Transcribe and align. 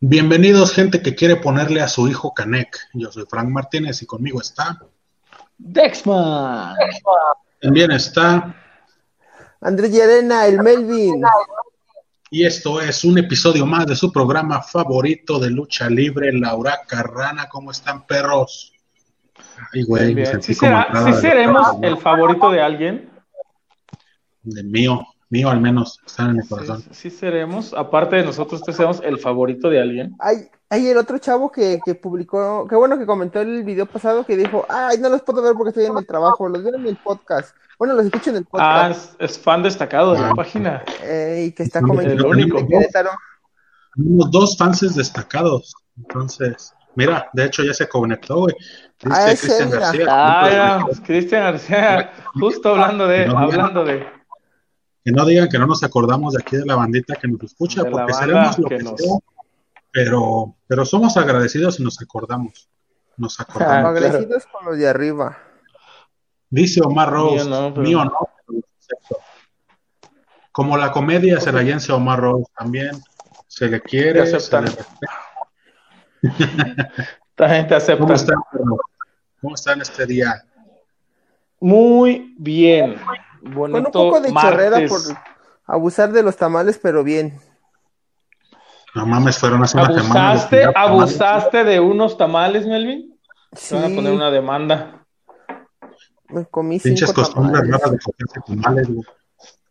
Bienvenidos, 0.00 0.74
gente 0.74 1.00
que 1.00 1.14
quiere 1.14 1.36
ponerle 1.36 1.80
a 1.80 1.88
su 1.88 2.06
hijo 2.06 2.34
Canek. 2.34 2.76
Yo 2.92 3.10
soy 3.10 3.24
Frank 3.26 3.48
Martínez 3.48 4.02
y 4.02 4.06
conmigo 4.06 4.42
está. 4.42 4.78
Dexman. 5.56 6.76
También 7.62 7.90
está. 7.92 8.54
Andrés 9.58 9.90
Llerena, 9.90 10.46
el 10.46 10.60
Melvin. 10.60 11.22
Y 12.30 12.44
esto 12.44 12.78
es 12.78 13.04
un 13.04 13.16
episodio 13.16 13.64
más 13.64 13.86
de 13.86 13.96
su 13.96 14.12
programa 14.12 14.60
favorito 14.60 15.38
de 15.38 15.48
lucha 15.48 15.88
libre, 15.88 16.30
Laura 16.30 16.80
Carrana. 16.86 17.48
¿Cómo 17.48 17.70
están, 17.70 18.06
perros? 18.06 18.74
Ay, 19.72 19.82
güey, 19.84 20.14
me 20.14 20.26
sentí 20.26 20.48
¿Sí, 20.48 20.54
será, 20.56 20.88
¿sí 21.06 21.14
seremos 21.14 21.68
el 21.80 21.96
favorito 21.96 22.50
de 22.50 22.60
alguien? 22.60 23.10
De 24.42 24.62
mío 24.62 25.06
mío 25.28 25.50
al 25.50 25.60
menos, 25.60 26.00
están 26.06 26.30
en 26.30 26.40
el 26.40 26.48
corazón. 26.48 26.84
Sí, 26.90 27.10
seremos, 27.10 27.74
aparte 27.74 28.16
de 28.16 28.24
nosotros, 28.24 28.62
¿te 28.62 28.72
seremos 28.72 29.00
el 29.02 29.18
favorito 29.18 29.68
de 29.68 29.80
alguien? 29.80 30.14
Hay, 30.20 30.48
hay 30.70 30.86
el 30.88 30.96
otro 30.96 31.18
chavo 31.18 31.50
que, 31.50 31.80
que 31.84 31.94
publicó, 31.94 32.66
que 32.68 32.76
bueno 32.76 32.98
que 32.98 33.06
comentó 33.06 33.40
el 33.40 33.64
video 33.64 33.86
pasado 33.86 34.24
que 34.24 34.36
dijo, 34.36 34.64
ay, 34.68 34.98
no 34.98 35.08
los 35.08 35.22
puedo 35.22 35.42
ver 35.42 35.54
porque 35.54 35.70
estoy 35.70 35.86
en 35.86 35.98
el 35.98 36.06
trabajo, 36.06 36.48
los 36.48 36.62
veo 36.62 36.74
en 36.74 36.86
el 36.86 36.96
podcast. 36.96 37.54
Bueno, 37.78 37.94
los 37.94 38.06
escucho 38.06 38.30
en 38.30 38.36
el 38.36 38.44
podcast. 38.44 39.14
Ah, 39.18 39.24
es, 39.24 39.38
fan 39.38 39.62
destacado 39.62 40.14
de 40.14 40.20
la 40.20 40.30
ah. 40.30 40.34
página. 40.34 40.82
y 41.02 41.52
que 41.52 41.62
está 41.62 41.82
comentando. 41.82 42.24
El 42.24 42.30
único. 42.30 42.58
Tenemos 43.94 44.30
dos 44.30 44.56
fans 44.56 44.94
destacados, 44.94 45.74
entonces... 45.96 46.72
Mira, 46.96 47.28
de 47.34 47.44
hecho 47.44 47.62
ya 47.62 47.74
se 47.74 47.86
conectó, 47.86 48.40
güey. 48.40 48.54
Ah, 49.10 49.26
Cristian 49.38 49.68
García. 49.68 50.06
Ah, 50.08 50.86
Cristian 51.04 51.42
García, 51.42 52.10
justo 52.40 52.70
hablando 52.70 53.06
de, 53.06 53.26
hablando 53.26 53.84
de 53.84 54.06
que 55.06 55.12
no 55.12 55.24
digan 55.24 55.48
que 55.48 55.56
no 55.56 55.68
nos 55.68 55.84
acordamos 55.84 56.32
de 56.32 56.42
aquí 56.42 56.56
de 56.56 56.66
la 56.66 56.74
bandita 56.74 57.14
que 57.14 57.28
nos 57.28 57.40
escucha, 57.44 57.84
porque 57.84 58.12
sabemos 58.12 58.58
lo 58.58 58.68
que, 58.68 58.78
nos... 58.78 59.00
pero, 59.92 60.56
pero 60.66 60.84
somos 60.84 61.16
agradecidos 61.16 61.78
y 61.78 61.84
nos 61.84 62.02
acordamos. 62.02 62.68
Nos 63.16 63.38
acordamos. 63.38 63.88
agradecidos 63.88 64.46
con 64.46 64.64
los 64.64 64.76
de 64.76 64.88
arriba. 64.88 65.38
Dice 66.50 66.80
Omar 66.84 67.10
Rose, 67.10 67.48
mío 67.76 68.04
no, 68.04 68.28
Como 70.50 70.76
la 70.76 70.90
comedia 70.90 71.38
se 71.38 71.52
la 71.52 71.62
llense 71.62 71.92
Omar 71.92 72.18
Rose, 72.18 72.50
también 72.58 73.00
se 73.46 73.68
le 73.68 73.80
quiere, 73.80 74.26
se 74.26 74.60
le 74.60 74.70
La 77.36 77.48
gente 77.54 77.76
acepta. 77.76 78.00
¿Cómo 78.02 78.12
están, 78.12 78.38
¿Cómo 79.40 79.54
están 79.54 79.80
este 79.82 80.04
día? 80.04 80.44
Muy 81.60 82.34
bien. 82.38 82.96
Con 83.54 83.74
un 83.74 83.84
poco 83.84 84.20
de 84.20 84.32
chorrera 84.32 84.78
por 84.88 85.00
abusar 85.66 86.12
de 86.12 86.22
los 86.22 86.36
tamales, 86.36 86.78
pero 86.82 87.04
bien. 87.04 87.38
No 88.94 89.04
mames, 89.04 89.38
fueron 89.38 89.62
hace 89.62 89.76
una 89.76 89.88
¿Abusaste, 89.88 90.64
¿Abusaste 90.74 91.64
de 91.64 91.80
unos 91.80 92.16
tamales, 92.16 92.66
Melvin? 92.66 93.14
Sí. 93.52 93.74
Van 93.74 93.92
a 93.92 93.94
poner 93.94 94.12
una 94.12 94.30
demanda. 94.30 95.04
Me 96.28 96.46
comí 96.46 96.80
Pinches 96.80 97.12
costumbres 97.12 97.68
raras 97.68 97.92
de 97.92 97.98
comerse 97.98 98.40
tamales, 98.46 98.88
güey. 98.88 99.06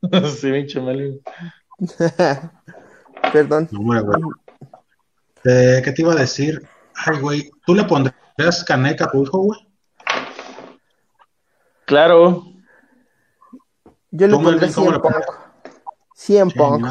sí, 0.31 0.51
pinche 0.51 0.79
Melvin. 0.79 1.21
Perdón. 3.33 3.67
No, 3.71 3.79
güey. 3.81 4.21
Eh, 5.43 5.81
¿Qué 5.83 5.91
te 5.91 6.01
iba 6.01 6.13
a 6.13 6.17
decir? 6.17 6.61
Ay, 6.95 7.19
güey, 7.19 7.51
¿tú 7.65 7.75
le 7.75 7.83
pondrías 7.83 8.63
caneca 8.65 9.05
a 9.05 9.11
tu 9.11 9.23
hijo, 9.23 9.39
güey? 9.39 9.59
Claro. 11.85 12.54
Yo 14.15 14.27
le 14.27 14.33
pondré 14.33 14.69
100 14.69 15.01
Punk. 15.01 15.25
100 16.15 16.51
Punk. 16.51 16.87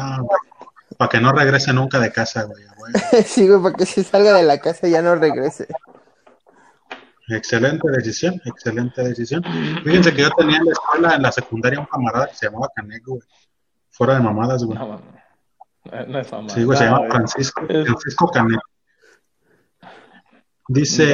para 0.97 1.09
que 1.09 1.19
no 1.19 1.31
regrese 1.31 1.73
nunca 1.73 1.99
de 1.99 2.11
casa, 2.11 2.43
güey. 2.43 2.63
sí, 3.25 3.47
güey, 3.47 3.61
para 3.61 3.75
que 3.75 3.85
si 3.85 4.03
salga 4.03 4.33
de 4.33 4.43
la 4.43 4.59
casa 4.59 4.87
ya 4.87 5.01
no 5.01 5.15
regrese. 5.15 5.67
Excelente 7.27 7.89
decisión, 7.89 8.39
excelente 8.45 9.01
decisión. 9.01 9.43
Fíjense 9.83 10.13
que 10.13 10.21
yo 10.21 10.29
tenía 10.37 10.57
en 10.57 10.65
la 10.65 10.71
escuela, 10.71 11.15
en 11.15 11.21
la 11.23 11.31
secundaria, 11.31 11.79
un 11.79 11.87
camarada 11.87 12.27
que 12.27 12.35
se 12.35 12.45
llamaba 12.45 12.69
Caneco, 12.75 13.13
güey. 13.13 13.27
Fuera 13.89 14.13
de 14.13 14.19
mamadas, 14.19 14.63
güey. 14.63 14.77
No, 14.77 15.01
no 16.07 16.19
es 16.19 16.31
mamada. 16.31 16.53
Sí, 16.53 16.63
güey, 16.63 16.77
se 16.77 16.85
llama 16.85 17.07
Francisco, 17.09 17.65
Francisco 17.65 18.29
Caneco. 18.29 18.61
Dice 20.67 21.11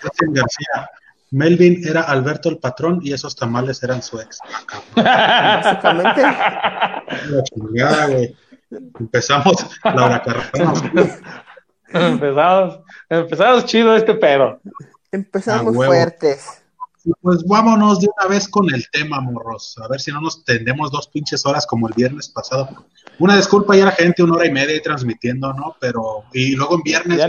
Cristian 0.00 0.32
García, 0.32 0.90
Melvin 1.32 1.82
era 1.84 2.02
Alberto 2.02 2.50
el 2.50 2.58
patrón 2.58 3.00
y 3.02 3.12
esos 3.12 3.34
tamales 3.34 3.82
eran 3.82 4.02
su 4.02 4.20
ex. 4.20 4.38
Básicamente. 4.94 6.22
Empezamos 9.00 9.66
Laura 9.82 10.22
Carrera. 10.22 10.72
empezamos, 11.88 12.80
empezamos 13.08 13.64
chido 13.64 13.96
este 13.96 14.14
pedo. 14.14 14.60
Empezamos 15.10 15.74
fuertes. 15.74 16.62
Pues 17.20 17.42
vámonos 17.44 18.00
de 18.00 18.08
una 18.16 18.28
vez 18.28 18.46
con 18.46 18.72
el 18.72 18.88
tema, 18.90 19.20
morros. 19.20 19.76
A 19.82 19.88
ver 19.88 20.00
si 20.00 20.12
no 20.12 20.20
nos 20.20 20.44
tendemos 20.44 20.92
dos 20.92 21.08
pinches 21.08 21.44
horas 21.46 21.66
como 21.66 21.88
el 21.88 21.94
viernes 21.94 22.28
pasado. 22.28 22.68
Una 23.18 23.36
disculpa 23.36 23.74
ya 23.74 23.86
la 23.86 23.92
gente, 23.92 24.22
una 24.22 24.34
hora 24.34 24.46
y 24.46 24.52
media 24.52 24.80
transmitiendo, 24.82 25.52
¿no? 25.54 25.76
Pero, 25.80 26.24
y 26.32 26.54
luego 26.54 26.76
en 26.76 26.82
viernes, 26.82 27.18
ya, 27.18 27.28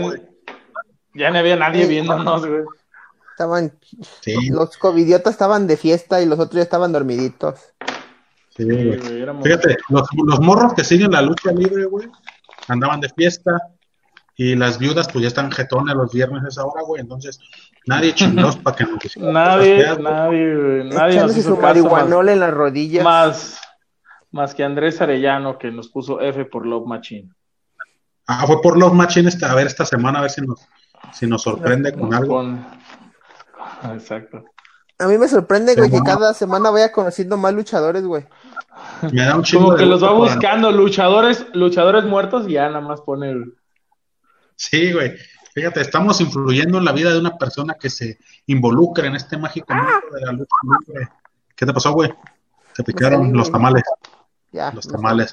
ya 1.14 1.30
no 1.30 1.38
había 1.38 1.56
nadie 1.56 1.86
viéndonos, 1.86 2.46
güey. 2.46 2.62
Estaban, 3.34 3.72
los 4.48 4.76
covidiotas 4.76 5.32
estaban 5.32 5.66
de 5.66 5.76
fiesta 5.76 6.22
y 6.22 6.26
los 6.26 6.38
otros 6.38 6.54
ya 6.54 6.62
estaban 6.62 6.92
dormiditos. 6.92 7.58
Sí, 8.56 8.64
Fíjate, 9.42 9.76
los, 9.88 10.40
morros 10.40 10.74
que 10.74 10.84
siguen 10.84 11.10
la 11.10 11.20
lucha 11.20 11.50
libre, 11.50 11.86
güey, 11.86 12.08
andaban 12.68 13.00
de 13.00 13.08
fiesta 13.08 13.58
y 14.36 14.54
las 14.54 14.78
viudas 14.78 15.08
pues 15.12 15.22
ya 15.22 15.28
están 15.28 15.50
jetones 15.50 15.96
los 15.96 16.12
viernes 16.12 16.44
a 16.44 16.48
esa 16.48 16.64
hora, 16.64 16.82
güey, 16.86 17.00
entonces 17.00 17.40
nadie 17.86 18.14
chingados 18.14 18.56
para 18.56 18.76
que 18.76 18.84
nos 18.84 19.16
Nadie, 19.16 19.98
nadie, 19.98 20.84
nadie 20.84 21.20
nos 21.20 21.36
hizo 21.36 21.56
su 21.56 21.60
marihuanol 21.60 22.28
en 22.28 22.38
las 22.38 22.54
rodillas. 22.54 23.02
Más, 23.02 23.60
más 24.30 24.54
que 24.54 24.62
Andrés 24.62 25.00
Arellano 25.00 25.58
que 25.58 25.72
nos 25.72 25.88
puso 25.88 26.20
F 26.20 26.44
por 26.44 26.66
Love 26.66 26.86
Machine. 26.86 27.30
Ah, 28.28 28.46
fue 28.46 28.62
por 28.62 28.78
Love 28.78 28.94
Machine 28.94 29.28
esta, 29.28 29.50
a 29.50 29.56
ver 29.56 29.66
esta 29.66 29.84
semana, 29.84 30.20
a 30.20 30.22
ver 30.22 30.30
si 30.30 30.40
nos, 30.42 30.64
si 31.12 31.26
nos 31.26 31.42
sorprende 31.42 31.92
con 31.92 32.14
algo. 32.14 32.56
Exacto. 33.92 34.44
A 34.98 35.08
mí 35.08 35.18
me 35.18 35.28
sorprende, 35.28 35.74
güey, 35.74 35.90
que 35.90 36.00
cada 36.02 36.34
semana 36.34 36.70
vaya 36.70 36.92
conociendo 36.92 37.36
más 37.36 37.52
luchadores, 37.52 38.04
güey. 38.04 38.24
Me 39.12 39.24
da 39.24 39.36
un 39.36 39.42
chingo 39.42 39.64
Como 39.64 39.76
que 39.76 39.86
los 39.86 40.02
va 40.02 40.12
buscando 40.12 40.70
luchadores, 40.70 41.46
luchadores 41.52 42.04
muertos 42.04 42.48
y 42.48 42.52
ya 42.52 42.68
nada 42.68 42.80
más 42.80 43.00
pone 43.00 43.30
el... 43.30 43.54
Sí, 44.56 44.92
güey. 44.92 45.14
Fíjate, 45.52 45.80
estamos 45.80 46.20
influyendo 46.20 46.78
en 46.78 46.84
la 46.84 46.92
vida 46.92 47.12
de 47.12 47.18
una 47.18 47.36
persona 47.36 47.74
que 47.74 47.90
se 47.90 48.18
involucra 48.46 49.06
en 49.06 49.16
este 49.16 49.36
mágico 49.36 49.74
mundo 49.74 49.92
de 50.12 50.20
la 50.20 50.32
lucha 50.32 50.56
libre. 50.86 51.08
¿Qué 51.56 51.66
te 51.66 51.72
pasó, 51.72 51.92
güey? 51.92 52.12
Te 52.74 52.82
picaron 52.82 53.32
los 53.32 53.50
tamales. 53.50 53.84
Ya, 54.52 54.72
los 54.72 54.86
tamales. 54.86 55.32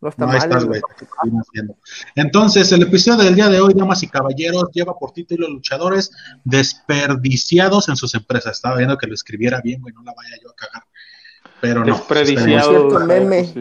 Los 0.00 0.14
tamales. 0.16 0.46
Entonces, 2.14 2.70
el 2.72 2.82
episodio 2.82 3.24
del 3.24 3.34
día 3.34 3.48
de 3.48 3.60
hoy, 3.60 3.74
damas 3.74 4.02
y 4.02 4.08
caballeros, 4.08 4.70
lleva 4.72 4.98
por 4.98 5.12
título 5.12 5.48
Luchadores 5.48 6.10
desperdiciados 6.44 7.88
en 7.88 7.96
sus 7.96 8.14
empresas. 8.14 8.56
Estaba 8.56 8.76
viendo 8.76 8.98
que 8.98 9.06
lo 9.06 9.14
escribiera 9.14 9.60
bien, 9.60 9.80
güey, 9.80 9.94
no 9.94 10.02
la 10.02 10.12
vaya 10.14 10.36
yo 10.42 10.50
a 10.50 10.54
cagar. 10.54 10.84
Pero 11.60 11.84
no. 11.84 11.94
Desperdiciados. 11.94 12.66
Como 12.66 12.88
cierto 12.90 13.06
meme, 13.06 13.54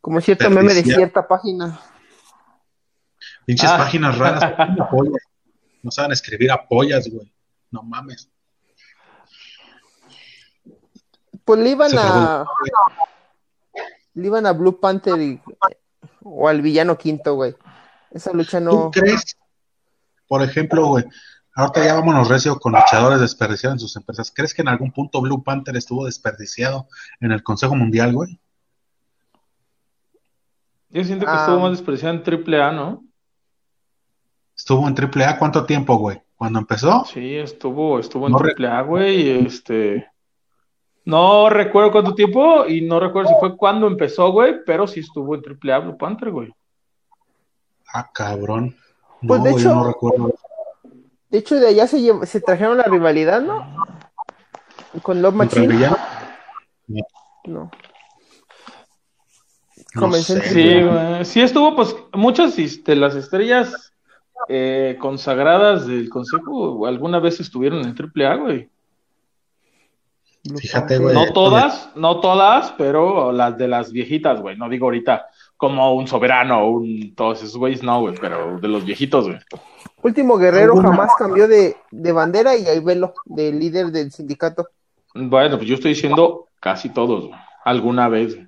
como 0.00 0.20
cierto 0.20 0.50
meme 0.50 0.74
de 0.74 0.82
cierta 0.82 1.28
página. 1.28 1.80
Pinches 3.44 3.70
ah. 3.70 3.78
páginas 3.78 4.16
raras. 4.16 4.68
no 5.82 5.90
saben 5.90 6.12
escribir 6.12 6.50
apoyas, 6.50 7.08
güey. 7.08 7.32
No 7.70 7.82
mames. 7.82 8.30
Pues 11.44 11.60
le 11.60 11.70
iban 11.70 11.90
a 11.98 12.44
le 14.20 14.26
iban 14.26 14.46
a 14.46 14.52
Blue 14.52 14.78
Panther 14.78 15.40
o 16.22 16.48
al 16.48 16.62
villano 16.62 16.96
quinto, 16.96 17.34
güey. 17.34 17.54
Esa 18.10 18.32
lucha 18.32 18.60
no. 18.60 18.90
¿Tú 18.90 19.00
crees? 19.00 19.36
Por 20.28 20.42
ejemplo, 20.42 20.86
güey, 20.86 21.04
ahorita 21.54 21.84
ya 21.84 21.94
vámonos 21.94 22.28
recio 22.28 22.58
con 22.58 22.72
luchadores 22.72 23.20
desperdiciados 23.20 23.76
en 23.76 23.80
sus 23.80 23.96
empresas. 23.96 24.32
¿Crees 24.34 24.54
que 24.54 24.62
en 24.62 24.68
algún 24.68 24.92
punto 24.92 25.20
Blue 25.20 25.42
Panther 25.42 25.76
estuvo 25.76 26.06
desperdiciado 26.06 26.86
en 27.20 27.32
el 27.32 27.42
Consejo 27.42 27.74
Mundial, 27.74 28.12
güey? 28.12 28.38
Yo 30.90 31.04
siento 31.04 31.24
que 31.24 31.32
estuvo 31.32 31.56
ah. 31.56 31.60
más 31.60 31.70
desperdiciado 31.72 32.14
en 32.14 32.54
AAA, 32.54 32.72
¿no? 32.72 33.04
Estuvo 34.56 34.86
en 34.86 34.94
AAA 34.94 35.38
cuánto 35.38 35.64
tiempo, 35.64 35.96
güey? 35.96 36.20
¿Cuando 36.36 36.58
empezó? 36.58 37.04
Sí, 37.04 37.36
estuvo, 37.36 37.98
estuvo 37.98 38.26
en 38.26 38.34
AAA, 38.34 38.82
güey, 38.82 39.22
y 39.22 39.46
este 39.46 40.09
no 41.04 41.48
recuerdo 41.48 41.92
cuánto 41.92 42.14
tiempo 42.14 42.66
y 42.66 42.82
no 42.82 43.00
recuerdo 43.00 43.30
si 43.30 43.34
fue 43.40 43.56
cuando 43.56 43.86
empezó, 43.86 44.30
güey, 44.32 44.64
pero 44.64 44.86
sí 44.86 45.00
estuvo 45.00 45.34
en 45.34 45.42
AAA 45.42 45.78
Blue 45.80 45.98
Panther, 45.98 46.30
güey. 46.30 46.54
Ah, 47.92 48.10
cabrón. 48.12 48.76
Pues 49.26 49.42
de 49.42 49.50
hecho, 49.50 49.74
no 49.74 49.84
recuerdo. 49.84 50.34
De 51.30 51.38
hecho, 51.38 51.56
de 51.56 51.68
allá 51.68 51.86
se, 51.86 52.26
se 52.26 52.40
trajeron 52.40 52.76
la 52.76 52.84
rivalidad, 52.84 53.40
¿no? 53.40 53.76
Con 55.02 55.22
Love 55.22 55.34
Machine. 55.34 55.90
No. 57.46 57.70
no. 59.94 60.12
sí, 60.12 60.82
sí 61.22 61.40
estuvo, 61.40 61.76
pues, 61.76 61.94
muchas 62.12 62.56
de 62.56 62.96
las 62.96 63.14
estrellas 63.14 63.92
eh, 64.48 64.96
consagradas 65.00 65.86
del 65.86 66.08
consejo 66.08 66.86
alguna 66.86 67.20
vez 67.20 67.40
estuvieron 67.40 67.80
en 67.80 67.94
AAA, 67.96 68.34
güey. 68.36 68.68
Fíjate, 70.42 70.98
güey. 70.98 71.14
No 71.14 71.32
todas, 71.32 71.90
no 71.94 72.20
todas, 72.20 72.72
pero 72.78 73.30
las 73.32 73.58
de 73.58 73.68
las 73.68 73.92
viejitas, 73.92 74.40
güey. 74.40 74.56
No 74.56 74.68
digo 74.68 74.86
ahorita 74.86 75.26
como 75.56 75.94
un 75.94 76.06
soberano, 76.08 76.66
un 76.66 77.14
todos 77.14 77.42
esos 77.42 77.56
güeyes, 77.56 77.82
no, 77.82 78.00
güey, 78.00 78.14
pero 78.18 78.58
de 78.58 78.68
los 78.68 78.84
viejitos, 78.84 79.26
güey. 79.26 79.38
Último 80.02 80.38
guerrero 80.38 80.76
jamás 80.76 81.10
cambió 81.18 81.46
de, 81.46 81.76
de 81.90 82.12
bandera 82.12 82.56
y 82.56 82.66
ahí 82.66 82.80
velo, 82.80 83.12
de 83.26 83.52
líder 83.52 83.88
del 83.92 84.10
sindicato. 84.10 84.68
Bueno, 85.14 85.58
pues 85.58 85.68
yo 85.68 85.74
estoy 85.74 85.90
diciendo 85.90 86.46
casi 86.58 86.88
todos, 86.88 87.26
güey. 87.26 87.38
alguna 87.64 88.08
vez. 88.08 88.38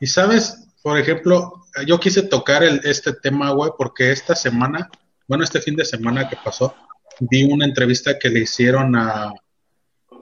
Y 0.00 0.06
sabes, 0.08 0.68
por 0.82 0.98
ejemplo, 0.98 1.64
yo 1.86 2.00
quise 2.00 2.22
tocar 2.22 2.64
el, 2.64 2.80
este 2.82 3.12
tema, 3.12 3.50
güey, 3.52 3.70
porque 3.78 4.10
esta 4.10 4.34
semana, 4.34 4.90
bueno, 5.28 5.44
este 5.44 5.60
fin 5.60 5.76
de 5.76 5.84
semana 5.84 6.28
que 6.28 6.36
pasó, 6.42 6.74
vi 7.20 7.44
una 7.44 7.64
entrevista 7.64 8.18
que 8.18 8.28
le 8.28 8.40
hicieron 8.40 8.96
a, 8.96 9.32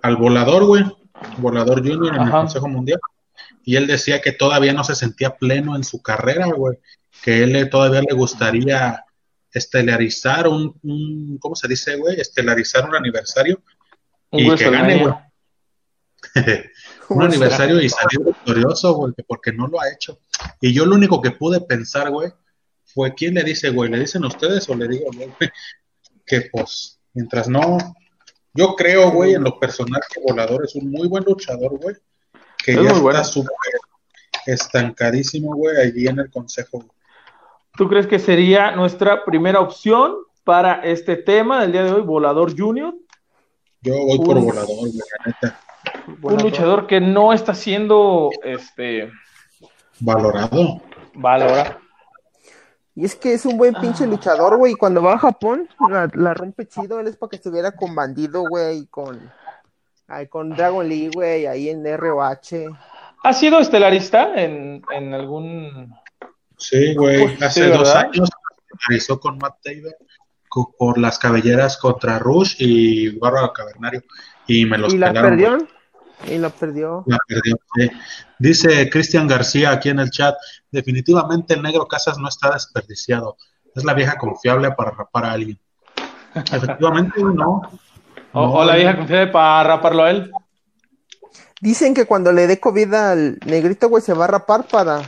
al 0.07 0.17
volador, 0.17 0.65
güey, 0.65 0.85
volador 1.39 1.81
junior 1.81 2.15
en 2.15 2.23
el 2.23 2.31
Consejo 2.31 2.69
Mundial, 2.69 3.01
y 3.65 3.77
él 3.77 3.87
decía 3.87 4.21
que 4.21 4.33
todavía 4.33 4.73
no 4.73 4.85
se 4.85 4.95
sentía 4.95 5.37
pleno 5.37 5.75
en 5.75 5.83
su 5.83 6.01
carrera, 6.01 6.47
güey, 6.47 6.79
que 7.23 7.43
él 7.43 7.69
todavía 7.69 8.03
le 8.03 8.15
gustaría 8.15 9.05
estelarizar 9.53 10.47
un, 10.47 10.79
un 10.83 11.39
¿cómo 11.39 11.57
se 11.57 11.67
dice, 11.67 11.97
güey? 11.97 12.21
Estelarizar 12.21 12.89
un 12.89 12.95
aniversario 12.95 13.63
y 14.31 14.55
que 14.55 14.71
gane, 14.71 14.99
güey. 15.03 15.15
un 17.09 17.23
aniversario 17.23 17.81
y 17.81 17.89
salir 17.89 18.25
victorioso, 18.25 18.95
güey, 18.95 19.13
porque 19.27 19.53
no 19.53 19.67
lo 19.67 19.81
ha 19.81 19.91
hecho. 19.91 20.21
Y 20.61 20.73
yo 20.73 20.87
lo 20.87 20.95
único 20.95 21.21
que 21.21 21.33
pude 21.33 21.61
pensar, 21.61 22.11
güey, 22.11 22.31
fue 22.85 23.15
quién 23.15 23.35
le 23.35 23.43
dice, 23.43 23.71
güey, 23.71 23.91
¿le 23.91 23.99
dicen 23.99 24.23
a 24.25 24.29
ustedes 24.29 24.69
o 24.69 24.75
le 24.77 24.87
digo, 24.87 25.07
güey, 25.13 25.31
que 26.27 26.43
pues, 26.53 27.01
mientras 27.15 27.49
no, 27.49 27.79
yo 28.57 28.75
creo, 28.75 29.11
güey, 29.11 29.35
en 29.35 29.45
lo 29.45 29.59
personal 29.59 30.01
que 30.13 30.21
Volador 30.21 30.65
es 30.65 30.75
un 30.75 30.91
muy 30.91 31.09
buen 31.09 31.25
luchador, 31.25 31.79
güey, 31.79 31.97
que 32.65 32.75
ya 32.75 32.91
está 32.91 33.25
súper 33.25 33.51
estancadísimo, 34.47 35.55
güey, 35.55 35.77
allí 35.77 36.07
en 36.07 36.19
el 36.19 36.31
consejo. 36.31 36.85
¿Tú 37.77 37.89
crees 37.89 38.07
que 38.07 38.19
sería 38.19 38.73
nuestra 38.73 39.25
primera 39.25 39.61
opción 39.61 40.15
para 40.45 40.81
este 40.83 41.17
tema 41.17 41.61
del 41.61 41.73
día 41.73 41.85
de 41.85 41.93
hoy, 41.93 42.03
Volador 42.03 42.57
Junior? 42.57 42.95
Yo 43.83 43.95
voy 43.95 44.19
por 44.19 44.41
Volador, 44.41 44.77
güey, 44.77 44.93
la 44.93 45.27
neta 45.27 45.61
un 46.23 46.43
luchador 46.43 46.87
que 46.87 47.01
no 47.01 47.33
está 47.33 47.55
siendo 47.55 48.31
este 48.43 49.11
valorado. 50.01 50.81
Valorado. 51.15 51.79
Y 52.97 53.05
es 53.05 53.15
que 53.15 53.35
es 53.35 53.45
un 53.45 53.59
buen 53.59 53.75
pinche 53.75 54.05
ah. 54.05 54.07
luchador, 54.07 54.57
güey. 54.57 54.73
Y 54.73 54.77
cuando 54.77 55.03
va 55.03 55.15
a 55.15 55.19
Japón, 55.19 55.69
la, 56.15 56.35
rompe 56.35 56.67
chido. 56.67 56.99
Él 56.99 57.09
es 57.09 57.17
para 57.17 57.29
que 57.31 57.37
estuviera 57.37 57.73
con 57.73 57.95
Bandido, 57.95 58.49
güey. 58.49 58.87
Con, 58.87 59.31
con 60.31 60.51
Dragon 60.51 60.89
Lee, 60.89 61.11
güey. 61.13 61.47
Ahí 61.47 61.69
en 61.69 61.85
ROH. 61.85 62.75
¿Ha 63.23 63.33
sido 63.35 63.61
estelarista 63.61 64.35
en, 64.43 64.83
en 64.91 65.13
algún. 65.13 65.95
Sí, 66.57 66.95
güey. 66.95 67.37
Hace 67.43 67.69
dos 67.69 67.95
años 67.95 68.31
estelarizó 68.73 69.21
con 69.21 69.37
Matt 69.37 69.59
Taylor 69.63 69.95
por 70.79 70.97
las 70.97 71.19
cabelleras 71.19 71.77
contra 71.77 72.19
Rush 72.19 72.57
y 72.59 73.11
Bárbaro 73.19 73.53
Cavernario. 73.53 74.03
Y 74.47 74.65
me 74.65 74.79
los 74.79 74.95
¿Y 74.95 74.99
la 74.99 75.13
perdió? 75.13 75.59
Y 76.25 76.39
la 76.39 76.51
perdió. 76.51 77.05
La 77.07 77.19
perdió, 77.27 77.57
Dice 78.39 78.89
Cristian 78.91 79.29
García 79.29 79.71
aquí 79.71 79.91
en 79.91 79.99
el 79.99 80.11
chat, 80.11 80.35
definitivamente 80.71 81.55
el 81.55 81.63
negro 81.63 81.87
Casas 81.87 82.19
no 82.19 82.29
está 82.29 82.51
desperdiciado. 82.51 83.37
Es 83.75 83.85
la 83.85 83.95
vieja 83.95 84.17
confiable 84.17 84.71
para 84.73 84.91
rapar 84.91 85.27
a 85.27 85.33
alguien. 85.33 85.59
Efectivamente, 86.35 87.23
no. 87.23 87.63
O, 88.39 88.63
la 88.65 88.77
vieja 88.77 88.95
confiable 88.95 89.33
para 89.33 89.67
raparlo 89.67 90.03
a 90.03 90.11
él. 90.11 90.31
Dicen 91.63 91.95
que 91.95 92.05
cuando 92.05 92.33
le 92.33 92.47
dé 92.47 92.61
COVID 92.61 92.93
al 92.93 93.39
negrito, 93.47 93.89
güey, 93.89 94.03
se 94.03 94.13
va 94.13 94.25
a 94.25 94.29
rapar 94.29 94.67
para 94.69 95.01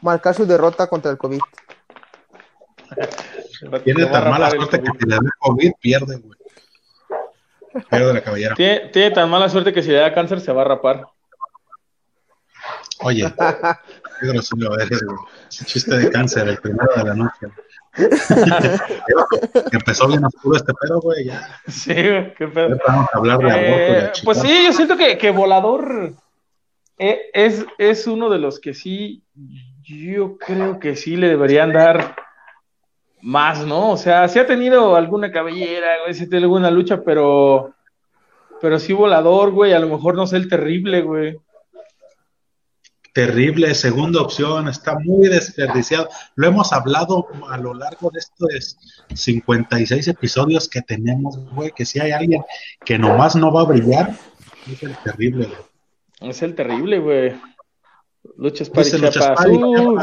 marcar 0.00 0.34
su 0.34 0.44
derrota 0.44 0.88
contra 0.88 1.12
el 1.12 1.18
COVID. 1.18 1.38
Tiene 3.84 4.06
tan 4.06 4.28
mala 4.28 4.50
suerte 4.50 4.80
que 4.80 4.90
si 4.98 5.06
le 5.06 5.14
dé 5.14 5.30
COVID, 5.38 5.72
pierde, 5.80 6.16
güey. 6.16 6.38
Pierde 7.90 8.14
la 8.14 8.22
cabellera. 8.22 8.54
Tiene, 8.54 9.10
tan 9.10 9.28
mala 9.28 9.48
suerte 9.48 9.72
que 9.72 9.82
si 9.82 9.90
le 9.90 9.98
da 9.98 10.14
cáncer 10.14 10.40
se 10.40 10.52
va 10.52 10.62
a 10.62 10.66
rapar. 10.66 11.06
Oye, 13.00 13.24
qué 14.20 14.26
grosero 14.26 14.78
eres. 14.78 15.00
Chiste 15.48 15.96
de 15.96 16.10
cáncer, 16.10 16.48
el 16.48 16.58
primero 16.58 16.88
de 16.96 17.04
la 17.04 17.14
noche. 17.14 17.46
empezó 19.72 20.08
bien 20.08 20.24
oscuro 20.24 20.56
este 20.56 20.72
pedo, 20.74 21.00
güey, 21.00 21.26
ya. 21.26 21.60
Sí, 21.68 21.94
qué 21.94 22.48
pedo. 22.52 22.78
Vamos 22.86 23.08
a 23.12 23.18
hablar 23.18 23.38
de 23.38 23.98
eh, 23.98 24.12
Pues 24.24 24.40
sí, 24.40 24.64
yo 24.64 24.72
siento 24.72 24.96
que, 24.96 25.16
que 25.16 25.30
Volador 25.30 26.12
eh, 26.98 27.30
es, 27.32 27.64
es 27.78 28.06
uno 28.06 28.30
de 28.30 28.38
los 28.38 28.60
que 28.60 28.74
sí, 28.74 29.24
yo 29.82 30.38
creo 30.38 30.78
que 30.78 30.96
sí 30.96 31.16
le 31.16 31.28
deberían 31.28 31.72
dar 31.72 32.16
más, 33.24 33.64
¿no? 33.66 33.92
O 33.92 33.96
sea, 33.96 34.28
sí 34.28 34.38
ha 34.38 34.46
tenido 34.46 34.96
alguna 34.96 35.32
cabellera, 35.32 36.02
güey, 36.02 36.14
sí 36.14 36.24
ha 36.24 36.28
tenido 36.28 36.44
alguna 36.44 36.70
lucha, 36.70 37.02
pero, 37.02 37.74
pero 38.60 38.78
sí 38.78 38.92
volador, 38.92 39.50
güey, 39.50 39.72
a 39.72 39.78
lo 39.78 39.88
mejor 39.88 40.14
no 40.14 40.26
sé 40.26 40.36
el 40.36 40.48
terrible, 40.48 41.00
güey. 41.00 41.38
Terrible, 43.14 43.74
segunda 43.74 44.20
opción, 44.20 44.68
está 44.68 44.98
muy 44.98 45.28
desperdiciado. 45.28 46.08
Lo 46.34 46.48
hemos 46.48 46.72
hablado 46.72 47.28
a 47.48 47.56
lo 47.56 47.72
largo 47.72 48.10
de 48.10 48.18
estos 48.18 48.76
56 49.14 50.08
episodios 50.08 50.68
que 50.68 50.82
tenemos, 50.82 51.38
güey, 51.52 51.70
que 51.70 51.86
si 51.86 52.00
hay 52.00 52.10
alguien 52.10 52.42
que 52.84 52.98
nomás 52.98 53.36
no 53.36 53.52
va 53.52 53.62
a 53.62 53.66
brillar, 53.66 54.14
es 54.70 54.82
el 54.82 54.96
terrible, 54.98 55.46
güey. 55.46 56.30
Es 56.30 56.42
el 56.42 56.54
terrible, 56.54 56.98
güey. 56.98 57.34
Luchas 58.36 58.70
para 58.70 58.84
Chiapas. 59.10 59.46
Uh, 59.46 60.00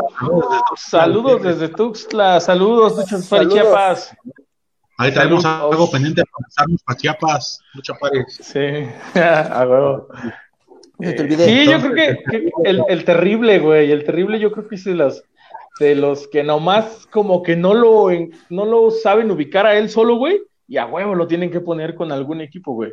saludos 0.77 1.43
desde 1.43 1.69
Tuxtla. 1.69 2.39
Saludos, 2.39 2.97
Luchas 2.97 3.27
para 3.27 3.47
Chiapas. 3.47 4.15
Ahí 4.97 5.11
traemos 5.11 5.43
algo 5.43 5.89
pendiente 5.89 6.21
para 6.23 6.47
pasarnos 6.47 6.83
para 6.83 6.97
Chiapas. 6.97 7.59
Lucha 7.73 7.93
Paris. 7.99 8.39
Sí, 8.39 8.59
a 9.19 9.65
huevo. 9.67 10.07
sí, 10.99 11.65
yo 11.65 11.79
creo 11.79 11.93
que, 11.95 12.51
el, 12.63 12.83
el, 12.87 13.03
terrible, 13.03 13.59
güey, 13.59 13.91
el 13.91 14.03
terrible 14.03 14.39
yo 14.39 14.51
creo 14.51 14.67
que 14.67 14.75
es 14.75 14.83
de 14.83 14.93
los, 14.93 15.23
de 15.79 15.95
los 15.95 16.27
que 16.27 16.43
nomás 16.43 17.07
como 17.07 17.41
que 17.41 17.55
no 17.55 17.73
lo, 17.73 18.09
no 18.49 18.65
lo 18.65 18.91
saben 18.91 19.31
ubicar 19.31 19.65
a 19.65 19.75
él 19.75 19.89
solo, 19.89 20.17
güey, 20.17 20.39
y 20.67 20.77
a 20.77 20.85
huevo 20.85 21.15
lo 21.15 21.25
tienen 21.25 21.49
que 21.49 21.61
poner 21.61 21.95
con 21.95 22.11
algún 22.11 22.39
equipo, 22.39 22.73
güey. 22.73 22.91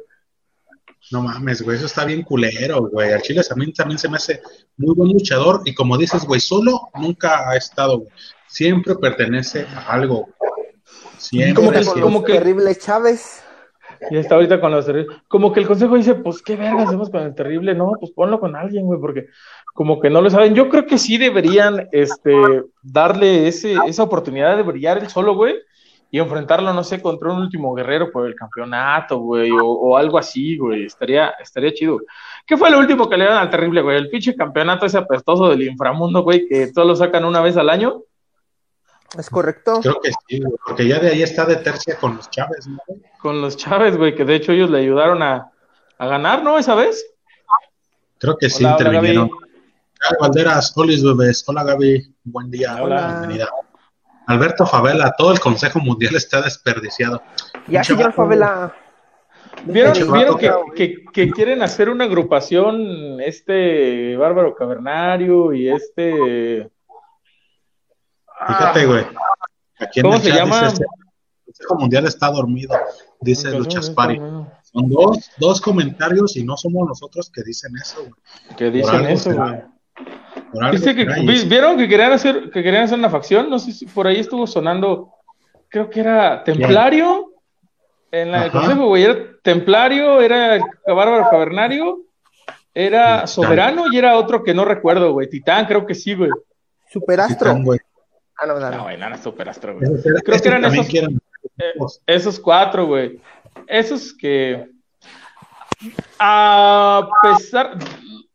No 1.10 1.22
mames, 1.22 1.62
güey, 1.62 1.76
eso 1.76 1.86
está 1.86 2.04
bien 2.04 2.22
culero, 2.22 2.88
güey. 2.88 3.12
Al 3.12 3.22
Chile 3.22 3.42
también, 3.48 3.72
también 3.72 3.98
se 3.98 4.08
me 4.08 4.16
hace 4.16 4.40
muy 4.76 4.94
buen 4.94 5.12
luchador 5.12 5.62
y 5.64 5.74
como 5.74 5.96
dices, 5.96 6.24
güey, 6.24 6.40
solo 6.40 6.88
nunca 6.94 7.48
ha 7.48 7.56
estado, 7.56 8.00
güey. 8.00 8.10
Siempre 8.46 8.94
pertenece 8.96 9.66
a 9.74 9.92
algo. 9.92 10.28
Siempre. 11.18 11.54
Como 11.54 11.72
que, 11.72 12.00
como 12.00 12.24
que 12.24 12.32
terrible 12.34 12.74
Chávez. 12.76 13.42
Y 14.10 14.16
está 14.16 14.36
ahorita 14.36 14.60
con 14.60 14.70
los 14.70 14.86
terribles. 14.86 15.16
Como 15.28 15.52
que 15.52 15.60
el 15.60 15.66
consejo 15.66 15.96
dice, 15.96 16.14
pues 16.14 16.42
qué 16.42 16.56
verga 16.56 16.84
hacemos 16.84 17.10
con 17.10 17.22
el 17.22 17.34
terrible, 17.34 17.74
no, 17.74 17.92
pues 17.98 18.12
ponlo 18.12 18.38
con 18.38 18.54
alguien, 18.54 18.86
güey, 18.86 19.00
porque 19.00 19.26
como 19.74 20.00
que 20.00 20.10
no 20.10 20.20
lo 20.20 20.30
saben. 20.30 20.54
Yo 20.54 20.68
creo 20.68 20.86
que 20.86 20.98
sí 20.98 21.18
deberían, 21.18 21.88
este, 21.92 22.34
darle 22.82 23.48
ese, 23.48 23.76
esa 23.86 24.02
oportunidad 24.02 24.56
de 24.56 24.62
brillar 24.62 24.98
el 24.98 25.08
solo, 25.08 25.34
güey, 25.34 25.56
y 26.10 26.18
enfrentarlo, 26.18 26.72
no 26.72 26.82
sé, 26.82 27.02
contra 27.02 27.32
un 27.32 27.40
último 27.40 27.74
guerrero 27.74 28.10
por 28.10 28.26
el 28.26 28.34
campeonato, 28.34 29.18
güey, 29.18 29.50
o, 29.52 29.96
algo 29.96 30.18
así, 30.18 30.56
güey, 30.56 30.86
estaría, 30.86 31.30
estaría 31.40 31.72
chido. 31.74 32.00
¿Qué 32.46 32.56
fue 32.56 32.70
lo 32.70 32.78
último 32.78 33.08
que 33.08 33.16
le 33.16 33.24
dieron 33.24 33.38
al 33.38 33.50
terrible, 33.50 33.82
güey? 33.82 33.98
El 33.98 34.08
pinche 34.08 34.34
campeonato 34.34 34.86
ese 34.86 34.98
apestoso 34.98 35.50
del 35.50 35.62
inframundo, 35.62 36.22
güey, 36.22 36.48
que 36.48 36.72
todos 36.72 36.88
lo 36.88 36.96
sacan 36.96 37.24
una 37.24 37.42
vez 37.42 37.56
al 37.58 37.68
año. 37.68 38.02
Es 39.18 39.28
correcto. 39.28 39.80
Creo 39.82 40.00
que 40.00 40.10
sí, 40.26 40.40
porque 40.66 40.86
ya 40.86 40.98
de 40.98 41.10
ahí 41.10 41.22
está 41.22 41.44
de 41.44 41.56
tercia 41.56 41.96
con 41.96 42.16
los 42.16 42.30
Chávez, 42.30 42.66
¿no? 42.66 42.78
Con 43.20 43.40
los 43.40 43.56
Chávez, 43.56 43.96
güey, 43.96 44.14
que 44.14 44.24
de 44.24 44.36
hecho 44.36 44.52
ellos 44.52 44.70
le 44.70 44.78
ayudaron 44.78 45.22
a, 45.22 45.50
a 45.98 46.06
ganar, 46.06 46.42
¿no? 46.42 46.58
Esa 46.58 46.74
vez. 46.74 47.04
Creo 48.18 48.36
que 48.36 48.48
sí, 48.50 48.64
intervinieron. 48.64 49.30
Hola, 49.30 50.16
Valderas, 50.20 50.74
bebés. 50.74 51.44
Hola, 51.46 51.64
Gaby. 51.64 52.14
Buen 52.24 52.50
día. 52.50 52.78
Hola. 52.82 53.18
Bienvenida. 53.20 53.48
Alberto 54.28 54.66
Favela, 54.66 55.14
todo 55.16 55.32
el 55.32 55.40
Consejo 55.40 55.80
Mundial 55.80 56.14
está 56.14 56.42
desperdiciado. 56.42 57.22
Ya, 57.66 57.82
señor 57.82 58.12
Favela. 58.12 58.74
¿Vieron, 59.64 59.94
que, 60.74 61.30
quieren 61.32 61.62
hacer 61.62 61.88
una 61.88 62.04
agrupación, 62.04 63.20
este 63.22 64.16
Bárbaro 64.16 64.54
Cavernario 64.54 65.54
y 65.54 65.70
este... 65.70 66.70
Fíjate, 68.46 68.86
güey. 68.86 69.06
¿Cómo 70.02 70.18
se 70.18 70.30
llama? 70.30 70.68
el 70.68 70.74
Consejo 71.46 71.74
Mundial 71.76 72.06
está 72.06 72.30
dormido, 72.30 72.76
dice 73.20 73.50
Luchaspari. 73.50 74.18
Son 74.62 74.90
dos, 74.90 75.30
dos 75.38 75.60
comentarios 75.62 76.36
y 76.36 76.44
no 76.44 76.58
somos 76.58 76.86
nosotros 76.86 77.30
que 77.34 77.42
dicen 77.42 77.72
eso, 77.80 78.00
güey. 78.00 78.56
Que 78.58 78.70
dicen 78.70 79.06
eso, 79.06 79.34
güey. 79.34 79.62
Dice 80.72 80.94
que, 80.94 81.04
¿Vieron 81.46 81.76
que 81.76 81.88
querían, 81.88 82.12
hacer, 82.12 82.50
que 82.50 82.62
querían 82.62 82.84
hacer 82.84 82.98
una 82.98 83.10
facción? 83.10 83.50
No 83.50 83.58
sé 83.58 83.72
si 83.72 83.86
por 83.86 84.06
ahí 84.06 84.20
estuvo 84.20 84.46
sonando, 84.46 85.12
creo 85.68 85.90
que 85.90 86.00
era 86.00 86.42
Templario. 86.44 87.32
En 88.10 88.32
la 88.32 88.50
consejo, 88.50 88.86
güey, 88.86 89.04
era 89.04 89.18
Templario, 89.42 90.20
era 90.22 90.56
el 90.56 90.62
Bárbaro 90.86 91.28
Cavernario, 91.30 92.04
era 92.74 93.26
Soberano 93.26 93.84
y 93.92 93.98
era 93.98 94.16
otro 94.16 94.42
que 94.42 94.54
no 94.54 94.64
recuerdo, 94.64 95.12
güey. 95.12 95.28
Titán, 95.28 95.66
creo 95.66 95.84
que 95.84 95.94
sí, 95.94 96.14
güey. 96.14 96.30
Superastro. 96.90 97.50
Ah, 98.40 98.46
no, 98.46 98.58
no, 98.58 98.70
no, 98.70 98.82
güey, 98.84 98.96
no, 98.96 99.18
Superastro, 99.18 99.78
güey. 99.78 99.90
Creo 100.24 100.40
que 100.40 100.48
eran 100.48 100.64
esos, 100.64 100.88
eh, 100.94 101.74
esos 102.06 102.40
cuatro, 102.40 102.86
güey. 102.86 103.20
Esos 103.66 104.14
que. 104.14 104.70
A 106.18 107.08
pesar, 107.22 107.78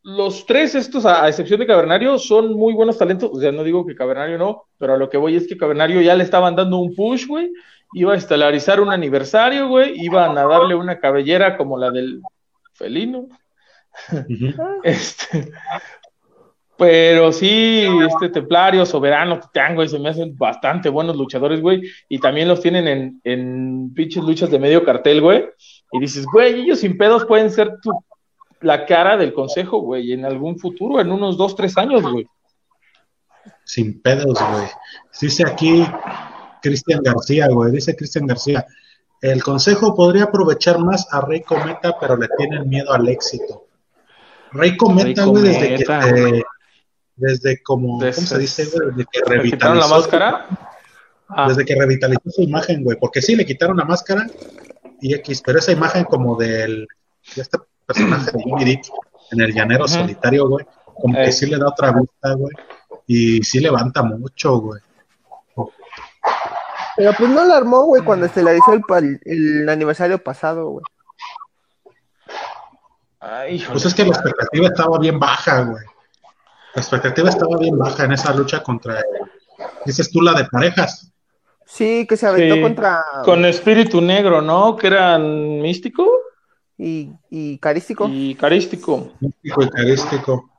los 0.03 0.45
tres 0.45 0.75
estos, 0.75 1.05
a, 1.05 1.27
excepción 1.27 1.59
de 1.59 1.65
Cavernario, 1.65 2.19
son 2.19 2.53
muy 2.53 2.73
buenos 2.73 2.97
talentos. 2.97 3.31
O 3.33 3.39
sea, 3.39 3.51
no 3.51 3.63
digo 3.63 3.85
que 3.85 3.95
Cavernario 3.95 4.37
no, 4.37 4.65
pero 4.77 4.93
a 4.93 4.97
lo 4.97 5.09
que 5.09 5.17
voy 5.17 5.35
es 5.35 5.47
que 5.47 5.57
Cavernario 5.57 6.01
ya 6.01 6.15
le 6.15 6.23
estaban 6.23 6.55
dando 6.55 6.77
un 6.77 6.93
push, 6.93 7.25
güey. 7.25 7.51
Iba 7.93 8.13
a 8.13 8.17
estelarizar 8.17 8.81
un 8.81 8.91
aniversario, 8.91 9.67
güey. 9.69 9.93
Iban 10.03 10.37
a 10.37 10.45
darle 10.45 10.75
una 10.75 10.99
cabellera 10.99 11.57
como 11.57 11.77
la 11.77 11.89
del 11.89 12.21
felino. 12.73 13.29
este, 14.83 15.51
pero 16.75 17.31
sí, 17.31 17.87
este 18.05 18.27
Templario, 18.27 18.85
Soberano, 18.85 19.39
Titango, 19.39 19.83
y 19.83 19.87
se 19.87 19.99
me 19.99 20.09
hacen 20.09 20.35
bastante 20.37 20.89
buenos 20.89 21.15
luchadores, 21.15 21.61
güey. 21.61 21.81
Y 22.09 22.19
también 22.19 22.49
los 22.49 22.59
tienen 22.59 22.87
en, 22.89 23.21
en 23.23 23.93
pinches 23.93 24.23
luchas 24.23 24.51
de 24.51 24.59
medio 24.59 24.83
cartel, 24.83 25.21
güey. 25.21 25.45
Y 25.93 25.99
dices, 25.99 26.25
güey, 26.25 26.61
ellos 26.61 26.79
sin 26.79 26.97
pedos 26.97 27.23
pueden 27.25 27.49
ser 27.51 27.79
tu 27.81 27.93
la 28.63 28.85
cara 28.85 29.17
del 29.17 29.33
consejo, 29.33 29.79
güey, 29.79 30.13
en 30.13 30.25
algún 30.25 30.57
futuro, 30.57 30.99
en 30.99 31.11
unos 31.11 31.37
dos, 31.37 31.55
tres 31.55 31.77
años, 31.77 32.01
güey. 32.01 32.27
Sin 33.65 34.01
pedos, 34.01 34.37
güey. 34.39 34.67
Dice 35.21 35.43
aquí 35.45 35.85
Cristian 36.61 37.01
García, 37.03 37.47
güey, 37.49 37.71
dice 37.71 37.95
Cristian 37.95 38.25
García, 38.25 38.65
el 39.21 39.43
consejo 39.43 39.95
podría 39.95 40.25
aprovechar 40.25 40.79
más 40.79 41.07
a 41.11 41.21
Rey 41.21 41.41
Cometa, 41.41 41.95
pero 41.99 42.17
le 42.17 42.27
tienen 42.37 42.67
miedo 42.67 42.91
al 42.91 43.07
éxito. 43.07 43.67
Rey 44.51 44.75
Cometa, 44.77 45.25
güey, 45.25 45.43
desde 45.43 45.75
que... 45.75 45.83
Eh, 45.83 46.43
desde 47.15 47.61
como, 47.61 47.99
¿cómo 47.99 48.11
se 48.11 48.39
dice, 48.39 48.65
güey? 48.65 48.89
Desde 48.89 49.05
que 49.11 49.21
revitalizó. 49.25 49.87
la 49.87 49.87
máscara? 49.87 50.47
Ah. 51.29 51.47
Desde 51.47 51.63
que 51.63 51.75
revitalizó 51.75 52.29
su 52.29 52.41
imagen, 52.41 52.83
güey, 52.83 52.97
porque 52.99 53.21
sí, 53.21 53.35
le 53.35 53.45
quitaron 53.45 53.77
la 53.77 53.85
máscara 53.85 54.25
y 54.99 55.13
X, 55.15 55.41
pero 55.45 55.59
esa 55.59 55.71
imagen 55.71 56.05
como 56.05 56.35
del, 56.35 56.87
de 57.35 57.41
este 57.41 57.57
personaje 57.85 58.31
de 58.31 58.65
Dick 58.65 58.85
en 59.31 59.41
el 59.41 59.53
llanero 59.53 59.87
solitario, 59.87 60.47
güey, 60.47 60.65
como 61.01 61.15
que 61.15 61.31
sí 61.31 61.47
le 61.47 61.57
da 61.57 61.67
otra 61.67 61.91
vista, 61.91 62.33
güey, 62.33 62.53
y 63.07 63.43
sí 63.43 63.59
levanta 63.59 64.03
mucho, 64.03 64.59
güey. 64.59 64.81
Pero 66.95 67.11
pues 67.17 67.29
no 67.29 67.43
la 67.43 67.57
armó, 67.57 67.85
güey, 67.85 68.03
cuando 68.03 68.27
estelarizó 68.27 68.73
el, 68.73 69.19
el 69.25 69.67
aniversario 69.67 70.23
pasado, 70.23 70.69
güey. 70.69 70.85
pues 73.67 73.85
es 73.85 73.93
que 73.95 74.03
la 74.03 74.09
expectativa 74.09 74.67
estaba 74.67 74.99
bien 74.99 75.19
baja, 75.19 75.61
güey. 75.61 75.83
La 76.75 76.81
expectativa 76.81 77.29
estaba 77.29 77.57
bien 77.57 77.77
baja 77.77 78.05
en 78.05 78.11
esa 78.13 78.33
lucha 78.33 78.61
contra, 78.61 79.01
dices 79.85 80.11
tú, 80.11 80.21
la 80.21 80.33
de 80.33 80.45
parejas. 80.45 81.11
Sí, 81.65 82.05
que 82.07 82.17
se 82.17 82.27
aventó 82.27 82.61
contra... 82.61 83.03
Con 83.23 83.45
Espíritu 83.45 84.01
Negro, 84.01 84.41
¿no? 84.41 84.75
Que 84.75 84.87
eran 84.87 85.61
místico 85.61 86.07
y, 86.77 87.57
carístico. 87.59 88.07
Y 88.09 88.35
carístico. 88.35 89.11
Carístico. 89.71 90.49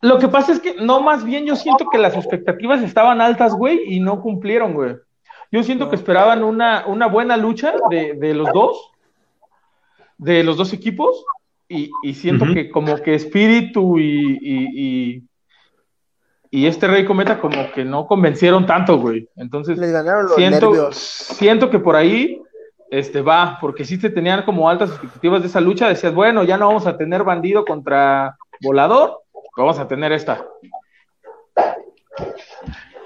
Lo 0.00 0.18
que 0.18 0.28
pasa 0.28 0.52
es 0.52 0.60
que, 0.60 0.74
no, 0.74 1.00
más 1.00 1.24
bien 1.24 1.44
yo 1.44 1.56
siento 1.56 1.88
que 1.90 1.98
las 1.98 2.14
expectativas 2.14 2.82
estaban 2.82 3.20
altas, 3.20 3.54
güey, 3.54 3.80
y 3.86 4.00
no 4.00 4.20
cumplieron, 4.20 4.74
güey. 4.74 4.96
Yo 5.50 5.62
siento 5.62 5.88
que 5.88 5.96
esperaban 5.96 6.44
una, 6.44 6.86
una 6.86 7.06
buena 7.06 7.36
lucha 7.36 7.74
de, 7.90 8.14
de, 8.14 8.34
los 8.34 8.52
dos, 8.52 8.92
de 10.18 10.44
los 10.44 10.56
dos 10.56 10.72
equipos, 10.72 11.24
y, 11.68 11.90
y 12.02 12.14
siento 12.14 12.46
que 12.46 12.70
como 12.70 12.96
que 12.96 13.14
Espíritu 13.14 13.98
y, 13.98 14.38
y, 14.40 15.24
y, 16.50 16.66
este 16.66 16.86
Rey 16.86 17.04
Cometa 17.04 17.40
como 17.40 17.70
que 17.72 17.84
no 17.84 18.06
convencieron 18.06 18.66
tanto, 18.66 18.98
güey. 18.98 19.28
Entonces, 19.36 19.78
siento, 20.36 20.92
siento 20.92 21.70
que 21.70 21.78
por 21.78 21.96
ahí 21.96 22.40
este 22.90 23.22
va, 23.22 23.58
porque 23.60 23.84
si 23.84 23.98
te 23.98 24.10
tenían 24.10 24.44
como 24.44 24.68
altas 24.68 24.90
expectativas 24.90 25.42
de 25.42 25.48
esa 25.48 25.60
lucha, 25.60 25.88
decías, 25.88 26.14
bueno, 26.14 26.44
ya 26.44 26.56
no 26.56 26.66
vamos 26.66 26.86
a 26.86 26.96
tener 26.96 27.24
bandido 27.24 27.64
contra 27.64 28.36
volador, 28.60 29.22
vamos 29.56 29.78
a 29.78 29.86
tener 29.86 30.12
esta. 30.12 30.46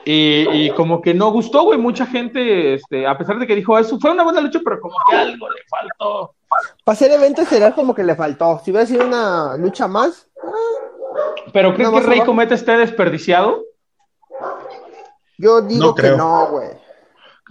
Y, 0.05 0.71
como 0.71 1.01
que 1.01 1.15
no 1.15 1.31
gustó, 1.31 1.63
güey, 1.63 1.79
mucha 1.79 2.07
gente, 2.07 2.75
este, 2.75 3.07
a 3.07 3.17
pesar 3.17 3.39
de 3.39 3.47
que 3.47 3.55
dijo, 3.55 3.79
eso 3.79 3.99
fue 4.01 4.11
una 4.11 4.25
buena 4.25 4.41
lucha, 4.41 4.61
pero 4.65 4.81
como 4.81 4.97
que 5.09 5.17
algo 5.17 5.49
le 5.49 5.63
faltó. 5.69 6.35
Para 6.85 6.95
hacer 6.95 7.11
eventos 7.13 7.49
será 7.49 7.73
como 7.73 7.95
que 7.95 8.03
le 8.03 8.17
faltó. 8.17 8.61
Si 8.65 8.71
hubiera 8.71 8.87
sido 8.87 9.07
una 9.07 9.57
lucha 9.57 9.87
más. 9.87 10.29
¿Pero 11.53 11.75
crees 11.75 11.91
que 11.91 12.01
Rey 12.01 12.21
Cometa 12.21 12.55
esté 12.55 12.77
desperdiciado? 12.77 13.63
Yo 15.39 15.63
digo 15.63 15.95
que 15.95 16.11
no, 16.11 16.49
güey. 16.51 16.82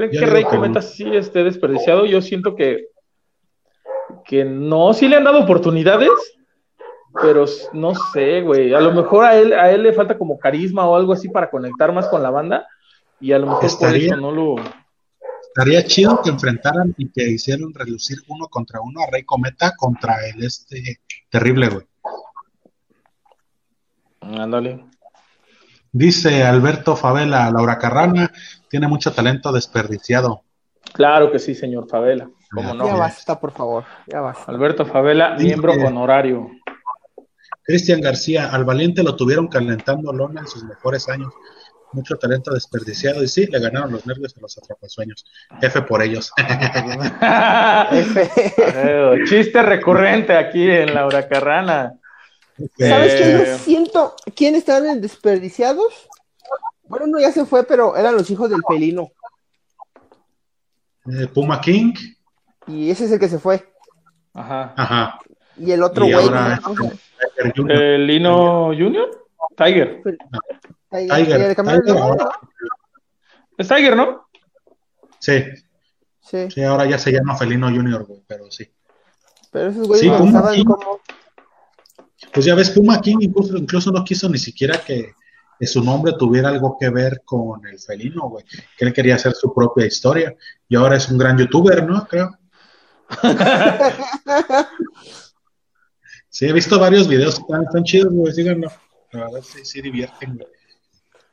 ¿Creen 0.10 0.26
que 0.26 0.26
Rey 0.26 0.44
Cometa 0.44 0.82
sí 0.82 1.06
esté 1.16 1.44
desperdiciado? 1.44 2.06
Yo 2.06 2.22
siento 2.22 2.56
que, 2.56 2.88
que 4.26 4.44
no, 4.44 4.94
sí 4.94 5.08
le 5.08 5.18
han 5.18 5.24
dado 5.24 5.44
oportunidades, 5.44 6.10
pero 7.22 7.46
no 7.74 7.94
sé, 8.12 8.42
güey. 8.42 8.74
A 8.74 8.80
lo 8.80 8.94
mejor 8.94 9.26
a 9.26 9.36
él, 9.36 9.54
a 9.54 9.70
él 9.70 9.84
le 9.84 9.94
falta 9.94 10.18
como 10.18 10.40
carisma 10.40 10.88
o 10.88 10.96
algo 10.96 11.14
así 11.14 11.30
para 11.30 11.52
conectar 11.52 11.94
más 11.94 12.08
con 12.08 12.24
la 12.24 12.32
banda, 12.32 12.68
y 13.20 13.32
a 13.32 13.38
lo 13.38 13.46
mejor 13.48 13.66
estaría, 13.66 14.10
por 14.10 14.18
eso 14.18 14.22
no 14.22 14.32
lo. 14.32 14.56
Estaría 15.44 15.84
chido 15.84 16.20
que 16.24 16.32
enfrentaran 16.32 16.96
y 16.98 17.12
que 17.12 17.30
hicieran 17.30 17.72
relucir 17.72 18.18
uno 18.28 18.48
contra 18.48 18.82
uno 18.82 19.02
a 19.02 19.12
Rey 19.12 19.24
Cometa 19.24 19.74
contra 19.78 20.16
el 20.28 20.44
este 20.44 21.02
terrible, 21.30 21.70
güey. 21.70 21.86
Ándale. 24.22 24.84
Dice 25.92 26.44
Alberto 26.44 26.96
Favela, 26.96 27.52
Laura 27.52 27.78
Carrana 27.78 28.32
tiene 28.72 28.88
mucho 28.88 29.12
talento 29.12 29.52
desperdiciado. 29.52 30.44
Claro 30.94 31.32
que 31.32 31.40
sí, 31.40 31.54
señor 31.54 31.90
Favela. 31.90 32.30
¿Cómo 32.54 32.74
no? 32.74 32.88
Ya 32.88 32.96
basta, 32.96 33.40
por 33.40 33.52
favor. 33.52 33.84
Ya 34.08 34.22
basta. 34.22 34.50
Alberto 34.50 34.86
Favela, 34.86 35.36
miembro 35.38 35.74
honorario. 35.74 36.50
Cristian 37.64 38.02
García, 38.02 38.50
al 38.50 38.64
valiente 38.64 39.04
lo 39.04 39.16
tuvieron 39.16 39.48
calentando 39.48 40.12
lona 40.14 40.42
en 40.42 40.48
sus 40.48 40.64
mejores 40.64 41.08
años. 41.10 41.34
Mucho 41.92 42.16
talento 42.16 42.54
desperdiciado. 42.54 43.22
Y 43.22 43.28
sí, 43.28 43.46
le 43.48 43.60
ganaron 43.60 43.92
los 43.92 44.08
nervios 44.08 44.36
a 44.38 44.40
los 44.40 44.58
atrapasueños. 44.58 45.26
F 45.62 45.82
por 45.82 46.02
ellos. 46.02 46.32
Chiste 49.28 49.62
recurrente 49.62 50.38
aquí 50.38 50.70
en 50.70 50.94
Laura 50.94 51.28
Carrana. 51.28 51.96
¿Sabes 52.78 53.16
qué? 53.16 53.32
Yo 53.34 53.40
eh, 53.40 53.58
siento. 53.60 54.16
¿Quién 54.34 54.56
están 54.56 54.88
en 54.88 55.02
desperdiciados? 55.02 56.08
Bueno, 56.92 57.08
no, 57.08 57.20
ya 57.22 57.32
se 57.32 57.46
fue, 57.46 57.64
pero 57.64 57.96
eran 57.96 58.16
los 58.16 58.30
hijos 58.30 58.50
del 58.50 58.62
felino. 58.68 59.12
Eh, 61.06 61.28
Puma 61.34 61.62
King. 61.62 61.94
Y 62.68 62.90
ese 62.90 63.06
es 63.06 63.14
el 63.14 63.20
que 63.20 63.30
se 63.30 63.40
fue. 63.40 63.66
Ajá. 64.34 64.74
Ajá. 64.76 65.20
Y 65.56 65.72
el 65.72 65.82
otro 65.84 66.06
güey. 66.06 66.30
¿El 67.70 68.08
Lino 68.08 68.68
Junior? 68.78 69.10
Tiger. 69.56 70.04
Tiger. 70.90 71.58
Es 73.58 73.68
Tiger, 73.70 73.96
¿no? 73.96 74.28
Sí. 75.20 75.44
sí. 76.20 76.52
Sí, 76.52 76.64
ahora 76.64 76.86
ya 76.86 76.98
se 76.98 77.14
llama 77.14 77.38
Felino 77.38 77.70
Junior, 77.70 78.06
güey, 78.06 78.22
pero 78.28 78.52
sí. 78.52 78.70
Pero 79.50 79.70
esos 79.70 79.88
güeyes 79.88 80.14
sí, 80.14 80.26
estaban 80.28 80.64
como 80.66 81.00
pues 82.34 82.46
ya 82.46 82.56
ves, 82.56 82.70
Puma 82.70 83.00
King 83.02 83.18
incluso, 83.22 83.58
incluso 83.58 83.92
no 83.92 84.04
quiso 84.04 84.30
ni 84.30 84.38
siquiera 84.38 84.82
que, 84.84 85.14
su 85.68 85.84
nombre 85.84 86.14
tuviera 86.18 86.50
algo 86.50 86.78
que 86.80 86.90
ver 86.90 87.22
con 87.24 87.66
el 87.68 87.80
felino, 87.80 88.30
güey. 88.30 88.44
Que 88.78 88.86
él 88.86 88.94
quería 88.94 89.16
hacer 89.16 89.34
su 89.34 89.54
propia 89.54 89.86
historia. 89.86 90.36
Y 90.68 90.76
ahora 90.76 90.98
es 90.98 91.10
un 91.10 91.18
gran 91.18 91.38
youtuber, 91.38 91.88
¿no? 91.88 92.08
Creo. 92.08 92.38
sí, 96.30 96.48
he 96.48 96.54
visto 96.54 96.80
varios 96.80 97.08
videos, 97.08 97.40
están, 97.40 97.64
están 97.64 97.84
chidos, 97.84 98.14
güey, 98.14 98.34
síganlo. 98.34 98.72
La 99.12 99.26
verdad 99.26 99.42
sí, 99.42 99.66
sí 99.66 99.82
divierten, 99.82 100.38
güey. 100.38 100.48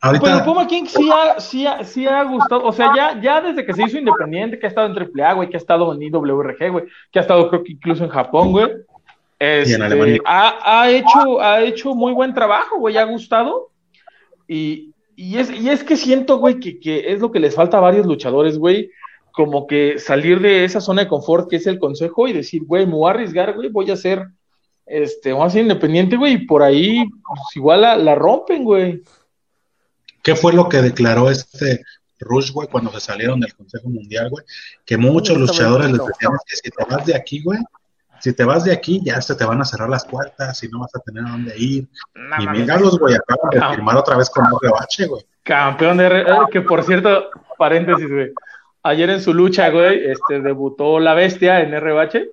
Ahorita... 0.00 0.24
Pero 0.24 0.44
Puma 0.44 0.66
King 0.66 0.84
sí 0.86 1.10
ha, 1.12 1.40
sí, 1.40 1.66
ha, 1.66 1.82
sí 1.82 2.06
ha 2.06 2.22
gustado, 2.22 2.64
o 2.64 2.72
sea, 2.72 2.92
ya, 2.94 3.20
ya 3.20 3.40
desde 3.40 3.66
que 3.66 3.74
se 3.74 3.82
hizo 3.82 3.98
independiente, 3.98 4.56
que 4.58 4.66
ha 4.66 4.68
estado 4.68 4.86
en 4.86 4.96
AAA, 4.96 5.32
güey, 5.32 5.48
que 5.48 5.56
ha 5.56 5.58
estado 5.58 5.92
en 5.92 6.02
IWRG, 6.02 6.70
güey, 6.70 6.84
que 7.10 7.18
ha 7.18 7.22
estado 7.22 7.48
creo 7.48 7.64
que 7.64 7.72
incluso 7.72 8.04
en 8.04 8.10
Japón, 8.10 8.52
güey, 8.52 8.70
este, 9.38 10.20
ha, 10.24 10.90
hecho, 10.90 11.40
ha 11.40 11.62
hecho 11.62 11.94
muy 11.94 12.12
buen 12.12 12.34
trabajo, 12.34 12.78
güey, 12.78 12.96
ha 12.96 13.04
gustado. 13.04 13.70
Y, 14.48 14.94
es, 15.16 15.50
y 15.50 15.68
es 15.68 15.84
que 15.84 15.96
siento, 15.96 16.38
güey, 16.38 16.58
que, 16.58 17.12
es 17.12 17.20
lo 17.20 17.30
que 17.30 17.40
les 17.40 17.54
falta 17.54 17.78
a 17.78 17.82
varios 17.82 18.06
luchadores, 18.06 18.58
güey, 18.58 18.90
como 19.32 19.66
que 19.66 19.98
salir 19.98 20.40
de 20.40 20.64
esa 20.64 20.80
zona 20.80 21.02
de 21.02 21.08
confort 21.08 21.48
que 21.48 21.56
es 21.56 21.66
el 21.66 21.78
consejo 21.78 22.26
y 22.26 22.32
decir, 22.32 22.64
güey, 22.64 22.86
me 22.86 22.94
voy 22.94 23.08
a 23.08 23.14
arriesgar, 23.14 23.54
güey, 23.54 23.68
voy 23.68 23.90
a 23.90 23.94
hacer 23.94 24.26
este, 24.88 25.32
vamos 25.32 25.48
a 25.48 25.50
ser 25.50 25.62
independiente, 25.62 26.16
güey, 26.16 26.34
y 26.34 26.46
por 26.46 26.62
ahí 26.62 27.04
pues, 27.06 27.40
igual 27.54 27.82
la, 27.82 27.96
la 27.96 28.14
rompen, 28.14 28.64
güey. 28.64 29.02
¿Qué 30.22 30.34
fue 30.34 30.52
lo 30.52 30.68
que 30.68 30.78
declaró 30.78 31.30
este 31.30 31.84
Rush, 32.20 32.52
güey, 32.52 32.68
cuando 32.68 32.90
se 32.92 33.00
salieron 33.00 33.38
del 33.38 33.54
Consejo 33.54 33.88
Mundial, 33.88 34.30
güey? 34.30 34.44
Que 34.84 34.96
muchos 34.96 35.36
luchadores 35.36 35.90
les 35.90 36.04
decíamos 36.04 36.40
que 36.46 36.56
si 36.56 36.70
te 36.70 36.84
vas 36.88 37.06
de 37.06 37.14
aquí, 37.14 37.42
güey, 37.42 37.60
si 38.20 38.34
te 38.34 38.44
vas 38.44 38.64
de 38.64 38.72
aquí, 38.72 39.00
ya 39.04 39.20
se 39.20 39.34
te 39.34 39.44
van 39.44 39.60
a 39.60 39.64
cerrar 39.64 39.88
las 39.88 40.04
puertas 40.04 40.62
y 40.62 40.68
no 40.68 40.80
vas 40.80 40.94
a 40.94 41.00
tener 41.00 41.24
a 41.24 41.30
dónde 41.30 41.54
ir. 41.56 41.88
y 42.38 42.48
míralos, 42.48 42.98
güey, 42.98 43.14
acaban 43.14 43.50
de 43.50 43.76
firmar 43.76 43.96
otra 43.96 44.16
vez 44.16 44.30
con 44.30 44.44
RBH, 44.44 45.08
güey. 45.08 45.22
Campeón 45.42 45.96
de 45.96 46.06
R 46.06 46.20
eh, 46.20 46.26
que 46.50 46.60
por 46.60 46.82
cierto, 46.82 47.30
paréntesis, 47.56 48.10
güey. 48.10 48.32
Ayer 48.82 49.10
en 49.10 49.20
su 49.20 49.34
lucha, 49.34 49.70
güey, 49.70 50.10
este, 50.10 50.40
debutó 50.40 51.00
la 51.00 51.14
bestia 51.14 51.60
en 51.60 51.78
RBH. 51.78 52.28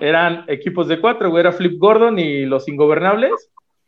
Eran 0.00 0.44
equipos 0.48 0.88
de 0.88 1.00
cuatro, 1.00 1.30
güey. 1.30 1.40
Era 1.40 1.52
Flip 1.52 1.78
Gordon 1.78 2.18
y 2.18 2.44
los 2.46 2.68
Ingobernables 2.68 3.32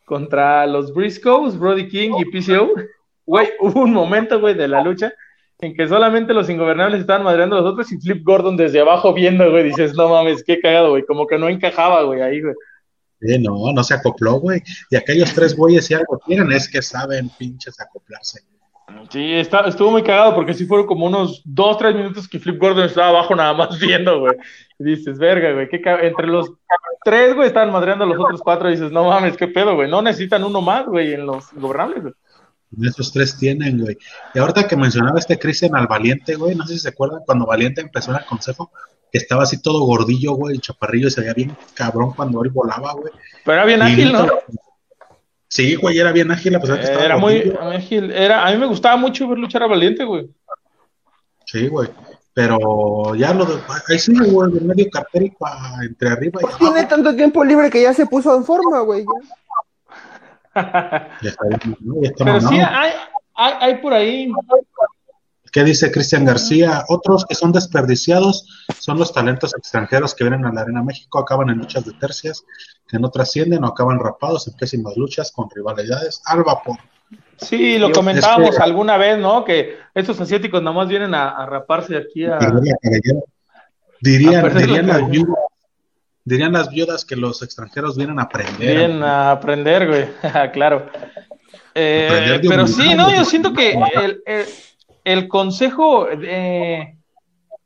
contra 0.05 0.65
los 0.65 0.93
Briscoes, 0.93 1.57
Brody 1.57 1.87
King 1.87 2.11
y 2.19 2.25
PCO. 2.25 2.71
Güey, 3.25 3.49
hubo 3.59 3.81
un 3.81 3.93
momento, 3.93 4.39
güey, 4.39 4.53
de 4.53 4.67
la 4.67 4.81
lucha 4.81 5.13
en 5.59 5.75
que 5.75 5.87
solamente 5.87 6.33
los 6.33 6.49
ingobernables 6.49 7.01
estaban 7.01 7.23
madreando 7.23 7.55
a 7.57 7.61
los 7.61 7.71
otros 7.71 7.91
y 7.91 7.97
Flip 7.97 8.23
Gordon 8.23 8.57
desde 8.57 8.79
abajo 8.79 9.13
viendo, 9.13 9.49
güey, 9.49 9.63
dices, 9.63 9.95
no 9.95 10.09
mames, 10.09 10.43
qué 10.43 10.59
cagado, 10.59 10.91
güey, 10.91 11.03
como 11.03 11.25
que 11.25 11.37
no 11.37 11.49
encajaba, 11.49 12.03
güey, 12.03 12.21
ahí, 12.21 12.41
güey. 12.41 12.53
Sí, 13.19 13.39
no, 13.39 13.73
no 13.73 13.83
se 13.83 13.95
acopló, 13.95 14.33
güey. 14.33 14.61
Y 14.91 14.95
aquellos 14.95 15.33
tres 15.33 15.55
güeyes, 15.55 15.85
si 15.85 15.95
algo 15.95 16.19
tienen, 16.25 16.51
es 16.51 16.69
que 16.69 16.83
saben 16.83 17.29
pinches 17.37 17.79
acoplarse. 17.79 18.41
Sí, 19.09 19.33
está, 19.33 19.61
estuvo 19.61 19.91
muy 19.91 20.03
cagado 20.03 20.33
porque 20.33 20.53
sí 20.53 20.65
fueron 20.65 20.87
como 20.87 21.07
unos 21.07 21.41
dos, 21.43 21.77
tres 21.77 21.93
minutos 21.93 22.27
que 22.27 22.39
Flip 22.39 22.57
Gordon 22.57 22.85
estaba 22.85 23.09
abajo 23.09 23.35
nada 23.35 23.53
más 23.53 23.79
viendo, 23.79 24.19
güey. 24.19 24.35
Y 24.79 24.83
dices, 24.83 25.17
verga, 25.17 25.51
güey, 25.53 25.67
qué 25.67 25.81
entre 26.03 26.27
los 26.27 26.53
tres, 27.03 27.35
güey, 27.35 27.47
estaban 27.47 27.71
madreando 27.71 28.05
a 28.05 28.07
los 28.07 28.19
otros 28.19 28.41
cuatro 28.41 28.69
y 28.69 28.73
dices, 28.73 28.91
no 28.91 29.05
mames, 29.05 29.35
qué 29.35 29.47
pedo, 29.47 29.75
güey, 29.75 29.89
no 29.89 30.01
necesitan 30.03 30.43
uno 30.43 30.61
más, 30.61 30.85
güey, 30.85 31.13
en 31.13 31.25
los 31.25 31.51
ingobernables, 31.53 32.01
güey. 32.03 32.13
Esos 32.83 33.13
tres 33.13 33.37
tienen, 33.37 33.79
güey. 33.79 33.97
Y 34.33 34.39
ahorita 34.39 34.67
que 34.67 34.75
mencionaba 34.75 35.19
este 35.19 35.39
Cristian 35.39 35.75
al 35.75 35.87
Valiente, 35.87 36.35
güey, 36.35 36.55
no 36.55 36.65
sé 36.65 36.73
si 36.73 36.79
se 36.79 36.89
acuerdan 36.89 37.21
cuando 37.25 37.45
Valiente 37.45 37.81
empezó 37.81 38.11
en 38.11 38.17
el 38.17 38.25
consejo, 38.25 38.71
que 39.11 39.17
estaba 39.17 39.43
así 39.43 39.61
todo 39.61 39.85
gordillo, 39.85 40.33
güey, 40.33 40.59
chaparrillo, 40.59 41.07
y 41.07 41.11
se 41.11 41.21
veía 41.21 41.33
bien 41.33 41.57
cabrón 41.73 42.13
cuando 42.13 42.43
él 42.43 42.49
volaba, 42.49 42.93
güey. 42.93 43.13
Pero 43.45 43.55
era 43.55 43.65
bien 43.65 43.81
ágil, 43.81 44.11
¿no? 44.11 44.27
Sí, 45.47 45.75
güey, 45.75 45.97
era 45.97 46.11
bien 46.11 46.29
ágil, 46.29 46.55
a 46.55 46.59
pesar 46.59 46.77
que 46.77 46.85
estaba 46.85 47.05
Era 47.05 47.17
muy 47.17 47.53
ágil. 47.61 48.11
Era, 48.11 48.45
a 48.45 48.51
mí 48.51 48.57
me 48.57 48.65
gustaba 48.65 48.97
mucho 48.97 49.27
ver 49.29 49.37
luchar 49.37 49.63
a 49.63 49.67
Valiente, 49.67 50.03
güey. 50.03 50.29
Sí, 51.45 51.67
güey. 51.69 51.89
Pero 52.33 53.15
ya 53.15 53.33
lo 53.33 53.45
de. 53.45 53.59
Ahí 53.89 53.97
sí, 53.97 54.13
güey, 54.13 54.51
de 54.51 54.61
medio 54.61 54.87
cartérico 54.91 55.47
entre 55.81 56.09
arriba 56.09 56.39
y 56.43 56.57
Tiene 56.59 56.85
tanto 56.85 57.15
tiempo 57.15 57.43
libre 57.43 57.71
que 57.71 57.81
ya 57.81 57.95
se 57.95 58.05
puso 58.05 58.35
en 58.35 58.45
forma, 58.45 58.81
güey. 58.81 59.05
Pero 62.17 62.41
sí, 62.41 62.59
hay, 62.59 62.91
hay, 63.35 63.75
por 63.77 63.93
ahí. 63.93 64.31
¿Qué 65.51 65.63
dice 65.63 65.91
Cristian 65.91 66.25
García? 66.25 66.83
Otros 66.89 67.25
que 67.25 67.35
son 67.35 67.51
desperdiciados 67.51 68.65
son 68.79 68.99
los 68.99 69.13
talentos 69.13 69.55
extranjeros 69.55 70.13
que 70.13 70.23
vienen 70.23 70.45
a 70.45 70.51
la 70.51 70.61
Arena 70.61 70.83
México, 70.83 71.19
acaban 71.19 71.49
en 71.49 71.57
luchas 71.57 71.85
de 71.85 71.93
tercias, 71.93 72.43
que 72.87 72.99
no 72.99 73.09
trascienden 73.09 73.63
o 73.63 73.67
acaban 73.67 73.99
rapados 73.99 74.47
en 74.47 74.55
pésimas 74.55 74.95
luchas 74.97 75.31
con 75.31 75.49
rivalidades 75.49 76.21
al 76.25 76.43
vapor. 76.43 76.77
Sí, 77.37 77.77
lo 77.77 77.91
comentábamos 77.91 78.59
alguna 78.59 78.97
vez, 78.97 79.17
¿no? 79.17 79.45
Que 79.45 79.77
estos 79.93 80.19
asiáticos 80.19 80.61
nomás 80.61 80.87
vienen 80.87 81.13
a, 81.13 81.45
raparse 81.45 81.95
aquí 81.95 82.25
a. 82.25 82.39
Dirían, 82.39 82.77
dirían, 84.01 84.43
las 84.43 85.09
dirían 85.09 85.27
las 86.51 86.69
viudas 86.69 87.05
que 87.05 87.15
los 87.15 87.41
extranjeros 87.41 87.97
vienen 87.97 88.19
a 88.19 88.23
aprender. 88.23 88.77
Vienen 88.77 89.03
a 89.03 89.31
aprender, 89.31 89.87
güey, 89.87 90.05
claro. 90.53 90.89
Eh, 91.73 92.39
pero 92.47 92.67
sí, 92.67 92.95
no, 92.95 93.13
yo 93.13 93.23
siento 93.23 93.53
que 93.53 93.77
el, 95.03 95.27
consejo 95.27 96.07
eh, 96.09 96.97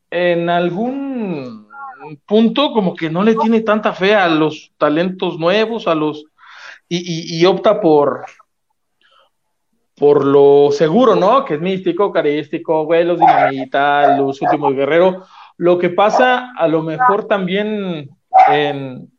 en 0.09 0.49
algún 0.49 1.67
punto 2.25 2.73
como 2.73 2.93
que 2.93 3.09
no 3.09 3.23
le 3.23 3.35
tiene 3.35 3.61
tanta 3.61 3.93
fe 3.93 4.13
a 4.13 4.27
los 4.27 4.71
talentos 4.77 5.39
nuevos, 5.39 5.87
a 5.87 5.95
los 5.95 6.25
y, 6.89 7.45
opta 7.45 7.79
por 7.79 8.25
por 9.95 10.25
lo 10.25 10.71
seguro, 10.71 11.15
¿no? 11.15 11.45
Que 11.45 11.53
es 11.53 11.61
místico, 11.61 12.11
carístico, 12.11 12.85
güey, 12.85 13.05
los 13.05 13.19
dinamita, 13.19 14.17
los 14.17 14.41
últimos 14.41 14.73
guerreros. 14.73 15.27
Lo 15.57 15.77
que 15.77 15.89
pasa 15.89 16.51
a 16.57 16.67
lo 16.67 16.81
mejor 16.81 17.27
también 17.27 18.09
en, 18.47 19.11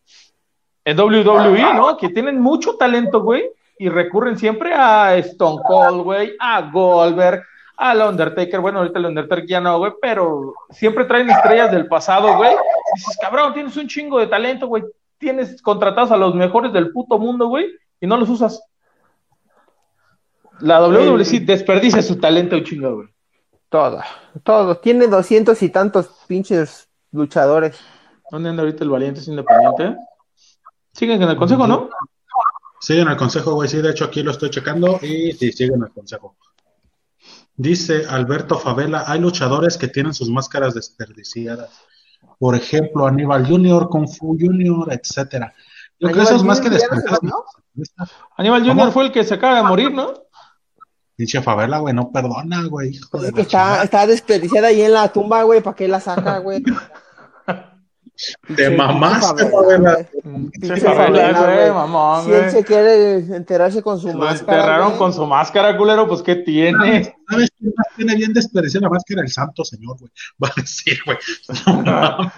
en 0.84 1.00
WWE, 1.00 1.74
¿no? 1.74 1.96
Que 1.96 2.08
tienen 2.08 2.40
mucho 2.40 2.76
talento, 2.76 3.22
güey, 3.22 3.44
y 3.78 3.88
recurren 3.88 4.38
siempre 4.38 4.72
a 4.74 5.16
Stone 5.16 5.62
Cold, 5.66 6.02
güey, 6.02 6.34
a 6.38 6.70
Goldberg, 6.70 7.42
al 7.76 8.00
Undertaker. 8.00 8.60
Bueno, 8.60 8.78
ahorita 8.78 8.98
el 8.98 9.06
Undertaker 9.06 9.46
ya 9.46 9.60
no, 9.60 9.78
güey, 9.78 9.92
pero 10.00 10.54
siempre 10.70 11.04
traen 11.04 11.30
estrellas 11.30 11.70
del 11.70 11.88
pasado, 11.88 12.36
güey. 12.36 12.54
Dices, 12.94 13.18
cabrón, 13.20 13.54
tienes 13.54 13.76
un 13.76 13.88
chingo 13.88 14.18
de 14.18 14.26
talento, 14.26 14.66
güey. 14.66 14.84
Tienes 15.18 15.60
contratados 15.62 16.10
a 16.10 16.16
los 16.16 16.34
mejores 16.34 16.72
del 16.72 16.92
puto 16.92 17.18
mundo, 17.18 17.48
güey, 17.48 17.66
y 18.00 18.06
no 18.06 18.16
los 18.16 18.28
usas. 18.28 18.62
La 20.60 20.80
WWE 20.86 21.24
sí 21.24 21.40
desperdicia 21.40 22.02
su 22.02 22.20
talento 22.20 22.56
un 22.56 22.64
chingo, 22.64 22.94
güey. 22.94 23.08
Todo, 23.68 24.00
todo. 24.44 24.76
Tiene 24.76 25.06
doscientos 25.06 25.62
y 25.62 25.70
tantos 25.70 26.08
pinches 26.28 26.88
luchadores. 27.10 27.80
¿Dónde 28.32 28.48
anda 28.48 28.62
ahorita 28.62 28.82
el 28.82 28.88
Valiente 28.88 29.20
es 29.20 29.28
independiente? 29.28 29.94
Siguen 30.90 31.22
en 31.22 31.28
el 31.28 31.36
consejo, 31.36 31.66
¿no? 31.66 31.90
Siguen 32.80 33.08
el 33.08 33.16
consejo, 33.18 33.52
güey. 33.52 33.68
Sí, 33.68 33.82
de 33.82 33.90
hecho 33.90 34.06
aquí 34.06 34.22
lo 34.22 34.30
estoy 34.30 34.48
checando 34.48 34.98
y 35.02 35.32
sí, 35.32 35.52
siguen 35.52 35.82
el 35.82 35.90
consejo. 35.90 36.34
Dice 37.54 38.06
Alberto 38.08 38.58
Favela, 38.58 39.04
hay 39.06 39.20
luchadores 39.20 39.76
que 39.76 39.88
tienen 39.88 40.14
sus 40.14 40.30
máscaras 40.30 40.72
desperdiciadas. 40.72 41.82
Por 42.38 42.54
ejemplo, 42.54 43.06
Aníbal 43.06 43.46
Junior, 43.46 43.90
Kung 43.90 44.08
Fu 44.08 44.34
Junior, 44.40 44.90
etcétera. 44.90 45.52
Yo 46.00 46.08
creo 46.08 46.16
que 46.16 46.22
eso 46.22 46.36
es 46.36 46.42
más 46.42 46.58
que 46.58 46.70
desperdiciado. 46.70 47.44
Aníbal 48.38 48.66
Junior 48.66 48.92
fue 48.92 49.04
el 49.04 49.12
que 49.12 49.24
se 49.24 49.34
acaba 49.34 49.56
de 49.56 49.62
morir, 49.64 49.92
¿no? 49.92 50.14
Pinche 51.16 51.42
Favela, 51.42 51.80
güey, 51.80 51.92
no 51.92 52.10
perdona, 52.10 52.64
güey. 52.64 52.98
está, 53.36 53.82
está 53.82 54.06
desperdiciada 54.06 54.68
ahí 54.68 54.80
en 54.80 54.94
la 54.94 55.12
tumba, 55.12 55.42
güey, 55.42 55.60
¿para 55.60 55.76
qué 55.76 55.86
la 55.86 56.00
saca, 56.00 56.38
güey? 56.38 56.62
De 58.48 58.70
mamón, 58.70 59.20
Si 62.24 62.32
él 62.32 62.50
se 62.50 62.64
quiere 62.64 63.14
enterarse 63.14 63.82
con 63.82 64.00
su 64.00 64.12
máscara. 64.12 64.58
enterraron 64.58 64.98
con 64.98 65.12
su 65.12 65.26
máscara, 65.26 65.76
culero, 65.76 66.08
pues 66.08 66.22
¿qué 66.22 66.36
tiene? 66.36 67.14
¿Sabes 67.28 67.50
quién 67.58 67.72
más 67.76 67.86
tiene 67.96 68.14
bien 68.14 68.32
desperdiciada 68.32 68.86
la 68.86 68.90
máscara? 68.90 69.22
El 69.22 69.28
santo 69.28 69.64
señor, 69.64 69.98
güey. 69.98 70.10
Va 70.42 70.48
a 70.48 70.60
decir, 70.60 70.98
güey. 71.04 71.18
No 71.66 71.82
mames. 71.82 72.32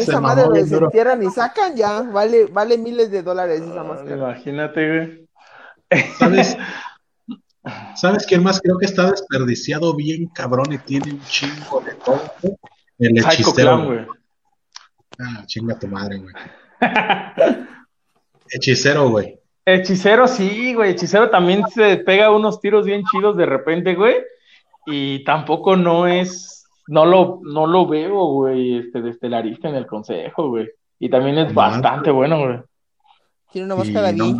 esa 0.00 0.20
madre 0.20 0.66
se 0.66 0.76
entierran 0.76 1.22
y 1.22 1.30
sacan 1.30 1.76
ya, 1.76 2.02
vale, 2.02 2.46
vale 2.46 2.78
miles 2.78 3.10
de 3.10 3.22
dólares 3.22 3.60
esa 3.60 3.84
máscara. 3.84 4.16
Imagínate, 4.16 4.88
güey. 4.88 5.28
¿Sabes? 6.18 6.56
¿Sabes 7.94 8.26
quién 8.26 8.42
más 8.42 8.60
creo 8.60 8.78
que 8.78 8.86
está 8.86 9.10
desperdiciado 9.10 9.94
bien 9.94 10.28
cabrón 10.28 10.72
y 10.72 10.78
tiene 10.78 11.12
un 11.12 11.22
chingo 11.24 11.80
de 11.80 11.92
todo? 11.94 12.22
El 13.00 13.18
hechicero. 13.18 13.84
güey. 13.86 14.06
Ah, 15.18 15.42
chinga 15.46 15.78
tu 15.78 15.88
madre, 15.88 16.18
güey. 16.18 16.34
hechicero, 18.50 19.08
güey. 19.08 19.38
Hechicero, 19.64 20.28
sí, 20.28 20.74
güey. 20.74 20.90
Hechicero 20.90 21.30
también 21.30 21.64
se 21.68 21.96
pega 21.98 22.30
unos 22.30 22.60
tiros 22.60 22.84
bien 22.84 23.02
chidos 23.10 23.36
de 23.38 23.46
repente, 23.46 23.94
güey. 23.94 24.16
Y 24.86 25.24
tampoco 25.24 25.76
no 25.76 26.06
es. 26.06 26.64
No 26.88 27.06
lo, 27.06 27.40
no 27.42 27.66
lo 27.66 27.86
veo, 27.86 28.26
güey, 28.26 28.78
este, 28.78 29.00
de 29.00 29.10
estelarista 29.10 29.68
en 29.68 29.76
el 29.76 29.86
consejo, 29.86 30.48
güey. 30.48 30.68
Y 30.98 31.08
también 31.08 31.38
es 31.38 31.54
bastante 31.54 32.10
bueno, 32.10 32.38
güey. 32.38 32.60
Tiene 33.52 33.66
una 33.66 33.76
máscara 33.76 34.10
bien 34.10 34.36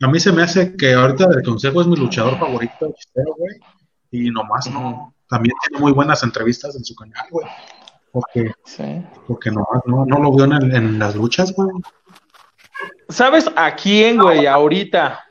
A 0.00 0.08
mí 0.08 0.20
se 0.20 0.32
me 0.32 0.42
hace 0.42 0.76
que 0.76 0.94
ahorita 0.94 1.26
del 1.26 1.42
consejo 1.42 1.80
es 1.80 1.88
mi 1.88 1.96
luchador 1.96 2.38
favorito, 2.38 2.86
hechicero, 2.86 3.34
güey. 3.36 3.56
Y 4.12 4.30
nomás 4.30 4.70
no 4.70 5.15
también 5.28 5.54
tiene 5.66 5.80
muy 5.80 5.92
buenas 5.92 6.22
entrevistas 6.22 6.76
en 6.76 6.84
su 6.84 6.94
canal, 6.94 7.26
güey. 7.30 7.46
Porque, 8.12 8.52
porque 9.26 9.50
no, 9.50 9.66
no, 9.84 10.18
lo 10.18 10.32
vio 10.32 10.44
en, 10.44 10.98
las 10.98 11.14
luchas, 11.14 11.52
güey. 11.54 11.68
¿Sabes 13.08 13.50
a 13.54 13.74
quién, 13.74 14.18
güey, 14.18 14.46
ahorita? 14.46 15.24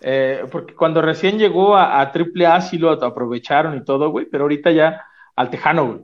Eh, 0.00 0.44
porque 0.50 0.74
cuando 0.74 1.02
recién 1.02 1.38
llegó 1.38 1.76
a, 1.76 2.00
a 2.00 2.12
AAA 2.12 2.60
sí 2.62 2.78
lo 2.78 2.90
aprovecharon 2.90 3.76
y 3.76 3.84
todo, 3.84 4.10
güey, 4.10 4.26
pero 4.26 4.44
ahorita 4.44 4.72
ya 4.72 5.04
al 5.36 5.50
Tejano, 5.50 5.86
güey. 5.86 6.00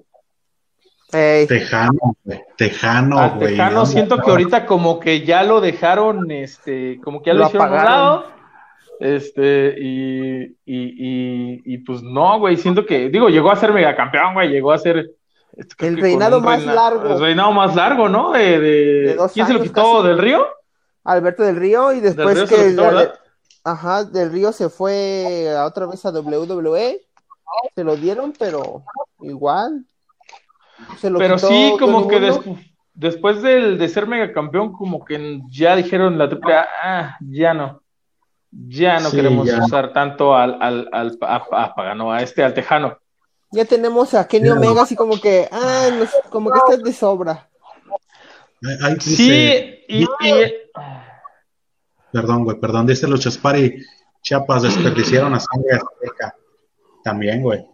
Tejano, 1.11 2.17
güey. 2.25 2.43
Tejano, 2.57 3.31
güey. 3.37 3.51
Tejano 3.51 3.87
siento 3.87 4.19
que 4.19 4.31
ahorita 4.31 4.67
como 4.67 5.01
que 5.01 5.25
ya 5.25 5.43
lo 5.43 5.61
dejaron, 5.61 6.31
este, 6.31 7.01
como 7.03 7.21
que 7.23 7.31
ya 7.31 7.35
lo, 7.35 7.41
lo 7.41 7.47
hicieron 7.47 7.69
a 7.69 7.77
un 7.77 7.85
lado 7.85 8.36
este, 8.99 9.75
y, 9.79 10.43
y, 10.45 10.55
y, 10.67 11.63
y, 11.65 11.79
pues 11.79 12.03
no, 12.03 12.39
güey, 12.39 12.57
siento 12.57 12.87
que, 12.87 13.09
digo, 13.09 13.29
llegó 13.29 13.51
a 13.51 13.57
ser 13.57 13.73
megacampeón, 13.73 14.35
güey, 14.35 14.49
llegó 14.49 14.73
a 14.73 14.79
ser 14.79 15.11
el 15.79 15.97
reinado 15.97 16.41
más 16.41 16.65
largo. 16.65 17.15
El 17.15 17.21
reinado 17.21 17.53
más 17.53 17.75
largo, 17.75 18.09
¿no? 18.09 18.33
De, 18.33 19.17
¿Quién 19.33 19.47
se 19.47 19.55
lo 19.55 19.63
quitó? 19.63 20.03
¿Del 20.03 20.19
Río? 20.19 20.47
Alberto 21.05 21.45
del 21.45 21.57
Río 21.57 21.93
y 21.93 22.01
después 22.01 22.49
que... 22.49 22.77
ajá, 23.65 24.05
del 24.05 24.33
Río 24.33 24.53
se 24.53 24.69
fue 24.69 25.55
a 25.57 25.65
otra 25.65 25.87
vez 25.87 26.05
a 26.05 26.11
WWE. 26.11 27.01
Se 27.75 27.85
lo 27.85 27.97
dieron, 27.97 28.35
pero 28.39 28.83
igual. 29.21 29.87
Se 30.99 31.09
lo 31.09 31.19
pero 31.19 31.39
sí, 31.39 31.75
como 31.79 32.09
que 32.09 32.21
después 32.93 33.41
del, 33.41 33.79
de 33.79 33.89
ser 33.89 34.07
megacampeón, 34.07 34.73
como 34.73 35.05
que 35.05 35.41
ya 35.49 35.77
dijeron 35.77 36.19
la 36.19 36.29
triple 36.29 36.55
ah, 36.55 37.17
ya 37.21 37.55
no. 37.55 37.83
Ya 38.51 39.01
no 39.01 39.11
queremos 39.11 39.49
usar 39.49 39.93
tanto 39.93 40.35
al, 40.35 40.61
al, 40.63 40.89
al 40.93 41.19
a, 41.21 41.75
Pagano, 41.75 42.13
a 42.13 42.23
este, 42.23 42.43
al 42.43 42.55
Tejano. 42.55 42.99
Ya 43.51 43.65
tenemos 43.65 44.15
a 44.15 44.27
Kenny 44.27 44.49
Omega 44.49 44.83
así 44.83 44.97
como 44.97 45.21
que, 45.21 45.49
ah, 45.51 45.89
como 46.31 46.51
que 46.51 46.59
está 46.59 46.77
de 46.83 46.93
sobra. 46.93 47.49
sí, 49.01 49.85
y, 49.89 50.07
Perdón, 52.13 52.45
güey, 52.45 52.59
perdón, 52.59 52.87
dice 52.87 53.07
los 53.07 53.21
Chaspari 53.21 53.83
Chiapas 54.23 54.63
desperdiciaron 54.63 55.35
a 55.35 55.41
Sangre 55.41 55.77
Azteca. 55.77 56.35
También, 57.05 57.43
güey. 57.43 57.65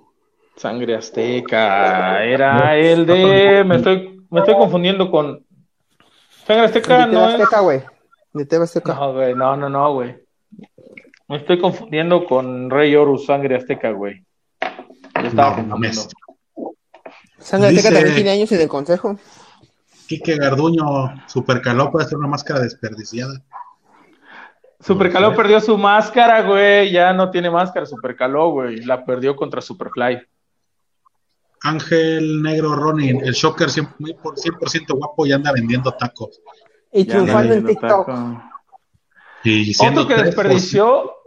Sangre 0.56 0.96
Azteca, 0.96 2.22
era 2.24 2.76
el 2.76 3.06
de, 3.06 3.64
me 3.64 3.76
estoy, 3.76 4.26
me 4.30 4.40
estoy 4.40 4.54
confundiendo 4.54 5.10
con 5.10 5.46
Sangre 6.46 6.66
Azteca, 6.66 7.06
no 7.06 7.24
Azteca, 7.24 7.60
güey. 7.60 7.82
De 8.32 8.56
Azteca. 8.56 8.94
No, 8.94 9.12
güey, 9.14 9.34
no, 9.34 9.56
no, 9.56 9.68
no, 9.68 9.94
güey. 9.94 10.21
Me 11.32 11.38
estoy 11.38 11.58
confundiendo 11.58 12.26
con 12.26 12.68
Rey 12.68 12.94
Horus, 12.94 13.24
Sangre 13.24 13.56
Azteca, 13.56 13.90
güey. 13.92 14.22
estaba 15.14 15.56
confundiendo. 15.56 16.02
Sangre 17.38 17.68
Azteca 17.70 17.90
también 17.90 18.14
tiene 18.14 18.30
años 18.32 18.52
en 18.52 18.60
el 18.60 18.68
consejo. 18.68 19.18
Quique 20.06 20.36
Garduño, 20.36 20.84
Supercaló 21.26 21.90
puede 21.90 22.06
ser 22.06 22.18
una 22.18 22.28
máscara 22.28 22.60
desperdiciada. 22.60 23.42
Supercaló 24.78 25.34
perdió 25.34 25.58
su 25.62 25.78
máscara, 25.78 26.42
güey. 26.42 26.92
Ya 26.92 27.14
no 27.14 27.30
tiene 27.30 27.50
máscara, 27.50 27.86
Supercaló, 27.86 28.50
güey. 28.50 28.84
La 28.84 29.02
perdió 29.02 29.34
contra 29.34 29.62
Superfly. 29.62 30.20
Ángel 31.62 32.42
Negro 32.42 32.76
Ronin, 32.76 33.24
el 33.24 33.32
Shocker 33.32 33.68
100%, 33.68 34.98
guapo 34.98 35.24
y 35.24 35.32
anda 35.32 35.50
vendiendo 35.50 35.94
tacos. 35.94 36.42
Y 36.92 37.06
triunfando 37.06 37.54
en 37.54 37.64
TikTok. 37.64 38.08
Y 39.44 39.72
otro 39.82 40.06
que 40.06 40.14
desperdició, 40.14 41.21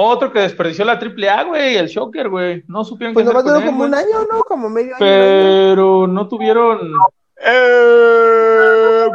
otro 0.00 0.32
que 0.32 0.40
desperdició 0.40 0.84
la 0.84 0.98
triple 0.98 1.28
A, 1.28 1.42
güey, 1.42 1.76
el 1.76 1.88
Shocker, 1.88 2.28
güey. 2.28 2.62
No 2.68 2.84
supieron 2.84 3.14
pues 3.14 3.26
nomás 3.26 3.44
duró 3.44 3.64
como 3.64 3.82
un 3.84 3.94
año, 3.94 4.26
¿no? 4.30 4.42
Como 4.44 4.68
medio 4.68 4.94
año. 4.94 4.98
Pero 5.00 6.06
no 6.06 6.28
tuvieron. 6.28 6.92
Eh, 7.40 9.08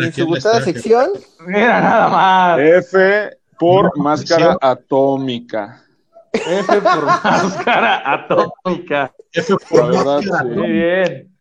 en 0.00 0.12
su 0.12 0.26
gustada 0.26 0.62
sección. 0.62 1.10
Mira 1.46 1.80
nada 1.80 2.08
más. 2.08 2.58
F 2.60 3.36
por 3.58 3.96
máscara 3.98 4.56
atómica. 4.60 5.82
F 6.32 6.80
por 6.80 7.04
máscara 7.24 8.14
atómica. 8.14 9.12
F 9.32 9.54
por 9.68 9.92
la 9.92 10.02
verdad, 10.02 10.44
Muy 10.44 10.70
bien. 10.70 11.36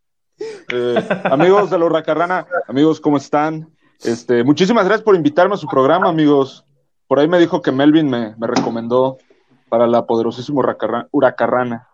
Eh, 0.69 1.07
amigos 1.23 1.69
de 1.69 1.79
la 1.79 1.85
Huracarrana, 1.85 2.45
amigos, 2.67 2.99
¿cómo 2.99 3.15
están? 3.15 3.73
Este, 4.03 4.43
muchísimas 4.43 4.86
gracias 4.86 5.03
por 5.03 5.15
invitarme 5.15 5.55
a 5.55 5.58
su 5.58 5.67
programa, 5.67 6.10
amigos. 6.10 6.65
Por 7.08 7.19
ahí 7.19 7.27
me 7.27 7.39
dijo 7.39 7.62
que 7.62 7.71
Melvin 7.71 8.10
me, 8.10 8.36
recomendó 8.39 9.17
para 9.69 9.88
la 9.88 10.05
poderosísima 10.05 10.62
Huracarrana. 11.12 11.88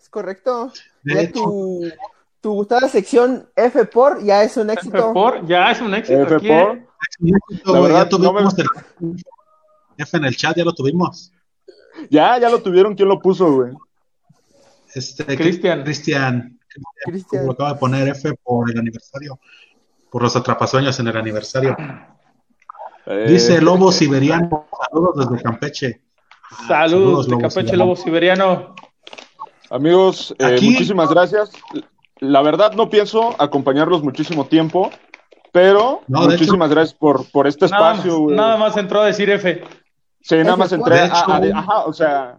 Es 0.00 0.08
correcto. 0.08 0.72
tu, 1.32 1.90
tu 2.40 2.52
gustada 2.52 2.88
sección 2.88 3.48
F 3.54 3.84
por 3.86 4.22
ya 4.22 4.42
es 4.42 4.56
un 4.56 4.70
éxito. 4.70 4.96
F 4.96 5.12
por 5.12 5.46
ya 5.46 5.70
es 5.70 5.80
un 5.80 5.94
éxito. 5.94 6.22
F 6.22 6.48
por. 6.48 6.90
La 7.64 7.80
verdad, 7.80 8.08
tuvimos 8.08 8.54
F 9.96 10.16
en 10.16 10.24
el 10.24 10.36
chat, 10.36 10.56
ya 10.56 10.64
lo 10.64 10.72
tuvimos. 10.72 11.32
Ya, 12.08 12.38
ya 12.38 12.48
lo 12.48 12.62
tuvieron. 12.62 12.94
¿Quién 12.94 13.08
lo 13.08 13.20
puso, 13.20 13.52
güey? 13.52 13.72
Este, 14.94 15.24
Cristian. 15.36 15.82
Cristian. 15.84 16.58
Cristian. 17.04 17.46
Lo 17.46 17.52
acaba 17.52 17.74
de 17.74 17.78
poner 17.78 18.08
F 18.08 18.32
por 18.42 18.70
el 18.70 18.78
aniversario, 18.78 19.38
por 20.10 20.22
los 20.22 20.36
atrapasueños 20.36 20.98
en 21.00 21.08
el 21.08 21.16
aniversario. 21.16 21.76
Eh, 23.06 23.26
Dice 23.28 23.60
Lobo 23.60 23.92
Siberiano, 23.92 24.66
saludos 24.90 25.28
desde 25.30 25.42
Campeche. 25.42 26.00
Saludos, 26.66 27.28
de 27.28 27.38
Campeche, 27.38 27.76
Lobo 27.76 27.96
Siberiano. 27.96 28.74
Amigos, 29.70 30.34
eh, 30.38 30.58
muchísimas 30.60 31.10
gracias. 31.10 31.52
La 32.18 32.42
verdad 32.42 32.72
no 32.72 32.90
pienso 32.90 33.34
acompañarlos 33.38 34.02
muchísimo 34.02 34.46
tiempo, 34.46 34.90
pero 35.52 36.02
muchísimas 36.08 36.70
gracias 36.70 36.98
por, 36.98 37.30
por 37.30 37.46
este 37.46 37.66
espacio. 37.66 38.26
Nada 38.28 38.56
más, 38.56 38.76
entró 38.76 39.00
a 39.00 39.06
decir 39.06 39.30
F. 39.30 39.62
Sí, 40.20 40.36
nada 40.38 40.56
más 40.56 40.72
entré 40.72 41.00
a, 41.00 41.06
ajá, 41.06 41.84
o 41.86 41.92
sea, 41.92 42.38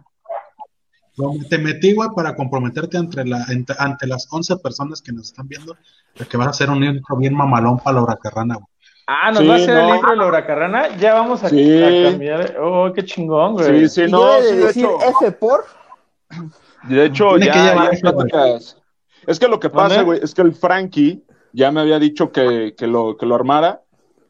te 1.48 1.58
metí, 1.58 1.94
güey, 1.94 2.08
para 2.14 2.34
comprometerte 2.34 2.96
ante, 2.96 3.24
la, 3.24 3.44
ante, 3.78 4.06
las 4.06 4.26
11 4.30 4.56
personas 4.58 5.02
que 5.02 5.12
nos 5.12 5.26
están 5.26 5.48
viendo, 5.48 5.76
de 6.18 6.24
que 6.24 6.36
vas 6.36 6.46
a 6.48 6.50
hacer 6.50 6.70
un 6.70 6.80
libro 6.80 7.16
bien 7.16 7.34
mamalón 7.34 7.78
para 7.78 7.96
la 7.96 8.02
huracarrana, 8.02 8.54
güey. 8.56 8.66
Ah, 9.06 9.32
¿nos 9.32 9.46
va 9.48 9.54
a 9.54 9.56
hacer 9.56 9.76
el 9.76 9.86
libro 9.92 10.10
de 10.10 10.16
la 10.16 10.26
huracarrana? 10.26 10.96
Ya 10.96 11.14
vamos 11.14 11.42
a, 11.42 11.50
cambiar. 11.50 12.56
Oh, 12.60 12.92
qué 12.94 13.04
chingón, 13.04 13.54
güey. 13.54 13.88
Sí, 13.88 14.04
sí, 14.06 14.10
no. 14.10 14.40
Sí, 14.40 14.44
de 14.44 14.56
decir 14.56 14.86
F 15.20 15.32
por? 15.32 15.64
De 16.84 17.06
hecho, 17.06 17.36
ya, 17.36 17.90
Es 19.26 19.38
que 19.38 19.48
lo 19.48 19.60
que 19.60 19.70
pasa, 19.70 20.02
güey, 20.02 20.20
es 20.22 20.34
que 20.34 20.42
el 20.42 20.54
Frankie 20.54 21.24
ya 21.52 21.70
me 21.70 21.80
había 21.80 21.98
dicho 21.98 22.30
que, 22.32 22.74
que, 22.76 22.86
lo, 22.86 23.16
que 23.16 23.26
lo 23.26 23.34
armara 23.34 23.82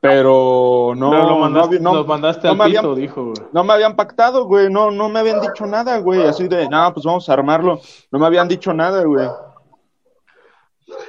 pero 0.03 0.95
no, 0.97 1.13
lo 1.13 1.39
mandaste, 1.39 1.79
no, 1.79 2.05
mandaste 2.05 2.49
al 2.49 2.59
pito, 2.59 2.93
dijo, 2.97 3.33
No 3.53 3.63
me 3.63 3.73
habían 3.73 3.95
pactado, 3.95 4.47
güey, 4.47 4.69
no, 4.69 4.91
no 4.91 5.09
me 5.09 5.21
habían 5.21 5.41
dicho 5.41 5.65
nada, 5.65 5.99
güey, 5.99 6.27
así 6.27 6.49
de, 6.49 6.69
no, 6.69 6.93
pues 6.93 7.07
vamos 7.07 7.29
a 7.29 7.33
armarlo. 7.35 7.81
No 8.11 8.19
me 8.19 8.27
habían 8.27 8.49
dicho 8.49 8.73
nada, 8.73 9.05
güey. 9.05 9.29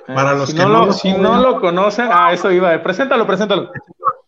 Para 0.05 0.33
los 0.33 0.51
si 0.51 0.55
que 0.55 0.61
no, 0.63 0.85
lo, 0.85 0.93
si 0.93 1.11
no 1.11 1.41
lo 1.41 1.59
conocen, 1.59 2.09
ah, 2.11 2.33
eso 2.33 2.51
iba, 2.51 2.83
preséntalo, 2.83 3.25
preséntalo. 3.25 3.71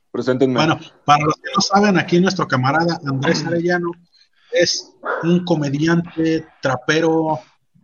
Preséntenme. 0.09 0.55
Bueno, 0.55 0.79
para 1.05 1.25
los 1.25 1.35
que 1.35 1.51
no 1.55 1.61
saben, 1.61 1.99
aquí 1.99 2.19
nuestro 2.19 2.47
camarada 2.47 2.99
Andrés 3.05 3.45
Arellano 3.45 3.91
es 4.51 4.91
un 5.21 5.45
comediante, 5.45 6.47
trapero, 6.59 7.39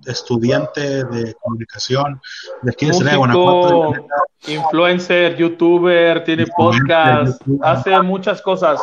estudiante 0.05 1.03
de 1.05 1.33
comunicación 1.41 2.21
de 2.61 2.71
aquí 2.71 2.87
de 2.87 3.15
Guanajuato. 3.15 4.05
Influencer, 4.47 5.35
youtuber, 5.37 6.23
tiene 6.23 6.47
podcast, 6.47 7.41
hace 7.61 8.01
muchas 8.01 8.41
cosas. 8.41 8.81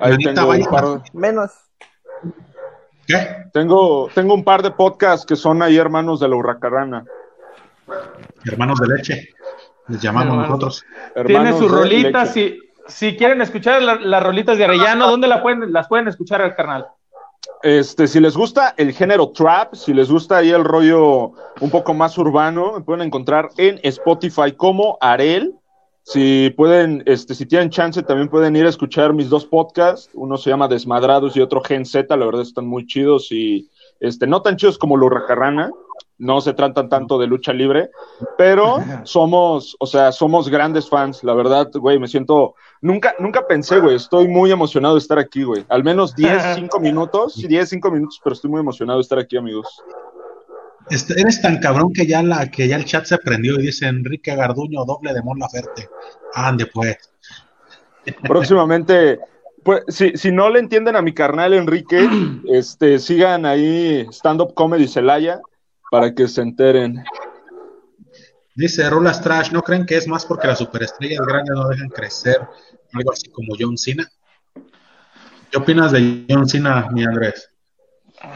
Ahí 0.00 0.16
tengo 0.16 0.50
un 0.50 0.64
par... 0.64 0.84
Menos. 1.12 1.50
¿Qué? 3.06 3.44
Tengo, 3.52 4.08
tengo 4.14 4.34
un 4.34 4.44
par 4.44 4.62
de 4.62 4.70
podcasts 4.70 5.26
que 5.26 5.36
son 5.36 5.62
ahí 5.62 5.76
hermanos 5.76 6.20
de 6.20 6.28
la 6.28 6.36
Hurracarrana. 6.36 7.04
Hermanos 8.44 8.80
de 8.80 8.88
leche, 8.88 9.28
les 9.88 10.00
llamamos 10.00 10.36
nosotros. 10.36 10.84
Tiene 11.26 11.52
sus 11.58 11.70
rolitas, 11.70 12.32
si, 12.32 12.58
si 12.86 13.16
quieren 13.16 13.42
escuchar 13.42 13.82
las 13.82 14.22
rolitas 14.22 14.56
de 14.56 14.64
Arellano, 14.64 15.10
¿dónde 15.10 15.28
la 15.28 15.42
pueden, 15.42 15.72
las 15.72 15.88
pueden 15.88 16.08
escuchar 16.08 16.40
al 16.40 16.54
carnal? 16.54 16.86
Este, 17.62 18.08
si 18.08 18.20
les 18.20 18.36
gusta 18.36 18.74
el 18.78 18.92
género 18.92 19.30
trap, 19.30 19.74
si 19.74 19.92
les 19.92 20.10
gusta 20.10 20.38
ahí 20.38 20.50
el 20.50 20.64
rollo 20.64 21.32
un 21.60 21.70
poco 21.70 21.92
más 21.92 22.16
urbano, 22.16 22.72
me 22.74 22.80
pueden 22.80 23.06
encontrar 23.06 23.50
en 23.58 23.78
Spotify 23.82 24.52
como 24.56 24.96
Arel. 25.00 25.54
Si 26.02 26.50
pueden, 26.56 27.02
este, 27.04 27.34
si 27.34 27.44
tienen 27.44 27.68
chance, 27.68 28.02
también 28.02 28.28
pueden 28.28 28.56
ir 28.56 28.64
a 28.64 28.70
escuchar 28.70 29.12
mis 29.12 29.28
dos 29.28 29.44
podcasts. 29.44 30.08
Uno 30.14 30.38
se 30.38 30.48
llama 30.48 30.68
Desmadrados 30.68 31.36
y 31.36 31.40
otro 31.40 31.62
Gen 31.62 31.84
Z. 31.84 32.16
La 32.16 32.24
verdad 32.24 32.42
están 32.42 32.66
muy 32.66 32.86
chidos 32.86 33.30
y 33.30 33.68
este, 34.00 34.26
no 34.26 34.40
tan 34.40 34.56
chidos 34.56 34.78
como 34.78 34.96
Lurracarrana 34.96 35.70
no 36.20 36.40
se 36.40 36.52
tratan 36.52 36.88
tanto 36.88 37.18
de 37.18 37.26
lucha 37.26 37.52
libre, 37.52 37.90
pero 38.38 38.76
somos, 39.04 39.74
o 39.80 39.86
sea, 39.86 40.12
somos 40.12 40.48
grandes 40.48 40.88
fans, 40.88 41.24
la 41.24 41.34
verdad, 41.34 41.70
güey, 41.74 41.98
me 41.98 42.06
siento, 42.06 42.54
nunca, 42.82 43.14
nunca 43.18 43.46
pensé, 43.46 43.80
güey, 43.80 43.96
estoy 43.96 44.28
muy 44.28 44.52
emocionado 44.52 44.94
de 44.94 45.00
estar 45.00 45.18
aquí, 45.18 45.42
güey, 45.42 45.64
al 45.68 45.82
menos 45.82 46.14
10, 46.16 46.54
5 46.56 46.78
minutos, 46.78 47.36
10, 47.36 47.68
5 47.68 47.90
minutos, 47.90 48.20
pero 48.22 48.34
estoy 48.34 48.50
muy 48.50 48.60
emocionado 48.60 48.98
de 48.98 49.02
estar 49.02 49.18
aquí, 49.18 49.36
amigos. 49.36 49.66
Este, 50.90 51.18
eres 51.20 51.40
tan 51.40 51.58
cabrón 51.58 51.92
que 51.92 52.06
ya, 52.06 52.22
la, 52.22 52.50
que 52.50 52.68
ya 52.68 52.76
el 52.76 52.84
chat 52.84 53.04
se 53.04 53.16
prendió 53.18 53.54
y 53.54 53.66
dice 53.66 53.86
Enrique 53.86 54.34
Garduño, 54.34 54.84
doble 54.84 55.14
de 55.14 55.22
Mon 55.22 55.38
Laferte. 55.38 55.88
Ande, 56.34 56.66
pues. 56.66 56.96
Próximamente, 58.22 59.20
pues, 59.62 59.82
si, 59.88 60.16
si 60.16 60.32
no 60.32 60.50
le 60.50 60.58
entienden 60.58 60.96
a 60.96 61.02
mi 61.02 61.12
carnal 61.12 61.54
Enrique, 61.54 62.08
este, 62.48 62.98
sigan 62.98 63.46
ahí 63.46 64.06
Stand 64.10 64.40
Up 64.40 64.54
Comedy 64.54 64.88
Celaya, 64.88 65.40
para 65.90 66.14
que 66.14 66.28
se 66.28 66.42
enteren. 66.42 67.02
Dice 68.54 68.88
Rulas 68.88 69.22
Trash, 69.22 69.50
¿no 69.52 69.62
creen 69.62 69.86
que 69.86 69.96
es 69.96 70.06
más 70.06 70.24
porque 70.24 70.46
las 70.46 70.58
superestrellas 70.58 71.26
grandes 71.26 71.54
no 71.54 71.68
dejan 71.68 71.88
crecer? 71.88 72.40
Algo 72.92 73.12
así 73.12 73.30
como 73.30 73.54
John 73.58 73.76
Cena. 73.76 74.08
¿Qué 75.50 75.58
opinas 75.58 75.92
de 75.92 76.26
John 76.28 76.48
Cena, 76.48 76.88
mi 76.92 77.04
Andrés? 77.04 77.50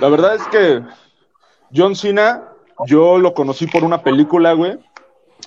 La 0.01 0.09
verdad 0.09 0.35
es 0.35 0.43
que 0.49 0.83
John 1.75 1.95
Cena, 1.95 2.49
yo 2.87 3.19
lo 3.19 3.35
conocí 3.35 3.67
por 3.67 3.85
una 3.85 4.03
película, 4.03 4.53
güey, 4.53 4.79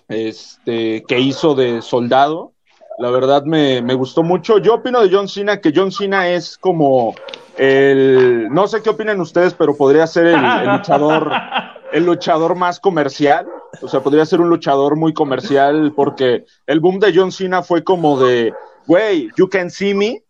este, 0.07 1.03
que 1.07 1.19
hizo 1.19 1.55
de 1.55 1.81
soldado. 1.81 2.53
La 2.99 3.09
verdad 3.09 3.43
me, 3.43 3.81
me 3.81 3.93
gustó 3.93 4.23
mucho. 4.23 4.57
Yo 4.57 4.75
opino 4.75 5.01
de 5.01 5.09
John 5.13 5.27
Cena 5.27 5.59
que 5.59 5.73
John 5.75 5.91
Cena 5.91 6.29
es 6.29 6.57
como 6.57 7.15
el, 7.57 8.49
no 8.51 8.67
sé 8.67 8.81
qué 8.81 8.89
opinan 8.89 9.19
ustedes, 9.19 9.53
pero 9.53 9.75
podría 9.75 10.07
ser 10.07 10.27
el, 10.27 10.43
el 10.43 10.67
luchador, 10.67 11.31
el 11.91 12.05
luchador 12.05 12.55
más 12.55 12.79
comercial. 12.79 13.47
O 13.81 13.87
sea, 13.87 14.01
podría 14.01 14.25
ser 14.25 14.41
un 14.41 14.49
luchador 14.49 14.95
muy 14.95 15.13
comercial 15.13 15.93
porque 15.95 16.45
el 16.65 16.79
boom 16.79 16.99
de 16.99 17.13
John 17.13 17.31
Cena 17.31 17.63
fue 17.63 17.83
como 17.83 18.19
de, 18.19 18.53
güey, 18.85 19.29
you 19.37 19.49
can 19.49 19.69
see 19.69 19.93
me. 19.93 20.23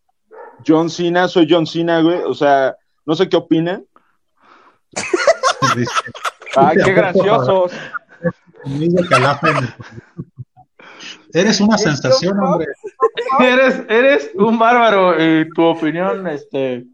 John 0.65 0.89
Cena, 0.89 1.27
soy 1.27 1.47
John 1.49 1.67
Cena, 1.67 2.01
güey. 2.01 2.21
O 2.23 2.33
sea, 2.33 2.75
no 3.05 3.15
sé 3.15 3.29
qué 3.29 3.37
opinan. 3.37 3.85
Ay, 6.55 6.77
qué 6.83 6.93
graciosos. 6.93 7.71
Eres 11.33 11.61
una 11.61 11.77
sensación, 11.77 12.39
hombre. 12.39 12.67
Eres, 13.39 13.83
eres 13.89 14.31
un 14.35 14.57
bárbaro. 14.57 15.15
Y 15.23 15.47
tu 15.49 15.63
opinión, 15.63 16.27
este, 16.27 16.85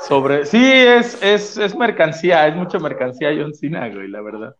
sobre. 0.00 0.46
Sí, 0.46 0.62
es, 0.64 1.22
es, 1.22 1.56
es 1.56 1.76
mercancía, 1.76 2.46
es 2.46 2.56
mucha 2.56 2.78
mercancía 2.78 3.30
John 3.36 3.54
Cena, 3.54 3.88
güey, 3.88 4.08
la 4.08 4.20
verdad. 4.22 4.56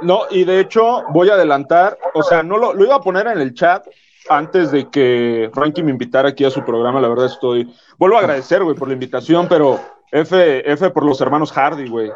No, 0.00 0.22
y 0.30 0.44
de 0.44 0.60
hecho, 0.60 1.02
voy 1.10 1.30
a 1.30 1.34
adelantar, 1.34 1.98
o 2.14 2.22
sea, 2.22 2.42
no 2.42 2.56
lo, 2.58 2.72
lo 2.74 2.84
iba 2.84 2.96
a 2.96 3.00
poner 3.00 3.26
en 3.26 3.38
el 3.38 3.54
chat 3.54 3.86
antes 4.28 4.70
de 4.70 4.88
que 4.90 5.50
Frankie 5.54 5.82
me 5.82 5.90
invitara 5.92 6.30
aquí 6.30 6.44
a 6.44 6.50
su 6.50 6.64
programa, 6.64 7.00
la 7.00 7.08
verdad 7.08 7.26
estoy. 7.26 7.72
Vuelvo 7.98 8.16
a 8.16 8.20
agradecer, 8.20 8.62
güey, 8.64 8.76
por 8.76 8.88
la 8.88 8.94
invitación, 8.94 9.46
pero 9.48 9.80
F, 10.10 10.70
F 10.72 10.90
por 10.90 11.04
los 11.04 11.20
hermanos 11.20 11.52
Hardy, 11.52 11.88
güey. 11.88 12.10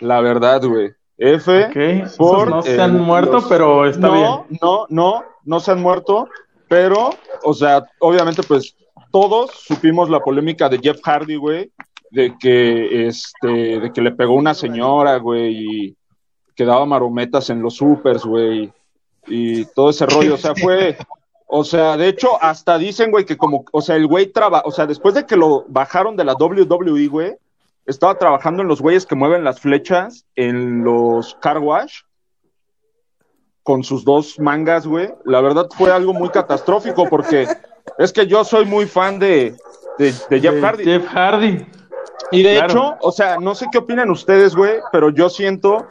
La 0.00 0.20
verdad, 0.20 0.62
güey. 0.64 0.92
F 1.18 2.08
por. 2.16 2.48
no 2.48 2.62
se 2.62 2.76
eh, 2.76 2.80
han 2.80 2.98
muerto, 2.98 3.32
los- 3.32 3.44
pero 3.44 3.86
está 3.86 4.08
no, 4.08 4.12
bien. 4.48 4.58
No, 4.60 4.86
no, 4.88 5.24
no 5.44 5.60
se 5.60 5.70
han 5.70 5.80
muerto, 5.80 6.28
pero, 6.68 7.10
o 7.44 7.54
sea, 7.54 7.84
obviamente, 8.00 8.42
pues 8.42 8.74
todos 9.12 9.50
supimos 9.52 10.08
la 10.10 10.20
polémica 10.20 10.68
de 10.68 10.78
Jeff 10.78 11.00
Hardy, 11.04 11.36
güey, 11.36 11.70
de 12.12 12.36
que, 12.38 13.06
este, 13.06 13.80
de 13.80 13.92
que 13.92 14.02
le 14.02 14.12
pegó 14.12 14.34
una 14.34 14.52
señora, 14.52 15.16
güey, 15.16 15.86
y 15.86 15.96
que 16.54 16.66
daba 16.66 16.84
marometas 16.84 17.48
en 17.48 17.62
los 17.62 17.76
supers, 17.76 18.24
güey, 18.24 18.70
y 19.26 19.64
todo 19.64 19.90
ese 19.90 20.04
rollo, 20.04 20.34
o 20.34 20.38
sea, 20.38 20.54
fue, 20.54 20.98
o 21.46 21.64
sea, 21.64 21.96
de 21.96 22.08
hecho, 22.08 22.40
hasta 22.42 22.76
dicen, 22.76 23.10
güey, 23.10 23.24
que 23.24 23.38
como, 23.38 23.64
o 23.72 23.80
sea, 23.80 23.96
el 23.96 24.06
güey 24.06 24.26
traba, 24.26 24.62
o 24.66 24.70
sea, 24.70 24.86
después 24.86 25.14
de 25.14 25.24
que 25.24 25.36
lo 25.36 25.64
bajaron 25.68 26.14
de 26.14 26.24
la 26.24 26.34
WWE, 26.34 27.06
güey, 27.06 27.34
estaba 27.86 28.18
trabajando 28.18 28.60
en 28.62 28.68
los 28.68 28.82
güeyes 28.82 29.06
que 29.06 29.14
mueven 29.14 29.42
las 29.42 29.60
flechas 29.60 30.26
en 30.36 30.84
los 30.84 31.34
car 31.36 31.58
wash 31.58 32.02
con 33.62 33.84
sus 33.84 34.04
dos 34.04 34.38
mangas, 34.38 34.86
güey. 34.86 35.14
La 35.24 35.40
verdad 35.40 35.66
fue 35.76 35.90
algo 35.90 36.12
muy 36.12 36.28
catastrófico 36.28 37.08
porque 37.08 37.48
es 37.98 38.12
que 38.12 38.26
yo 38.26 38.44
soy 38.44 38.66
muy 38.66 38.86
fan 38.86 39.18
de, 39.18 39.56
de, 39.98 40.14
de 40.30 40.40
Jeff 40.40 40.60
Hardy. 40.60 40.84
Jeff 40.84 41.06
Hardy. 41.06 41.66
Y 42.32 42.42
de 42.42 42.54
claro. 42.54 42.70
hecho, 42.70 42.96
o 43.02 43.12
sea, 43.12 43.38
no 43.38 43.54
sé 43.54 43.66
qué 43.70 43.78
opinan 43.78 44.10
ustedes, 44.10 44.56
güey, 44.56 44.80
pero 44.90 45.10
yo 45.10 45.28
siento 45.28 45.86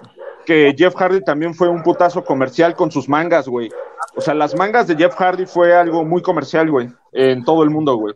que 0.45 0.73
Jeff 0.77 0.95
Hardy 0.95 1.23
también 1.23 1.53
fue 1.53 1.69
un 1.69 1.83
putazo 1.83 2.23
comercial 2.23 2.75
con 2.75 2.91
sus 2.91 3.07
mangas, 3.07 3.47
güey. 3.47 3.69
O 4.15 4.21
sea, 4.21 4.33
las 4.33 4.55
mangas 4.55 4.87
de 4.87 4.95
Jeff 4.95 5.15
Hardy 5.15 5.45
fue 5.45 5.75
algo 5.75 6.03
muy 6.03 6.21
comercial, 6.21 6.69
güey, 6.69 6.89
en 7.13 7.43
todo 7.45 7.63
el 7.63 7.69
mundo, 7.69 7.95
güey. 7.95 8.15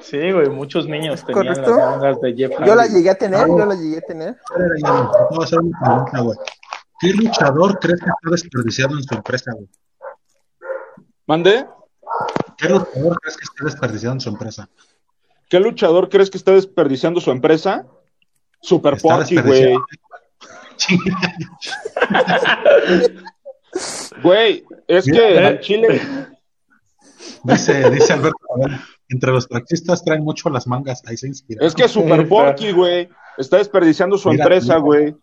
Sí, 0.00 0.30
güey, 0.30 0.48
muchos 0.48 0.86
niños 0.86 1.24
tenían 1.24 1.46
correcto. 1.46 1.76
las 1.76 1.90
mangas 1.90 2.20
de 2.20 2.34
Jeff 2.34 2.52
Hardy. 2.52 2.68
Yo 2.68 2.74
la 2.74 2.86
llegué 2.86 3.10
a 3.10 3.14
tener, 3.14 3.46
yo 3.48 3.66
la 3.66 3.74
llegué 3.74 3.98
a 3.98 4.02
tener. 4.02 4.28
Espera, 4.28 4.74
ya, 4.82 4.92
no, 4.92 5.10
te 5.10 5.34
voy 5.34 5.40
a 5.40 5.44
hacer 5.44 5.58
una 5.60 5.80
pregunta, 5.80 6.20
güey. 6.20 6.38
¿Qué 7.00 7.08
luchador 7.12 7.78
crees 7.78 8.00
que 8.00 8.06
está 8.06 8.30
desperdiciado 8.30 8.96
en 8.96 9.02
su 9.02 9.14
empresa, 9.14 9.52
güey? 9.52 9.68
¿Mande? 11.26 11.66
¿Qué 12.56 12.68
luchador 12.68 13.18
crees 13.20 13.36
que 13.36 13.44
está 13.44 13.64
desperdiciado 13.64 14.14
en 14.14 14.20
su 14.20 14.28
empresa? 14.28 14.68
¿Qué 15.48 15.60
luchador 15.60 16.08
crees 16.08 16.30
que 16.30 16.38
está 16.38 16.52
desperdiciando 16.52 17.20
su 17.20 17.30
empresa? 17.30 17.86
Super 18.60 18.94
Está 18.94 19.16
Porky, 19.16 19.40
güey. 19.40 19.74
Güey, 24.22 24.64
es 24.86 25.06
Mira, 25.06 25.18
que 25.18 25.34
eh. 25.34 25.46
al 25.46 25.60
Chile. 25.60 26.00
Dice, 27.44 27.90
dice 27.90 28.12
Alberto, 28.12 28.38
a 28.54 28.66
ver, 28.66 28.78
entre 29.08 29.32
los 29.32 29.48
taxistas 29.48 30.04
traen 30.04 30.24
mucho 30.24 30.50
las 30.50 30.66
mangas, 30.66 31.02
ahí 31.06 31.16
se 31.16 31.28
inspira. 31.28 31.64
Es 31.64 31.74
que 31.74 31.88
Super. 31.88 32.28
Porky, 32.28 32.72
güey, 32.72 33.08
está 33.36 33.58
desperdiciando 33.58 34.18
su 34.18 34.30
Mira, 34.30 34.44
empresa, 34.44 34.76
güey. 34.78 35.14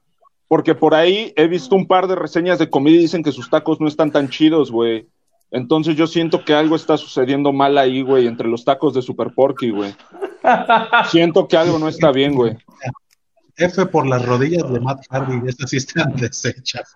Porque 0.48 0.76
por 0.76 0.94
ahí 0.94 1.34
he 1.36 1.48
visto 1.48 1.76
un 1.76 1.88
par 1.88 2.08
de 2.08 2.16
reseñas 2.16 2.60
de 2.60 2.70
comida 2.70 2.96
y 2.96 3.02
dicen 3.02 3.24
que 3.24 3.32
sus 3.32 3.50
tacos 3.50 3.82
no 3.82 3.88
están 3.88 4.12
tan 4.12 4.30
chidos, 4.30 4.72
güey. 4.72 5.08
Entonces 5.56 5.96
yo 5.96 6.06
siento 6.06 6.44
que 6.44 6.54
algo 6.54 6.76
está 6.76 6.98
sucediendo 6.98 7.54
mal 7.54 7.78
ahí, 7.78 8.02
güey, 8.02 8.28
entre 8.28 8.48
los 8.48 8.66
tacos 8.66 8.94
de 8.94 9.02
Super 9.02 9.32
Porky, 9.34 9.70
güey. 9.72 9.96
Siento 11.10 11.48
que 11.48 11.56
algo 11.56 11.80
no 11.80 11.88
está 11.88 12.12
bien, 12.12 12.36
güey. 12.36 12.58
F 13.56 13.86
por 13.86 14.06
las 14.06 14.26
rodillas 14.26 14.70
de 14.70 14.80
Matt 14.82 15.06
Hardy, 15.10 15.48
esas 15.48 15.70
sí 15.70 15.78
están 15.78 16.14
deshechas. 16.18 16.94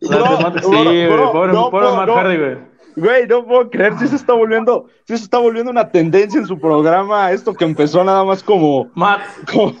No, 0.00 0.18
no, 0.50 0.58
sí, 0.58 0.66
güey, 0.66 1.08
no, 1.08 1.32
pobre, 1.32 1.52
pobre 1.52 1.96
Matt. 1.96 2.08
Hardy, 2.10 2.36
güey. 2.36 2.56
Güey, 2.96 3.26
no 3.28 3.46
puedo 3.46 3.70
creer, 3.70 3.96
si 3.98 4.08
se 4.08 4.16
está 4.16 4.32
volviendo, 4.32 4.86
sí 5.06 5.16
se 5.16 5.24
está 5.24 5.38
volviendo 5.38 5.70
una 5.70 5.88
tendencia 5.90 6.38
en 6.40 6.46
su 6.46 6.58
programa, 6.60 7.30
esto 7.32 7.54
que 7.54 7.64
empezó 7.64 8.02
nada 8.04 8.24
más 8.24 8.42
como, 8.42 8.90
Matt, 8.94 9.22
como- 9.52 9.74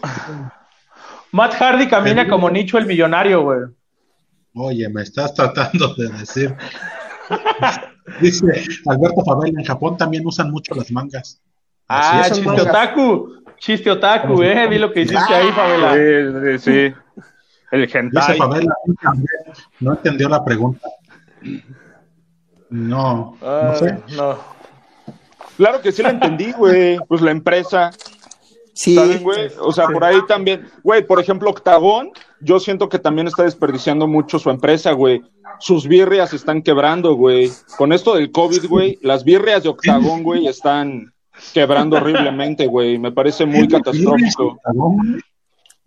Matt 1.32 1.54
Hardy 1.54 1.88
camina 1.88 2.28
como 2.28 2.48
Nicho 2.48 2.78
el 2.78 2.86
millonario, 2.86 3.42
güey. 3.42 3.60
Oye, 4.54 4.88
me 4.88 5.02
estás 5.02 5.34
tratando 5.34 5.94
de 5.96 6.08
decir. 6.10 6.56
Dice 8.20 8.46
Alberto 8.86 9.24
Favela, 9.24 9.60
en 9.60 9.66
Japón 9.66 9.96
también 9.96 10.26
usan 10.26 10.50
mucho 10.50 10.74
las 10.74 10.90
mangas. 10.90 11.40
Así 11.88 12.10
Ah, 12.16 12.20
es, 12.22 12.32
chiste 12.32 12.46
mangas. 12.46 12.66
otaku. 12.66 13.28
Chiste 13.58 13.90
otaku, 13.90 14.42
eh. 14.42 14.66
Vi 14.68 14.78
lo 14.78 14.92
que 14.92 15.02
hiciste 15.02 15.32
ahí, 15.34 15.48
Favela. 15.52 15.94
Sí, 15.94 16.58
sí, 16.58 16.70
sí. 16.88 16.94
El 17.70 17.86
Dice 17.86 17.98
hentai. 17.98 18.38
Favela, 18.38 18.74
no 19.80 19.92
entendió, 19.92 20.28
la 20.28 20.44
pregunta. 20.44 20.88
No, 22.70 23.36
no 23.40 23.46
Ah, 23.48 23.74
sé. 23.76 23.98
no. 24.16 24.38
Claro 25.56 25.80
que 25.80 25.92
sí 25.92 26.02
la 26.02 26.10
entendí, 26.10 26.52
güey. 26.52 26.98
Pues 27.08 27.20
la 27.20 27.30
empresa, 27.30 27.90
Sí, 28.72 28.96
¿saben, 28.96 29.22
güey? 29.22 29.50
O 29.60 29.72
sea, 29.72 29.86
por 29.86 30.02
ahí 30.04 30.18
también, 30.26 30.66
güey, 30.82 31.06
por 31.06 31.20
ejemplo, 31.20 31.48
Octagón, 31.50 32.10
yo 32.44 32.60
siento 32.60 32.88
que 32.88 32.98
también 32.98 33.26
está 33.26 33.42
desperdiciando 33.42 34.06
mucho 34.06 34.38
su 34.38 34.50
empresa, 34.50 34.92
güey. 34.92 35.22
Sus 35.60 35.86
birrias 35.88 36.32
están 36.32 36.62
quebrando, 36.62 37.14
güey. 37.14 37.50
Con 37.78 37.92
esto 37.92 38.14
del 38.14 38.30
COVID, 38.30 38.66
güey, 38.68 38.98
las 39.02 39.24
birrias 39.24 39.62
de 39.62 39.68
Octagón, 39.70 40.22
güey, 40.22 40.46
están 40.46 41.12
quebrando 41.52 41.96
horriblemente, 41.96 42.66
güey. 42.66 42.98
Me 42.98 43.12
parece 43.12 43.46
muy 43.46 43.66
catastrófico. 43.68 44.58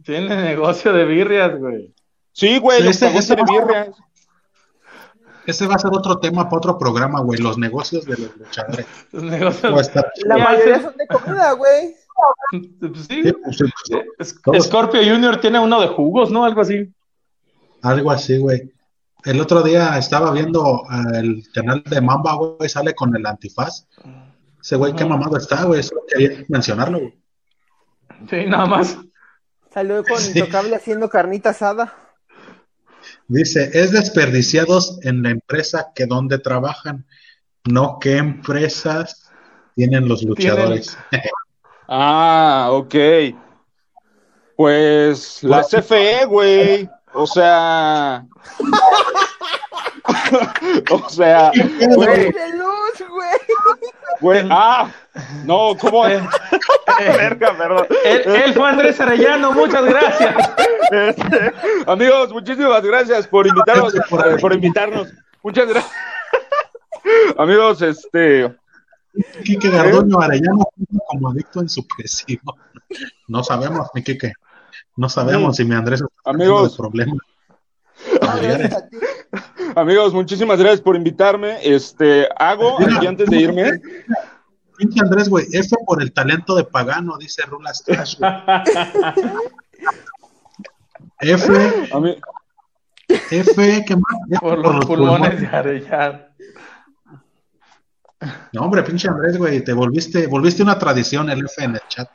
Tiene 0.03 0.35
negocio 0.43 0.93
de 0.93 1.05
birrias, 1.05 1.57
güey. 1.59 1.93
Sí, 2.31 2.59
güey, 2.59 2.87
Ese- 2.87 3.07
ese 3.17 3.35
tiene 3.35 3.41
va 3.41 3.45
a 3.45 3.47
ser- 3.47 3.65
birrias. 3.67 3.97
Ese 5.45 5.65
va 5.65 5.75
a 5.75 5.79
ser 5.79 5.91
otro 5.93 6.19
tema 6.19 6.43
para 6.49 6.57
otro 6.57 6.77
programa, 6.77 7.21
güey. 7.21 7.39
Los 7.39 7.57
negocios 7.57 8.05
de 8.05 8.17
los 8.17 8.35
luchadores. 8.37 8.85
Los 9.13 9.23
negocios. 9.23 9.91
La 10.25 10.35
¿Qué 10.35 10.43
mayoría 10.43 10.81
son 10.81 10.97
de 10.97 11.07
comida, 11.07 11.51
güey. 11.53 11.95
Pues 12.51 13.07
sí, 13.07 13.21
pues, 13.43 13.57
pues, 13.57 14.05
Es- 14.19 14.41
todos. 14.41 14.65
Scorpio 14.65 15.01
Junior 15.01 15.39
tiene 15.39 15.59
uno 15.59 15.79
de 15.81 15.87
jugos, 15.87 16.31
¿no? 16.31 16.45
Algo 16.45 16.61
así. 16.61 16.91
Algo 17.81 18.11
así, 18.11 18.37
güey. 18.37 18.71
El 19.25 19.41
otro 19.41 19.61
día 19.61 19.97
estaba 19.97 20.31
viendo 20.31 20.83
eh, 20.91 21.19
el 21.19 21.43
canal 21.53 21.83
de 21.83 21.99
Mamba, 22.01 22.35
güey, 22.35 22.69
sale 22.69 22.93
con 22.95 23.15
el 23.15 23.25
antifaz. 23.25 23.87
Ese 24.61 24.75
güey, 24.77 24.95
qué 24.95 25.05
mamado 25.05 25.37
está, 25.37 25.63
güey. 25.65 25.83
Solo 25.83 26.01
quería 26.07 26.45
mencionarlo, 26.47 26.99
güey. 26.99 27.19
Sí, 28.29 28.45
nada 28.47 28.65
más. 28.65 28.97
Salió 29.73 30.03
con 30.03 30.17
Sí. 30.19 30.39
Intocable 30.39 30.75
haciendo 30.75 31.09
carnita 31.09 31.49
asada. 31.49 31.93
Dice, 33.27 33.69
es 33.73 33.91
desperdiciados 33.91 34.99
en 35.03 35.23
la 35.23 35.29
empresa 35.31 35.91
que 35.93 36.05
donde 36.05 36.39
trabajan, 36.39 37.05
no 37.65 37.97
qué 37.99 38.17
empresas 38.17 39.29
tienen 39.75 40.07
los 40.07 40.23
luchadores. 40.23 40.97
Ah, 41.87 42.69
ok. 42.71 42.95
Pues 44.55 45.43
la 45.43 45.63
CFE, 45.63 46.25
güey. 46.25 46.89
O 47.13 47.25
sea. 47.25 48.25
o 50.91 51.09
sea, 51.09 51.51
güey, 51.95 52.31
¡De 52.31 52.57
luz, 52.57 53.09
güey! 53.09 53.29
güey. 54.19 54.47
Ah, 54.49 54.89
no, 55.45 55.75
¿cómo? 55.79 56.05
Eh, 56.07 56.21
Verga, 56.97 57.55
perdón. 57.57 57.87
Él, 58.03 58.23
él 58.25 58.53
fue 58.53 58.69
Andrés 58.69 58.99
Arellano, 58.99 59.53
muchas 59.53 59.85
gracias. 59.85 60.35
Este, 60.91 61.53
amigos, 61.85 62.33
muchísimas 62.33 62.83
gracias 62.83 63.27
por 63.27 63.47
invitarnos, 63.47 63.93
por, 64.09 64.41
por 64.41 64.53
invitarnos. 64.53 65.13
Muchas 65.43 65.67
gracias. 65.67 65.93
amigos, 67.37 67.81
este, 67.81 68.53
Quique 69.43 69.69
Garduño 69.69 70.19
Arellano 70.19 70.67
como 71.07 71.29
adicto 71.29 71.61
en 71.61 71.69
supresivo. 71.69 72.57
No 73.27 73.43
sabemos, 73.43 73.89
mi 73.93 74.03
Quique. 74.03 74.33
No 74.95 75.09
sabemos 75.09 75.55
si 75.55 75.65
mi 75.65 75.75
Andrés 75.75 76.01
está 76.01 76.31
amigos, 76.31 76.75
problemas. 76.75 77.17
amigos, 79.75 80.13
muchísimas 80.13 80.59
gracias 80.59 80.81
por 80.81 80.95
invitarme. 80.95 81.57
Este, 81.63 82.27
hago 82.37 82.77
aquí 82.81 83.05
antes 83.05 83.29
de 83.29 83.37
irme. 83.37 83.71
Pinche 84.77 84.99
Andrés, 85.01 85.27
güey, 85.27 85.45
F 85.51 85.75
por 85.85 86.01
el 86.01 86.13
talento 86.13 86.55
de 86.55 86.63
Pagano, 86.63 87.17
dice 87.17 87.43
Rulas 87.43 87.83
Cash. 87.85 88.17
F. 91.19 91.89
F, 93.31 93.85
¿qué 93.85 93.95
más? 93.95 94.39
por, 94.39 94.59
los 94.59 94.85
pulmones, 94.85 95.41
de 95.41 95.47
Arellano. 95.47 96.26
No, 98.51 98.61
hombre, 98.61 98.83
pinche 98.83 99.07
Andrés, 99.07 99.37
güey, 99.37 99.63
te 99.63 99.73
volviste, 99.73 100.27
volviste 100.27 100.63
una 100.63 100.79
tradición 100.79 101.29
el 101.29 101.45
F 101.45 101.63
en 101.63 101.75
el 101.75 101.81
chat. 101.87 102.09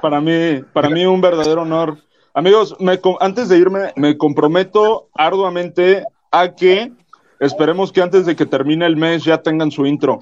para 0.00 0.20
mí, 0.20 0.62
para 0.72 0.88
mí 0.88 1.04
un 1.04 1.20
verdadero 1.20 1.62
honor. 1.62 1.98
Amigos, 2.34 2.74
antes 3.20 3.48
de 3.48 3.58
irme, 3.58 3.92
me 3.96 4.16
comprometo 4.16 5.08
arduamente 5.14 6.04
a 6.30 6.54
que 6.54 6.92
esperemos 7.40 7.92
que 7.92 8.00
antes 8.00 8.24
de 8.24 8.34
que 8.34 8.46
termine 8.46 8.86
el 8.86 8.96
mes 8.96 9.24
ya 9.24 9.42
tengan 9.42 9.70
su 9.70 9.84
intro. 9.84 10.20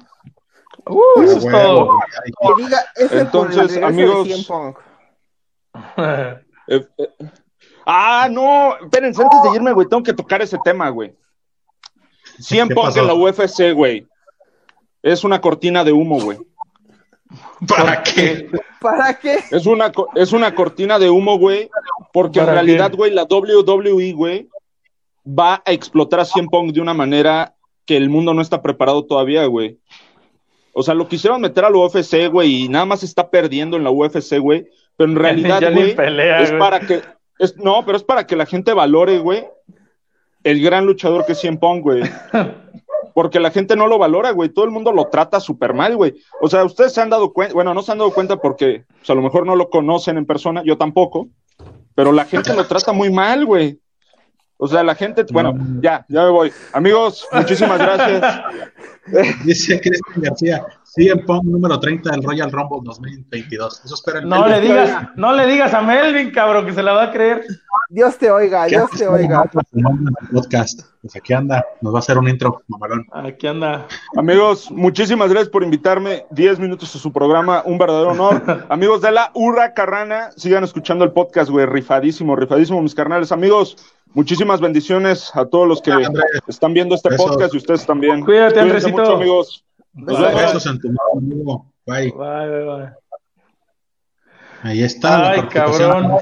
Uh, 0.85 1.21
eso 1.21 1.37
es 1.37 1.47
todo. 1.49 1.99
Entonces, 3.11 3.81
amigos. 3.81 4.27
Eh, 6.67 6.85
eh, 6.97 7.07
ah, 7.85 8.27
no, 8.29 8.75
espérense, 8.77 9.23
antes 9.23 9.43
de 9.43 9.55
irme, 9.55 9.71
güey, 9.71 9.87
tengo 9.87 10.03
que 10.03 10.13
tocar 10.13 10.41
ese 10.41 10.57
tema, 10.63 10.89
güey. 10.89 11.15
100 12.41 12.69
Punk 12.69 12.97
en 12.97 13.07
la 13.07 13.13
UFC, 13.13 13.73
güey. 13.73 14.05
Es 15.01 15.23
una 15.23 15.41
cortina 15.41 15.83
de 15.83 15.91
humo, 15.91 16.19
güey. 16.19 16.37
¿Para 17.67 18.03
qué? 18.03 18.49
¿Para 18.79 19.17
qué? 19.17 19.39
Es 19.51 19.65
una, 19.65 19.91
es 20.15 20.33
una 20.33 20.53
cortina 20.53 20.99
de 20.99 21.09
humo, 21.09 21.37
güey, 21.37 21.69
porque 22.11 22.39
en 22.39 22.47
realidad, 22.47 22.91
güey, 22.93 23.13
la 23.13 23.23
WWE, 23.23 24.13
güey, 24.13 24.49
va 25.25 25.61
a 25.65 25.71
explotar 25.71 26.19
a 26.19 26.25
100 26.25 26.47
Punk 26.47 26.73
de 26.73 26.81
una 26.81 26.93
manera 26.93 27.55
que 27.85 27.97
el 27.97 28.09
mundo 28.09 28.33
no 28.33 28.41
está 28.41 28.61
preparado 28.61 29.05
todavía, 29.05 29.45
güey. 29.45 29.77
O 30.73 30.83
sea, 30.83 30.93
lo 30.93 31.07
quisieron 31.07 31.41
meter 31.41 31.65
a 31.65 31.69
la 31.69 31.77
UFC, 31.77 32.29
güey, 32.29 32.63
y 32.63 32.69
nada 32.69 32.85
más 32.85 33.03
está 33.03 33.29
perdiendo 33.29 33.77
en 33.77 33.83
la 33.83 33.91
UFC, 33.91 34.39
güey. 34.39 34.67
Pero 34.97 35.11
en 35.11 35.15
realidad, 35.19 35.61
güey, 35.73 35.91
es 35.91 36.51
para 36.53 36.79
que. 36.79 37.01
Es, 37.39 37.57
no, 37.57 37.83
pero 37.85 37.97
es 37.97 38.03
para 38.03 38.27
que 38.27 38.35
la 38.35 38.45
gente 38.45 38.73
valore, 38.73 39.17
güey, 39.19 39.45
el 40.43 40.61
gran 40.61 40.85
luchador 40.85 41.25
que 41.25 41.33
es 41.33 41.39
Cien 41.39 41.57
Pong, 41.57 41.81
güey. 41.81 42.03
Porque 43.13 43.39
la 43.39 43.51
gente 43.51 43.75
no 43.75 43.87
lo 43.87 43.97
valora, 43.97 44.31
güey. 44.31 44.49
Todo 44.49 44.65
el 44.65 44.71
mundo 44.71 44.91
lo 44.91 45.07
trata 45.07 45.39
súper 45.39 45.73
mal, 45.73 45.95
güey. 45.97 46.15
O 46.39 46.47
sea, 46.47 46.63
ustedes 46.63 46.93
se 46.93 47.01
han 47.01 47.09
dado 47.09 47.33
cuenta, 47.33 47.53
bueno, 47.53 47.73
no 47.73 47.81
se 47.81 47.91
han 47.91 47.97
dado 47.97 48.13
cuenta 48.13 48.37
porque 48.37 48.85
pues, 48.99 49.09
a 49.09 49.15
lo 49.15 49.21
mejor 49.21 49.45
no 49.45 49.55
lo 49.55 49.69
conocen 49.69 50.17
en 50.17 50.25
persona, 50.25 50.63
yo 50.63 50.77
tampoco, 50.77 51.27
pero 51.93 52.13
la 52.13 52.25
gente 52.25 52.53
lo 52.55 52.65
trata 52.67 52.93
muy 52.93 53.11
mal, 53.11 53.45
güey. 53.45 53.79
O 54.63 54.67
sea, 54.67 54.83
la 54.83 54.93
gente, 54.93 55.25
bueno, 55.31 55.55
ya, 55.81 56.05
ya 56.07 56.23
me 56.23 56.29
voy. 56.29 56.53
Amigos, 56.71 57.27
muchísimas 57.31 57.79
gracias. 57.79 58.41
Dice 59.43 59.81
Cristian 59.81 60.21
García, 60.21 60.65
en 60.97 61.25
Pong 61.25 61.45
número 61.45 61.79
30 61.79 62.11
del 62.11 62.23
Royal 62.23 62.51
Rumble 62.51 62.79
2022. 62.83 63.81
Eso 63.85 63.95
espera 63.95 64.21
no 64.21 64.47
le 64.47 64.59
digas, 64.59 65.09
no 65.15 65.33
le 65.33 65.47
digas 65.47 65.73
a 65.73 65.81
Melvin, 65.81 66.31
cabrón, 66.31 66.65
que 66.65 66.73
se 66.73 66.83
la 66.83 66.93
va 66.93 67.03
a 67.03 67.11
creer. 67.11 67.45
Dios 67.89 68.17
te 68.17 68.31
oiga, 68.31 68.65
Dios 68.65 68.89
te 68.91 69.07
oiga. 69.07 69.49
Podcast. 70.31 70.81
Pues 71.01 71.15
aquí 71.15 71.33
anda, 71.33 71.65
nos 71.81 71.93
va 71.93 71.97
a 71.97 71.99
hacer 71.99 72.17
un 72.17 72.29
intro, 72.29 72.61
mamalón. 72.67 73.07
Aquí 73.11 73.47
anda. 73.47 73.87
Amigos, 74.15 74.69
muchísimas 74.69 75.29
gracias 75.29 75.49
por 75.49 75.63
invitarme. 75.63 76.25
10 76.29 76.59
minutos 76.59 76.95
a 76.95 76.99
su 76.99 77.11
programa, 77.11 77.63
un 77.65 77.77
verdadero 77.77 78.11
honor. 78.11 78.65
Amigos 78.69 79.01
de 79.01 79.11
la 79.11 79.31
Urra 79.33 79.73
Carrana, 79.73 80.29
sigan 80.35 80.63
escuchando 80.63 81.03
el 81.03 81.11
podcast, 81.11 81.49
güey, 81.49 81.65
rifadísimo, 81.65 82.35
rifadísimo, 82.35 82.81
mis 82.81 82.93
carnales. 82.93 83.31
Amigos, 83.31 83.77
Muchísimas 84.13 84.59
bendiciones 84.59 85.31
a 85.35 85.45
todos 85.45 85.65
los 85.65 85.81
que 85.81 85.91
están 86.47 86.73
viendo 86.73 86.95
este 86.95 87.15
podcast 87.15 87.53
y 87.53 87.57
ustedes 87.57 87.85
también. 87.85 88.25
Cuídate, 88.25 88.59
Andresito. 88.59 88.97
mucho, 88.97 89.15
amigos. 89.15 89.63
Besos 89.93 90.65
en 90.65 90.79
tu 90.79 90.89
mano, 90.89 91.71
Bye. 91.85 92.11
Bye, 92.11 92.49
bye, 92.49 92.63
bye. 92.65 92.93
Ahí 94.63 94.83
está. 94.83 95.31
Ay, 95.31 95.47
cabrón. 95.47 96.17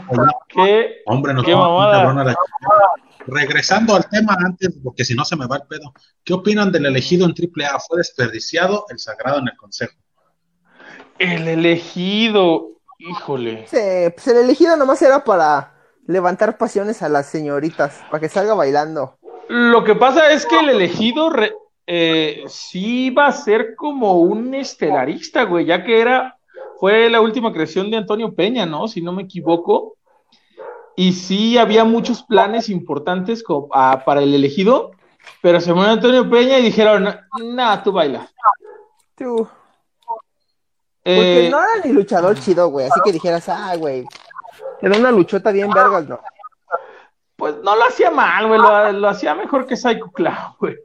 Qué, 0.48 1.02
Hombre, 1.06 1.34
nos 1.34 1.44
qué 1.44 1.56
mamada. 1.56 2.36
Regresando 3.28 3.96
al 3.96 4.10
tema 4.10 4.36
antes, 4.44 4.80
porque 4.84 5.04
si 5.04 5.14
no 5.14 5.26
se 5.26 5.36
me 5.36 5.46
va 5.46 5.58
el 5.58 5.64
pedo. 5.64 5.94
¿Qué 6.24 6.34
opinan 6.34 6.72
del 6.72 6.86
elegido 6.86 7.26
en 7.26 7.34
AAA? 7.34 7.80
¿Fue 7.80 7.98
desperdiciado 7.98 8.86
el 8.90 8.98
sagrado 8.98 9.40
en 9.40 9.50
el 9.50 9.58
consejo? 9.58 9.94
El 11.20 11.48
elegido, 11.48 12.70
híjole. 12.98 13.68
Sí, 13.68 14.14
pues 14.16 14.28
el 14.28 14.38
elegido 14.38 14.78
nomás 14.78 15.02
era 15.02 15.24
para 15.24 15.74
levantar 16.08 16.58
pasiones 16.58 17.04
a 17.04 17.10
las 17.10 17.28
señoritas 17.28 18.02
para 18.10 18.22
que 18.22 18.30
salga 18.30 18.54
bailando. 18.54 19.20
Lo 19.50 19.84
que 19.84 19.96
pasa 19.96 20.32
es 20.32 20.46
que 20.46 20.60
el 20.60 20.70
elegido 20.70 21.30
eh, 21.92 22.44
sí 22.46 23.08
iba 23.08 23.26
a 23.26 23.32
ser 23.32 23.76
como 23.76 24.20
un 24.20 24.54
estelarista, 24.54 25.42
güey, 25.46 25.66
ya 25.66 25.84
que 25.84 26.00
era, 26.00 26.38
fue 26.80 27.10
la 27.10 27.20
última 27.20 27.52
creación 27.52 27.90
de 27.90 27.98
Antonio 27.98 28.36
Peña, 28.36 28.68
¿no? 28.68 28.88
Si 28.88 29.02
no 29.02 29.12
me 29.12 29.24
equivoco. 29.24 29.96
Y 30.96 31.14
sí 31.14 31.58
había 31.58 31.86
muchos 31.86 32.22
planes 32.22 32.70
importantes 32.70 33.44
para 34.06 34.22
el 34.22 34.36
elegido, 34.36 34.92
pero 35.42 35.60
se 35.60 35.74
murió 35.74 35.90
Antonio 35.90 36.30
Peña 36.30 36.60
y 36.60 36.64
dijeron, 36.64 37.10
nada, 37.44 37.82
tú 37.82 37.92
baila. 37.92 38.30
Tú. 39.16 39.48
Porque 41.02 41.48
eh, 41.48 41.50
no 41.50 41.58
era 41.58 41.84
ni 41.84 41.92
luchador 41.92 42.40
chido, 42.40 42.68
güey, 42.68 42.86
así 42.86 43.00
que 43.04 43.14
dijeras, 43.14 43.50
ah, 43.50 43.76
güey, 43.76 44.06
era 44.80 44.96
una 44.96 45.10
luchota 45.10 45.52
bien 45.52 45.72
vergas, 45.72 46.08
¿no? 46.08 46.20
Pues 47.36 47.56
no 47.64 47.76
lo 47.76 47.84
hacía 47.86 48.12
mal, 48.12 48.48
güey, 48.48 48.60
lo, 48.94 49.08
hacía 49.08 49.34
mejor 49.34 49.66
que 49.66 49.76
Psycho 49.76 50.12
Clown, 50.12 50.54
güey. 50.60 50.78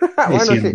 bueno, 0.28 0.44
sí. 0.44 0.72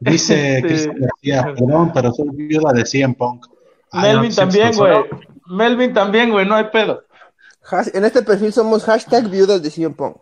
Dice 0.00 0.56
este... 0.56 0.68
Cristian 0.68 0.96
García, 0.98 1.54
perdón, 1.54 1.92
pero 1.92 2.12
soy 2.12 2.28
viuda 2.32 2.72
de 2.72 2.84
CM 2.84 3.14
Punk. 3.14 3.46
Melvin 3.92 4.34
también, 4.34 4.74
güey. 4.74 5.04
Melvin 5.46 5.92
también, 5.92 6.30
güey, 6.30 6.46
no 6.46 6.54
hay 6.54 6.64
pedo. 6.64 7.04
En 7.92 8.04
este 8.04 8.22
perfil 8.22 8.52
somos 8.52 8.84
hashtag 8.84 9.28
viudas 9.28 9.62
de 9.62 9.70
CM 9.70 9.94
Punk. 9.94 10.16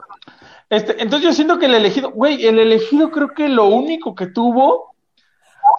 Este, 0.69 1.03
entonces 1.03 1.23
yo 1.23 1.33
siento 1.33 1.59
que 1.59 1.67
el 1.67 1.75
elegido, 1.75 2.11
güey, 2.13 2.47
el 2.47 2.59
elegido 2.59 3.11
creo 3.11 3.35
que 3.35 3.49
lo 3.49 3.67
único 3.67 4.15
que 4.15 4.27
tuvo 4.27 4.95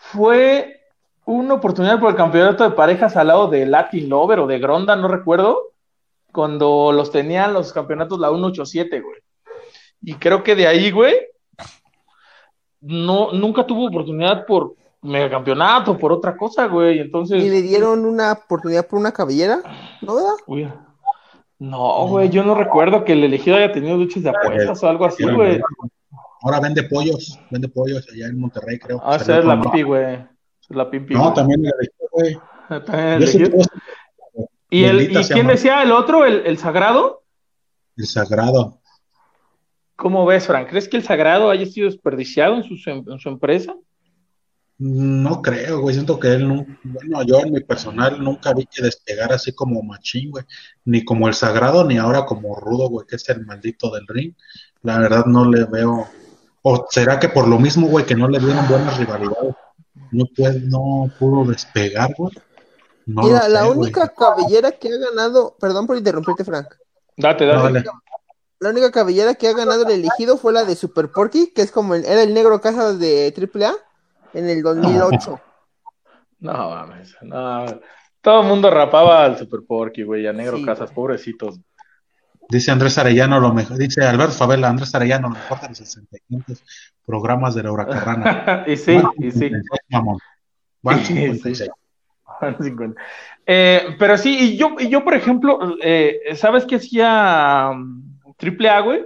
fue 0.02 0.82
una 1.26 1.54
oportunidad 1.54 2.00
por 2.00 2.10
el 2.10 2.18
campeonato 2.18 2.64
de 2.64 2.76
parejas 2.76 3.16
al 3.16 3.28
lado 3.28 3.48
de 3.48 3.66
Latin 3.66 4.10
Lover 4.10 4.40
o 4.40 4.48
de 4.48 4.60
Gronda, 4.60 4.96
no 4.96 5.08
recuerdo, 5.08 5.72
cuando 6.34 6.92
los 6.92 7.12
tenían 7.12 7.54
los 7.54 7.72
campeonatos 7.72 8.20
la 8.20 8.30
187, 8.30 9.00
güey. 9.00 9.20
Y 10.02 10.16
creo 10.16 10.44
que 10.44 10.56
de 10.56 10.68
ahí, 10.68 10.92
güey, 10.92 11.16
no, 12.82 13.32
nunca 13.32 13.66
tuvo 13.66 13.88
oportunidad 13.88 14.46
por 14.46 14.76
megacampeonato, 15.02 15.98
por 15.98 16.12
otra 16.12 16.36
cosa, 16.36 16.68
güey. 16.68 17.00
Entonces. 17.00 17.44
¿Y 17.44 17.50
le 17.50 17.62
dieron 17.62 18.06
una 18.06 18.34
oportunidad 18.34 18.88
por 18.88 19.00
una 19.00 19.12
cabellera? 19.12 19.62
¿No, 20.02 20.16
verdad? 20.16 20.76
No, 21.60 22.08
güey, 22.08 22.30
yo 22.30 22.44
no 22.44 22.56
recuerdo 22.56 23.06
que 23.06 23.14
el 23.14 23.24
elegido 23.24 23.56
haya 23.56 23.72
tenido 23.72 23.96
luchas 23.96 24.24
de 24.24 24.30
apuestas 24.30 24.84
o 24.84 24.90
algo 24.90 25.06
así, 25.06 25.24
güey. 25.24 25.62
Ahora 26.42 26.60
vende 26.60 26.84
pollos, 26.84 27.40
vende 27.52 27.68
pollos 27.68 28.08
allá 28.12 28.26
en 28.26 28.40
Monterrey, 28.40 28.80
creo. 28.80 29.00
Ah, 29.04 29.18
esa 29.18 29.38
es 29.38 29.46
la 29.46 29.62
pipi, 29.62 29.84
güey. 29.84 30.26
La 30.70 30.90
pimpi. 30.90 31.14
No, 31.14 31.34
también 31.34 31.64
el 31.64 31.72
elegido, 31.78 32.08
güey. 32.12 32.38
¿Y, 34.72 34.86
el, 34.86 35.12
¿Y 35.12 35.24
quién 35.26 35.48
decía 35.48 35.84
el 35.84 35.92
otro, 35.92 36.26
el, 36.26 36.46
el 36.46 36.58
sagrado? 36.58 37.24
El 37.98 38.08
sagrado. 38.08 38.81
¿Cómo 40.02 40.26
ves, 40.26 40.48
Frank? 40.48 40.68
¿Crees 40.68 40.90
que 40.90 40.98
el 40.98 41.04
sagrado 41.04 41.52
haya 41.52 41.68
sido 41.68 41.86
desperdiciado 41.86 42.56
en 42.56 42.64
su, 42.64 42.74
en 42.90 43.20
su 43.20 43.30
empresa? 43.30 43.76
No 44.80 45.44
creo, 45.44 45.80
güey. 45.80 45.94
Siento 45.94 46.20
que 46.20 46.30
él, 46.30 46.48
no, 46.48 46.66
bueno, 46.84 47.22
yo 47.22 47.42
en 47.42 47.54
mi 47.54 47.60
personal 47.60 48.20
nunca 48.20 48.52
vi 48.52 48.66
que 48.66 48.82
despegar 48.82 49.32
así 49.32 49.54
como 49.54 49.84
machín, 49.84 50.32
güey. 50.32 50.44
Ni 50.86 51.06
como 51.06 51.28
el 51.28 51.36
sagrado, 51.36 51.84
ni 51.84 52.00
ahora 52.00 52.26
como 52.26 52.56
rudo, 52.56 52.90
güey, 52.90 53.06
que 53.06 53.18
es 53.18 53.30
el 53.30 53.46
maldito 53.46 53.92
del 53.92 54.08
ring. 54.08 54.34
La 54.82 54.98
verdad 54.98 55.26
no 55.28 55.48
le 55.48 55.66
veo. 55.66 56.08
O 56.64 56.88
será 56.90 57.20
que 57.20 57.30
por 57.30 57.48
lo 57.48 57.60
mismo, 57.60 57.88
güey, 57.88 58.04
que 58.04 58.16
no 58.16 58.28
le 58.28 58.40
dieron 58.40 58.68
buenas 58.68 58.98
rivalidades 58.98 59.56
no, 60.12 60.26
puede, 60.36 60.62
no 60.62 61.12
pudo 61.20 61.46
despegar, 61.46 62.12
güey. 62.18 62.34
Mira, 63.06 63.48
la 63.50 63.70
única 63.70 64.08
cabellera 64.08 64.72
que 64.72 64.88
ha 64.88 64.98
ganado, 64.98 65.56
perdón 65.60 65.86
por 65.86 65.96
interrumpirte, 65.96 66.44
Frank. 66.44 66.74
Date, 67.18 67.46
date. 67.46 67.84
La 68.62 68.70
única 68.70 68.92
cabellera 68.92 69.34
que 69.34 69.48
ha 69.48 69.54
ganado 69.54 69.88
el 69.88 69.92
elegido 69.92 70.38
fue 70.38 70.54
la 70.54 70.64
de 70.64 70.76
Super 70.76 71.10
Porky, 71.10 71.52
que 71.52 71.64
es 71.64 71.72
como 71.72 71.96
el, 71.96 72.06
era 72.06 72.22
el 72.22 72.32
negro 72.32 72.62
casa 72.62 72.94
de 72.94 73.34
AAA 73.36 73.74
en 74.34 74.50
el 74.50 74.62
2008. 74.62 75.42
No, 76.40 76.54
mames, 76.72 77.16
no. 77.22 77.66
Todo 78.20 78.42
el 78.42 78.48
mundo 78.48 78.72
rapaba 78.72 79.26
al 79.26 79.38
Super 79.38 79.60
Porky, 79.68 80.02
güey, 80.02 80.26
a 80.26 80.34
Negro 80.34 80.58
Casas, 80.66 80.90
pobrecitos. 80.90 81.60
Dice 82.50 82.72
Andrés 82.72 82.98
Arellano 82.98 83.40
lo 83.40 83.54
mejor, 83.54 83.78
dice 83.78 84.04
Alberto 84.04 84.34
Favela, 84.34 84.70
Andrés 84.70 84.96
Arellano, 84.96 85.30
lo 85.30 85.36
mejor 85.36 85.62
de 85.62 85.68
los 85.70 85.78
65 85.78 86.54
programas 87.06 87.54
de 87.54 87.62
la 87.62 87.72
Huracarrana. 87.72 88.64
y 88.68 88.76
sí, 88.76 89.00
y 89.20 89.32
sí. 89.32 89.52
Mamón. 89.90 90.18
56. 90.84 91.70
Eh, 93.46 93.96
pero 94.00 94.18
sí, 94.18 94.54
y 94.54 94.58
yo, 94.58 94.76
y 94.80 94.90
yo 94.90 95.04
por 95.04 95.14
ejemplo, 95.14 95.76
eh, 95.84 96.22
¿sabes 96.36 96.66
qué 96.66 96.78
hacía 96.78 97.70
um, 97.72 98.11
Triple 98.38 98.70
A, 98.70 98.80
güey? 98.82 99.06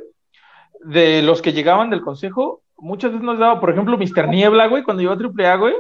De 0.82 1.22
los 1.22 1.42
que 1.42 1.54
llegaban 1.54 1.90
del 1.90 2.02
consejo, 2.02 2.62
muchas 2.78 3.12
veces 3.12 3.26
nos 3.26 3.40
daba, 3.40 3.60
por 3.60 3.70
ejemplo, 3.70 3.98
Mr. 3.98 4.28
Niebla, 4.28 4.68
güey, 4.68 4.84
cuando 4.84 5.02
llegó 5.02 5.14
a 5.14 5.18
Triple 5.18 5.48
A, 5.48 5.56
güey. 5.56 5.74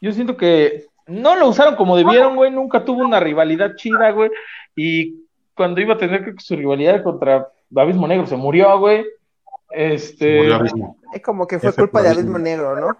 Yo 0.00 0.12
siento 0.12 0.36
que 0.36 0.86
no 1.06 1.36
lo 1.36 1.48
usaron 1.48 1.76
como 1.76 1.96
debieron, 1.96 2.36
güey, 2.36 2.50
nunca 2.50 2.84
tuvo 2.84 3.02
una 3.02 3.20
rivalidad 3.20 3.76
chida, 3.76 4.10
güey. 4.10 4.30
Y 4.74 5.26
cuando 5.54 5.80
iba 5.80 5.94
a 5.94 5.98
tener 5.98 6.24
que 6.24 6.34
su 6.38 6.56
rivalidad 6.56 7.02
contra 7.02 7.48
Abismo 7.74 8.06
Negro 8.06 8.26
se 8.26 8.36
murió, 8.36 8.78
güey. 8.78 9.04
Este. 9.70 10.48
Es 11.12 11.22
como 11.22 11.46
que 11.46 11.58
fue 11.58 11.72
culpa 11.72 12.02
de 12.02 12.10
Abismo 12.10 12.38
Negro, 12.38 12.78
¿no? 12.78 12.96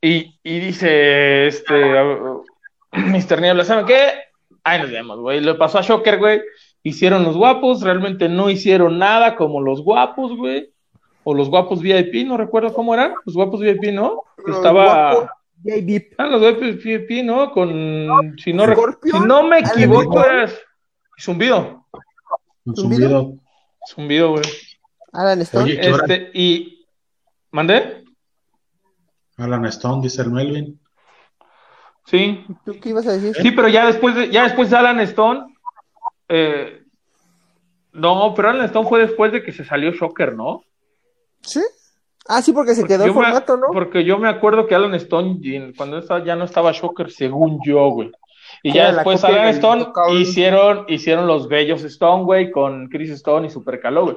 Y, 0.00 0.38
y 0.42 0.60
dice, 0.60 1.46
este, 1.46 1.74
Mr. 2.92 3.40
Niebla, 3.40 3.64
¿saben 3.64 3.86
qué? 3.86 4.12
Ahí 4.62 4.80
nos 4.80 4.90
vemos, 4.90 5.18
güey. 5.18 5.40
Le 5.40 5.54
pasó 5.54 5.78
a 5.78 5.82
Shocker, 5.82 6.18
güey. 6.18 6.42
Hicieron 6.86 7.24
los 7.24 7.34
guapos, 7.34 7.80
realmente 7.80 8.28
no 8.28 8.50
hicieron 8.50 8.98
nada 8.98 9.36
como 9.36 9.62
los 9.62 9.82
guapos, 9.82 10.36
güey. 10.36 10.70
O 11.24 11.32
los 11.32 11.48
guapos 11.48 11.80
VIP, 11.80 12.26
no 12.26 12.36
recuerdo 12.36 12.74
cómo 12.74 12.92
eran. 12.92 13.14
Los 13.24 13.34
guapos 13.34 13.60
VIP, 13.60 13.84
¿no? 13.94 14.24
Estaba. 14.46 15.34
VIP. 15.56 16.12
Ah, 16.18 16.26
los 16.26 16.42
guapos 16.42 16.84
VIP, 16.84 17.24
¿no? 17.24 17.52
Con. 17.52 18.36
Si 18.36 18.52
no, 18.52 18.66
si 19.02 19.18
no 19.26 19.42
me 19.44 19.60
equivoco, 19.60 20.22
es. 20.26 20.60
Zumbido. 21.18 21.86
Zumbido. 22.76 23.34
Zumbido, 23.88 24.32
güey. 24.32 24.44
Alan 25.14 25.40
Stone. 25.40 25.78
este, 25.80 26.30
y. 26.34 26.86
¿Mandé? 27.50 28.04
Alan 29.38 29.64
Stone, 29.64 30.02
dice 30.02 30.20
el 30.20 30.30
Melvin. 30.30 30.78
Sí. 32.04 32.44
¿Tú 32.66 32.78
qué 32.78 32.90
ibas 32.90 33.06
a 33.06 33.12
decir? 33.12 33.34
Sí, 33.40 33.52
pero 33.52 33.68
ya 33.68 33.86
después 33.86 34.14
de, 34.14 34.28
ya 34.28 34.42
después 34.44 34.68
de 34.68 34.76
Alan 34.76 35.00
Stone. 35.00 35.53
Eh, 36.28 36.82
no, 37.92 38.32
pero 38.34 38.50
Alan 38.50 38.66
Stone 38.66 38.88
fue 38.88 39.00
después 39.00 39.32
de 39.32 39.42
que 39.42 39.52
se 39.52 39.64
salió 39.64 39.92
Shocker, 39.92 40.34
¿no? 40.34 40.62
Sí. 41.42 41.60
Ah, 42.26 42.40
sí, 42.42 42.52
porque 42.52 42.74
se 42.74 42.84
quedó 42.84 43.04
el 43.04 43.12
formato, 43.12 43.56
¿no? 43.56 43.66
Porque 43.72 44.04
yo 44.04 44.18
me 44.18 44.28
acuerdo 44.28 44.66
que 44.66 44.74
Alan 44.74 44.94
Stone, 44.94 45.40
cuando 45.76 46.00
ya 46.24 46.36
no 46.36 46.44
estaba 46.44 46.72
Shocker, 46.72 47.10
según 47.10 47.60
yo, 47.64 47.88
güey. 47.90 48.10
Y 48.62 48.72
ya 48.72 48.92
después 48.92 49.22
Alan 49.24 49.48
Stone 49.48 49.92
hicieron, 50.18 50.86
hicieron 50.88 51.26
los 51.26 51.48
bellos 51.48 51.84
Stone, 51.84 52.24
güey, 52.24 52.50
con 52.50 52.88
Chris 52.88 53.10
Stone 53.10 53.46
y 53.46 53.50
Super 53.50 53.80
Calo, 53.80 54.04
güey. 54.04 54.16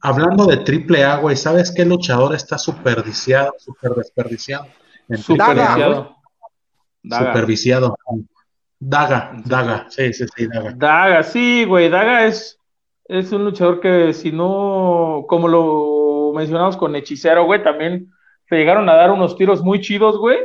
Hablando 0.00 0.46
de 0.46 0.58
triple 0.58 1.04
A, 1.04 1.16
güey, 1.16 1.36
¿sabes 1.36 1.72
qué 1.72 1.84
luchador 1.84 2.34
está 2.34 2.58
superdiciado, 2.58 3.54
super 3.58 3.92
desperdiciado? 3.92 4.66
Superviciado. 5.16 6.16
Daga. 7.02 7.32
Superviciado. 7.32 7.96
Daga, 8.84 9.30
Daga, 9.44 9.86
sí, 9.90 10.12
sí, 10.12 10.24
sí, 10.36 10.48
Daga. 10.48 10.72
Daga, 10.74 11.22
sí, 11.22 11.64
güey, 11.64 11.88
Daga 11.88 12.26
es, 12.26 12.58
es 13.04 13.30
un 13.30 13.44
luchador 13.44 13.78
que 13.78 14.12
si 14.12 14.32
no, 14.32 15.24
como 15.28 15.46
lo 15.46 16.32
mencionamos 16.34 16.76
con 16.76 16.96
Hechicero, 16.96 17.44
güey, 17.44 17.62
también 17.62 18.10
se 18.48 18.56
llegaron 18.56 18.88
a 18.88 18.94
dar 18.94 19.12
unos 19.12 19.36
tiros 19.36 19.62
muy 19.62 19.80
chidos, 19.80 20.18
güey. 20.18 20.38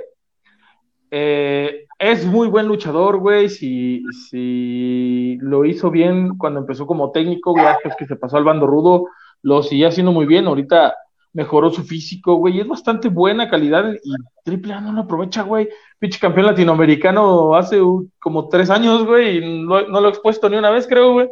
Eh, 1.10 1.88
es 1.98 2.28
muy 2.28 2.48
buen 2.48 2.68
luchador, 2.68 3.18
güey. 3.18 3.50
Si, 3.50 4.04
si 4.30 5.40
lo 5.42 5.66
hizo 5.66 5.90
bien 5.90 6.38
cuando 6.38 6.60
empezó 6.60 6.86
como 6.86 7.12
técnico, 7.12 7.54
güey, 7.54 7.66
es 7.86 7.96
que 7.96 8.06
se 8.06 8.18
pasó 8.18 8.38
al 8.38 8.44
bando 8.44 8.68
rudo, 8.68 9.08
lo 9.42 9.64
sigue 9.64 9.88
haciendo 9.88 10.12
muy 10.12 10.28
bien. 10.28 10.46
Ahorita 10.46 10.96
mejoró 11.38 11.70
su 11.70 11.84
físico, 11.84 12.38
güey. 12.38 12.60
Es 12.60 12.68
bastante 12.68 13.10
buena 13.10 13.48
calidad 13.48 13.94
y 14.04 14.12
Triple 14.44 14.74
A 14.74 14.82
no 14.82 14.92
lo 14.92 15.02
aprovecha, 15.02 15.44
güey. 15.44 15.70
Pinche 16.00 16.20
campeón 16.20 16.48
latinoamericano 16.48 17.56
hace 17.56 17.80
como 18.18 18.50
tres 18.50 18.72
años, 18.72 19.06
güey, 19.06 19.38
y 19.38 19.64
no, 19.64 19.82
lo 19.82 20.08
he 20.08 20.10
expuesto 20.10 20.50
ni 20.50 20.58
una 20.58 20.72
vez, 20.72 20.88
creo, 20.88 21.14
güey. 21.14 21.30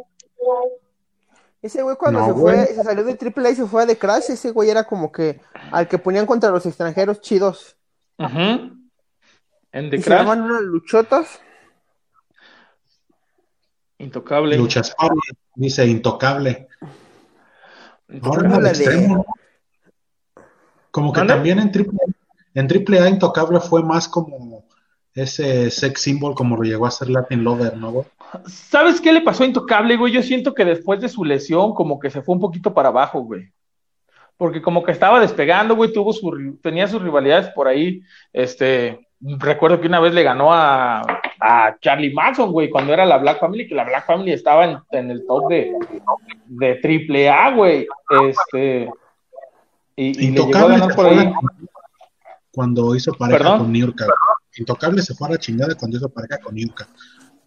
Ese 1.60 1.82
güey 1.82 1.96
cuando 1.96 2.24
se 2.24 2.34
fue, 2.34 2.66
se 2.66 2.84
salió 2.84 3.02
de 3.02 3.16
Triple 3.16 3.48
A 3.48 3.50
y 3.50 3.56
se 3.56 3.66
fue 3.66 3.82
a 3.82 3.86
The 3.88 3.98
Crash, 3.98 4.30
ese 4.30 4.52
güey 4.52 4.70
era 4.70 4.84
como 4.84 5.10
que 5.10 5.40
al 5.72 5.88
que 5.88 5.98
ponían 5.98 6.24
contra 6.24 6.50
los 6.50 6.64
extranjeros 6.64 7.20
chidos. 7.20 7.76
Ajá. 8.16 8.60
En 9.72 9.90
The 9.90 10.00
Crash. 10.00 10.24
Se 10.24 10.30
unas 10.30 10.62
luchotas. 10.62 11.40
Intocable. 13.98 14.56
Luchas 14.56 14.94
dice 15.56 15.84
intocable. 15.84 16.68
Como 20.96 21.12
que 21.12 21.20
también 21.24 21.58
en 21.58 21.70
triple, 21.70 21.98
en 22.54 22.68
triple 22.68 23.00
A 23.00 23.10
Intocable 23.10 23.60
fue 23.60 23.82
más 23.82 24.08
como 24.08 24.64
ese 25.12 25.70
sex 25.70 26.00
symbol 26.00 26.34
como 26.34 26.56
lo 26.56 26.62
llegó 26.62 26.86
a 26.86 26.90
ser 26.90 27.10
Latin 27.10 27.44
Lover, 27.44 27.76
¿no, 27.76 27.90
güey? 27.90 28.06
¿Sabes 28.46 28.98
qué 29.02 29.12
le 29.12 29.20
pasó 29.20 29.42
a 29.42 29.46
Intocable, 29.46 29.98
güey? 29.98 30.14
Yo 30.14 30.22
siento 30.22 30.54
que 30.54 30.64
después 30.64 30.98
de 31.02 31.10
su 31.10 31.22
lesión 31.22 31.74
como 31.74 31.98
que 31.98 32.08
se 32.08 32.22
fue 32.22 32.34
un 32.34 32.40
poquito 32.40 32.72
para 32.72 32.88
abajo, 32.88 33.20
güey. 33.20 33.52
Porque 34.38 34.62
como 34.62 34.82
que 34.82 34.92
estaba 34.92 35.20
despegando, 35.20 35.76
güey, 35.76 35.92
tuvo 35.92 36.14
su, 36.14 36.58
tenía 36.62 36.88
sus 36.88 37.02
rivalidades 37.02 37.48
por 37.48 37.68
ahí, 37.68 38.00
este, 38.32 39.06
recuerdo 39.20 39.78
que 39.78 39.88
una 39.88 40.00
vez 40.00 40.14
le 40.14 40.22
ganó 40.22 40.50
a, 40.50 41.02
a 41.42 41.76
Charlie 41.78 42.14
Manson, 42.14 42.52
güey, 42.52 42.70
cuando 42.70 42.94
era 42.94 43.04
la 43.04 43.18
Black 43.18 43.38
Family, 43.38 43.68
que 43.68 43.74
la 43.74 43.84
Black 43.84 44.06
Family 44.06 44.32
estaba 44.32 44.64
en, 44.64 44.78
en 44.92 45.10
el 45.10 45.26
top 45.26 45.46
de, 45.50 45.74
de 46.46 46.74
triple 46.76 47.28
A, 47.28 47.50
güey. 47.50 47.86
Este, 48.30 48.88
y, 49.96 50.26
y 50.26 50.30
le 50.30 50.44
llegó 50.44 50.56
a 50.56 50.68
ganar 50.68 50.94
por 50.94 51.06
ahí. 51.06 51.32
Cuando 52.52 52.94
hizo 52.94 53.12
pareja 53.12 53.58
con 53.58 53.72
Niurka. 53.72 54.06
Intocable 54.58 55.02
se 55.02 55.14
fue 55.14 55.28
a 55.28 55.32
la 55.32 55.38
chingada 55.38 55.74
cuando 55.74 55.96
hizo 55.96 56.08
pareja 56.08 56.38
con 56.38 56.54
Niurka. 56.54 56.88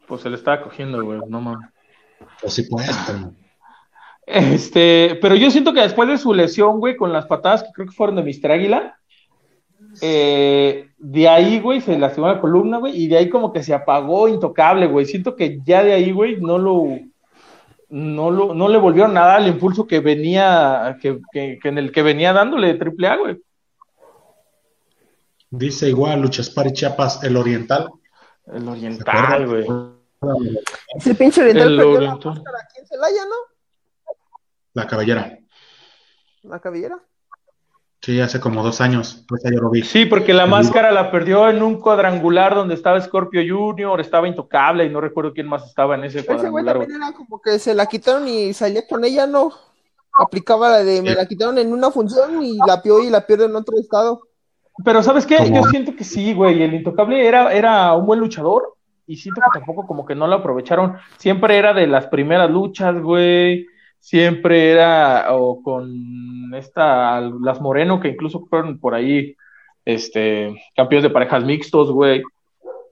Pues 0.08 0.22
se 0.22 0.30
le 0.30 0.36
estaba 0.36 0.62
cogiendo, 0.62 1.04
güey, 1.04 1.20
no 1.28 1.42
mames. 1.42 1.70
Pues 2.42 2.54
sí, 2.54 2.64
pues, 2.70 2.90
pero... 3.08 3.32
Este, 4.26 5.18
pero 5.22 5.36
yo 5.36 5.50
siento 5.50 5.74
que 5.74 5.82
después 5.82 6.08
de 6.08 6.20
su 6.20 6.34
lesión, 6.34 6.80
güey, 6.80 6.96
con 6.96 7.12
las 7.12 7.26
patadas 7.26 7.64
que 7.64 7.70
creo 7.74 7.88
que 7.88 7.96
fueron 7.96 8.16
de 8.16 8.22
Mr. 8.22 8.52
Águila, 8.52 9.00
eh, 10.02 10.90
de 11.00 11.28
ahí, 11.28 11.60
güey, 11.60 11.82
se 11.82 11.98
lastimó 11.98 12.28
la 12.28 12.40
columna, 12.40 12.78
güey, 12.78 12.96
y 12.96 13.08
de 13.08 13.18
ahí 13.18 13.30
como 13.30 13.52
que 13.52 13.64
se 13.64 13.74
apagó 13.74 14.28
intocable, 14.28 14.86
güey. 14.86 15.08
Siento 15.08 15.36
que 15.36 15.60
ya 15.64 15.84
de 15.84 15.94
ahí, 15.94 16.12
güey, 16.12 16.40
no 16.40 16.60
lo, 16.60 17.00
no 17.90 18.30
lo, 18.30 18.54
no 18.54 18.68
le 18.68 18.78
volvió 18.78 19.08
nada 19.08 19.36
al 19.36 19.48
impulso 19.48 19.88
que 19.88 20.00
venía, 20.00 20.98
que, 21.02 21.20
que, 21.32 21.60
en 21.64 21.78
el 21.78 21.92
que 21.92 22.04
venía 22.04 22.34
dándole 22.34 22.76
triple 22.76 23.08
A, 23.08 23.16
güey. 23.18 23.42
Dice 25.50 25.90
igual 25.90 26.22
Luchas 26.22 26.50
Pari 26.52 26.74
Chiapas, 26.74 27.24
el 27.24 27.36
oriental. 27.36 27.90
El 28.46 28.68
oriental, 28.68 29.48
güey. 29.48 29.66
Ese 30.96 31.16
pinche 31.16 31.42
oriental 31.42 31.74
el 31.74 31.80
oriental. 31.80 32.44
la 32.44 32.60
aquí 32.60 32.80
en 32.80 32.88
Celaya, 32.88 33.26
¿no? 33.26 34.14
La 34.74 34.86
cabellera. 34.86 35.40
¿La 36.44 36.60
cabellera? 36.60 37.00
Sí, 38.02 38.22
hace 38.22 38.40
como 38.40 38.64
dos 38.64 38.80
años, 38.80 39.26
pues 39.28 39.44
lo 39.44 39.70
vi. 39.70 39.84
Sí, 39.84 40.06
porque 40.06 40.34
la 40.34 40.46
máscara 40.46 40.92
la 40.92 41.12
perdió 41.12 41.50
en 41.50 41.62
un 41.62 41.82
cuadrangular 41.82 42.56
donde 42.56 42.74
estaba 42.74 43.00
Scorpio 43.02 43.42
Junior, 43.42 44.00
estaba 44.00 44.28
Intocable 44.28 44.86
y 44.86 44.90
no 44.90 45.02
recuerdo 45.02 45.34
quién 45.34 45.48
más 45.48 45.68
estaba 45.68 45.96
en 45.96 46.06
ese 46.06 46.26
cuadrangular. 46.26 46.78
Ese 46.78 46.78
güey 46.78 46.88
también 46.88 47.04
era 47.04 47.18
como 47.18 47.42
que 47.42 47.60
se 47.60 47.74
la 47.74 47.88
quitaron 47.88 48.26
y 48.26 48.54
salía 48.54 48.88
con 48.88 49.04
ella, 49.04 49.28
¿no? 49.28 49.52
Aplicaba 50.18 50.70
la 50.70 50.84
de 50.84 51.02
me 51.02 51.14
la 51.14 51.26
quitaron 51.26 51.58
en 51.58 51.74
una 51.74 51.92
función 51.92 52.42
y 52.42 52.58
la 52.66 52.82
pio 52.82 53.04
y 53.04 53.10
la 53.10 53.26
pierdo 53.26 53.46
en 53.46 53.56
otro 53.56 53.78
estado. 53.78 54.22
Pero 54.86 55.04
¿sabes 55.04 55.26
qué? 55.26 55.52
Yo 55.54 55.64
siento 55.64 55.94
que 55.94 56.06
sí, 56.06 56.34
güey, 56.34 56.64
el 56.64 56.74
Intocable 56.74 57.28
era, 57.28 57.52
era 57.52 57.94
un 57.96 58.06
buen 58.06 58.22
luchador 58.22 58.76
y 59.08 59.18
siento 59.18 59.42
que 59.42 59.60
tampoco 59.60 59.86
como 59.86 60.06
que 60.06 60.16
no 60.16 60.26
lo 60.26 60.36
aprovecharon. 60.36 60.96
Siempre 61.18 61.58
era 61.58 61.74
de 61.74 61.86
las 61.86 62.08
primeras 62.08 62.50
luchas, 62.50 62.98
güey 63.02 63.68
siempre 64.00 64.72
era 64.72 65.28
o 65.34 65.62
con 65.62 66.54
esta 66.54 67.22
las 67.22 67.62
Moreno 67.62 68.00
que 68.00 68.10
incluso 68.10 68.46
fueron 68.50 68.80
por 68.80 68.96
ahí 68.96 69.36
este 69.86 70.56
campeones 70.76 71.04
de 71.04 71.10
parejas 71.10 71.44
mixtos, 71.44 71.92
güey. 71.92 72.24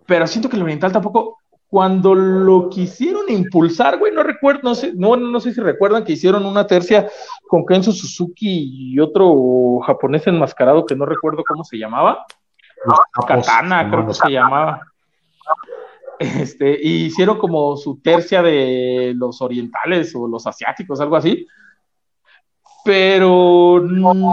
Pero 0.06 0.28
siento 0.28 0.50
que 0.50 0.56
el 0.56 0.64
Oriental 0.64 0.92
tampoco 0.92 1.38
cuando 1.70 2.16
lo 2.16 2.70
quisieron 2.70 3.30
impulsar, 3.30 4.00
güey, 4.00 4.14
no 4.14 4.24
recuerdo, 4.24 4.62
no 4.64 4.76
sé, 4.76 4.94
no, 4.96 5.18
no 5.18 5.40
sé 5.40 5.54
si 5.54 5.60
recuerdan 5.60 6.06
que 6.06 6.14
hicieron 6.14 6.46
una 6.46 6.66
tercia 6.66 7.10
con 7.48 7.66
Kenzo 7.66 7.92
Suzuki 7.92 8.94
y 8.94 9.00
otro 9.00 9.80
japonés 9.86 10.26
enmascarado 10.28 10.86
que 10.86 10.96
no 10.96 11.06
recuerdo 11.06 11.44
cómo 11.46 11.64
se 11.66 11.78
llamaba. 11.78 12.26
Katana, 13.28 13.90
creo 13.90 14.08
que 14.08 14.14
se 14.14 14.30
llamaba. 14.30 14.82
Este, 16.20 16.80
y 16.82 17.06
hicieron 17.06 17.38
como 17.38 17.78
su 17.78 18.02
tercia 18.02 18.42
de 18.42 19.14
los 19.16 19.42
orientales 19.42 20.16
o 20.16 20.28
los 20.28 20.48
asiáticos, 20.48 21.00
algo 21.00 21.16
así. 21.16 21.46
Pero 22.84 23.84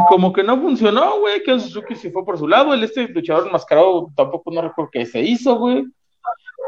como 0.09 0.33
que 0.33 0.45
no 0.45 0.61
funcionó, 0.61 1.19
güey. 1.19 1.43
Que 1.43 1.59
Suzuki 1.59 1.97
se 1.97 2.11
fue 2.11 2.25
por 2.25 2.39
su 2.39 2.47
lado. 2.47 2.73
El 2.73 2.85
este 2.85 3.09
luchador 3.09 3.49
enmascarado 3.49 4.11
tampoco 4.15 4.53
no 4.53 4.63
recuerdo 4.63 4.91
qué 4.93 5.05
se 5.05 5.21
hizo, 5.21 5.57
güey. 5.57 5.85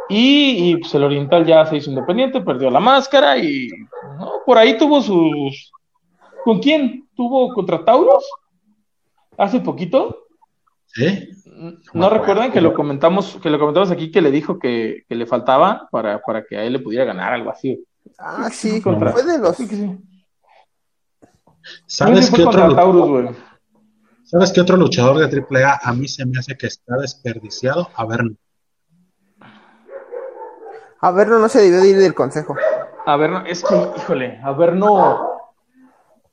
Y, 0.09 0.77
pues 0.77 0.95
el 0.95 1.05
oriental 1.05 1.45
ya 1.45 1.65
se 1.67 1.77
hizo 1.77 1.91
independiente, 1.91 2.41
perdió 2.41 2.71
la 2.71 2.81
máscara 2.81 3.39
y 3.39 3.69
por 4.45 4.59
ahí 4.59 4.77
tuvo 4.79 5.01
sus. 5.01 5.73
¿Con 6.45 6.61
quién? 6.61 7.09
¿Tuvo 7.15 7.53
contra 7.55 7.85
Tauros? 7.85 8.29
¿Hace 9.37 9.61
poquito? 9.61 10.27
¿Eh? 11.01 11.29
¿No, 11.95 12.11
recuerdan 12.11 12.53
que 12.53 12.61
lo 12.61 12.75
comentamos, 12.75 13.39
que 13.43 13.49
lo 13.49 13.59
comentamos 13.59 13.91
aquí 13.91 14.11
que 14.11 14.21
le 14.21 14.31
dijo 14.31 14.59
que, 14.59 15.05
que 15.09 15.15
le 15.15 15.27
faltaba 15.27 15.89
para, 15.91 16.21
para, 16.21 16.45
que 16.45 16.59
a 16.59 16.65
él 16.65 16.75
le 16.75 16.81
pudiera 16.81 17.05
ganar 17.05 17.33
algo 17.33 17.51
así? 17.51 17.83
Ah, 18.19 18.51
sí, 18.53 18.83
contra... 18.83 19.13
fue 19.13 19.23
de 19.23 19.39
los. 19.39 19.57
¿Sabes 21.87 22.31
qué 22.31 22.43
otro 22.45 22.75
Taurus, 22.75 23.37
¿Sabes 24.25 24.53
qué 24.53 24.61
otro 24.61 24.77
luchador 24.77 25.19
de 25.19 25.45
AAA 25.51 25.81
a 25.83 25.93
mí 25.95 26.07
se 26.09 26.27
me 26.27 26.39
hace 26.39 26.57
que 26.57 26.67
está 26.67 26.97
desperdiciado? 26.97 27.89
A 27.95 28.05
ver. 28.05 28.21
A 31.01 31.11
ver, 31.11 31.29
no 31.29 31.49
se 31.49 31.61
debió 31.61 31.81
de 31.81 31.89
ir 31.89 31.99
del 31.99 32.15
consejo. 32.15 32.57
A 33.07 33.17
ver, 33.17 33.47
es 33.47 33.63
que, 33.65 33.75
híjole, 33.97 34.41
a 34.43 34.53
ver, 34.53 34.75
no. 34.75 35.31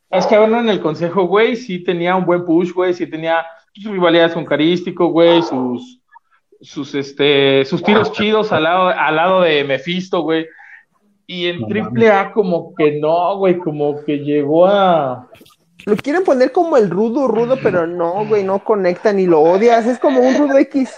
Es 0.10 0.26
que 0.26 0.36
a 0.36 0.40
ver, 0.40 0.50
no 0.50 0.60
en 0.60 0.70
el 0.70 0.82
consejo, 0.82 1.28
güey, 1.28 1.56
sí 1.56 1.84
tenía 1.84 2.16
un 2.16 2.26
buen 2.26 2.46
push, 2.46 2.74
güey, 2.74 2.94
sí 2.94 3.08
tenía 3.08 3.46
rivalidades 3.74 4.34
con 4.34 4.46
Carístico, 4.46 5.08
güey, 5.08 5.42
sus, 5.42 6.02
sus, 6.62 6.96
este, 6.96 7.66
sus 7.66 7.84
tiros 7.84 8.12
chidos 8.12 8.52
al 8.52 8.64
lado, 8.64 8.88
al 8.88 9.16
lado 9.16 9.42
de 9.42 9.64
Mephisto, 9.64 10.22
güey. 10.22 10.46
Y 11.26 11.48
en 11.48 11.66
Triple 11.68 12.12
A 12.12 12.32
como 12.32 12.74
que 12.76 13.00
no, 13.00 13.38
güey, 13.38 13.58
como 13.58 14.04
que 14.04 14.20
llegó 14.20 14.68
a... 14.68 15.30
Lo 15.86 15.96
quieren 15.98 16.24
poner 16.24 16.52
como 16.52 16.78
el 16.78 16.90
rudo, 16.90 17.28
rudo, 17.28 17.58
pero 17.62 17.88
no, 17.88 18.26
güey, 18.26 18.44
no 18.44 18.64
conecta 18.64 19.12
ni 19.12 19.26
lo 19.26 19.42
odias, 19.42 19.86
es 19.86 20.00
como 20.00 20.22
un 20.22 20.38
rudo 20.38 20.58
X. 20.58 20.94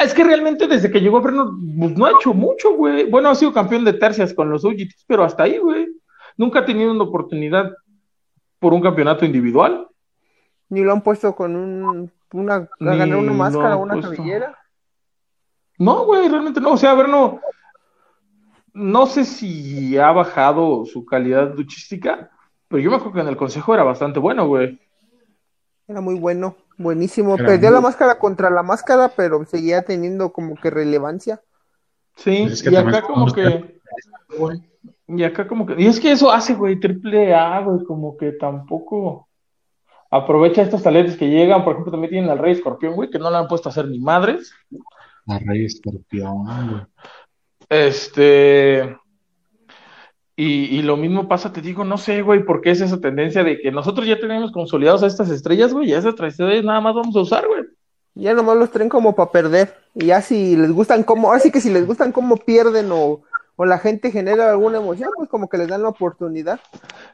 Es 0.00 0.12
que 0.12 0.24
realmente 0.24 0.66
desde 0.66 0.90
que 0.90 1.00
llegó 1.00 1.18
a 1.18 1.22
pues, 1.22 1.34
no 1.34 2.06
ha 2.06 2.10
hecho 2.10 2.34
mucho, 2.34 2.74
güey. 2.74 3.04
Bueno, 3.04 3.28
ha 3.28 3.34
sido 3.34 3.52
campeón 3.52 3.84
de 3.84 3.92
tercias 3.92 4.34
con 4.34 4.50
los 4.50 4.64
UGTs, 4.64 5.04
pero 5.06 5.22
hasta 5.22 5.44
ahí, 5.44 5.58
güey. 5.58 5.86
Nunca 6.36 6.60
ha 6.60 6.64
tenido 6.64 6.90
una 6.90 7.04
oportunidad 7.04 7.70
por 8.58 8.74
un 8.74 8.80
campeonato 8.80 9.24
individual. 9.24 9.86
Ni 10.68 10.82
lo 10.82 10.92
han 10.92 11.02
puesto 11.02 11.34
con 11.34 11.56
un, 11.56 12.10
una, 12.32 12.54
a 12.54 12.68
ganar 12.78 13.16
una 13.16 13.32
máscara 13.32 13.76
o 13.76 13.82
una 13.82 14.00
cabellera. 14.00 14.58
No, 15.78 16.04
güey, 16.04 16.28
realmente 16.28 16.60
no. 16.60 16.72
O 16.72 16.76
sea, 16.76 16.92
a 16.92 16.94
ver, 16.94 17.08
no. 17.08 17.40
No 18.72 19.06
sé 19.06 19.24
si 19.24 19.96
ha 19.98 20.10
bajado 20.10 20.84
su 20.84 21.04
calidad 21.04 21.54
luchística, 21.54 22.30
pero 22.68 22.82
yo 22.82 22.90
me 22.90 22.96
acuerdo 22.96 23.14
que 23.14 23.20
en 23.20 23.28
el 23.28 23.36
consejo 23.36 23.74
era 23.74 23.84
bastante 23.84 24.18
bueno, 24.18 24.46
güey. 24.46 24.80
Era 25.86 26.00
muy 26.00 26.18
bueno. 26.18 26.56
Buenísimo. 26.76 27.36
Perdió 27.36 27.70
la 27.70 27.80
máscara 27.80 28.18
contra 28.18 28.50
la 28.50 28.62
máscara, 28.62 29.12
pero 29.14 29.44
seguía 29.44 29.82
teniendo 29.82 30.32
como 30.32 30.56
que 30.56 30.70
relevancia. 30.70 31.40
Sí, 32.16 32.48
y 32.64 32.76
acá 32.76 33.02
como 33.02 33.32
que. 33.32 33.80
Y 35.06 35.22
acá 35.22 35.46
como 35.46 35.66
que. 35.66 35.80
Y 35.80 35.86
es 35.86 36.00
que 36.00 36.12
eso 36.12 36.32
hace, 36.32 36.54
güey, 36.54 36.80
triple 36.80 37.34
A, 37.34 37.60
güey, 37.60 37.84
como 37.84 38.16
que 38.16 38.32
tampoco 38.32 39.28
aprovecha 40.14 40.62
estos 40.62 40.82
talentos 40.82 41.16
que 41.16 41.28
llegan. 41.28 41.64
Por 41.64 41.72
ejemplo, 41.72 41.90
también 41.90 42.10
tienen 42.10 42.30
al 42.30 42.38
Rey 42.38 42.52
Escorpión, 42.52 42.94
güey, 42.94 43.10
que 43.10 43.18
no 43.18 43.30
le 43.30 43.36
han 43.36 43.48
puesto 43.48 43.68
a 43.68 43.72
hacer 43.72 43.88
ni 43.88 43.98
madres. 43.98 44.52
Al 45.26 45.40
Rey 45.44 45.64
Escorpión, 45.64 46.44
güey. 46.44 46.82
Este. 47.68 48.96
Y, 50.36 50.82
lo 50.82 50.96
mismo 50.96 51.28
pasa, 51.28 51.52
te 51.52 51.60
digo, 51.60 51.84
no 51.84 51.96
sé, 51.96 52.22
güey, 52.22 52.44
por 52.44 52.60
qué 52.60 52.70
es 52.70 52.80
esa 52.80 53.00
tendencia 53.00 53.44
de 53.44 53.60
que 53.60 53.70
nosotros 53.70 54.04
ya 54.04 54.18
tenemos 54.18 54.50
consolidados 54.50 55.04
a 55.04 55.06
estas 55.06 55.30
estrellas, 55.30 55.72
güey, 55.72 55.90
y 55.90 55.94
a 55.94 55.98
esas 55.98 56.14
estrellas 56.18 56.64
nada 56.64 56.80
más 56.80 56.94
vamos 56.96 57.14
a 57.14 57.20
usar, 57.20 57.46
güey. 57.46 57.62
Ya 58.16 58.34
nomás 58.34 58.56
los 58.56 58.70
traen 58.70 58.88
como 58.88 59.14
para 59.14 59.30
perder. 59.30 59.76
Y 59.94 60.06
ya 60.06 60.20
si 60.20 60.56
les 60.56 60.72
gustan 60.72 61.04
como, 61.04 61.32
así 61.32 61.52
que 61.52 61.60
si 61.60 61.70
les 61.70 61.86
gustan 61.86 62.10
cómo 62.10 62.36
pierden 62.36 62.90
o, 62.90 63.22
la 63.58 63.78
gente 63.78 64.10
genera 64.10 64.50
alguna 64.50 64.78
emoción, 64.78 65.10
pues 65.16 65.28
como 65.28 65.48
que 65.48 65.58
les 65.58 65.68
dan 65.68 65.82
la 65.82 65.88
oportunidad. 65.88 66.60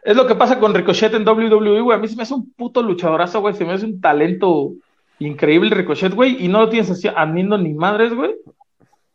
Es 0.03 0.17
lo 0.17 0.27
que 0.27 0.35
pasa 0.35 0.59
con 0.59 0.75
Ricochet 0.75 1.13
en 1.15 1.29
WWE, 1.29 1.83
güey. 1.83 1.99
A 1.99 2.01
mí 2.01 2.09
se 2.09 2.17
me 2.17 2.23
hace 2.23 2.35
un 2.35 2.51
puto 2.53 2.83
luchadorazo, 2.83 3.41
güey. 3.41 3.55
Se 3.55 3.65
me 3.65 3.73
hace 3.73 3.85
un 3.85 4.01
talento 4.01 4.73
increíble 5.19 5.75
Ricochet, 5.75 6.15
güey. 6.15 6.43
Y 6.43 6.49
no 6.49 6.61
lo 6.61 6.69
tienes 6.71 6.91
así 6.91 7.09
aniendo 7.15 7.59
ni 7.59 7.75
madres, 7.75 8.15
güey. 8.15 8.35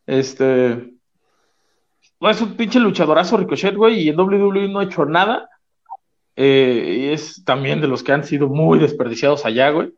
Este 0.05 0.95
es 2.29 2.41
un 2.41 2.55
pinche 2.55 2.79
luchadorazo 2.79 3.37
Ricochet, 3.37 3.75
güey, 3.75 4.01
y 4.01 4.09
en 4.09 4.19
WWE 4.19 4.69
no 4.69 4.79
ha 4.79 4.85
hecho 4.85 5.05
nada. 5.05 5.49
Eh, 6.35 6.97
y 6.99 7.13
es 7.13 7.43
también 7.45 7.81
de 7.81 7.87
los 7.87 8.03
que 8.03 8.11
han 8.11 8.23
sido 8.23 8.47
muy 8.47 8.79
desperdiciados 8.79 9.45
allá, 9.45 9.69
güey. 9.69 9.93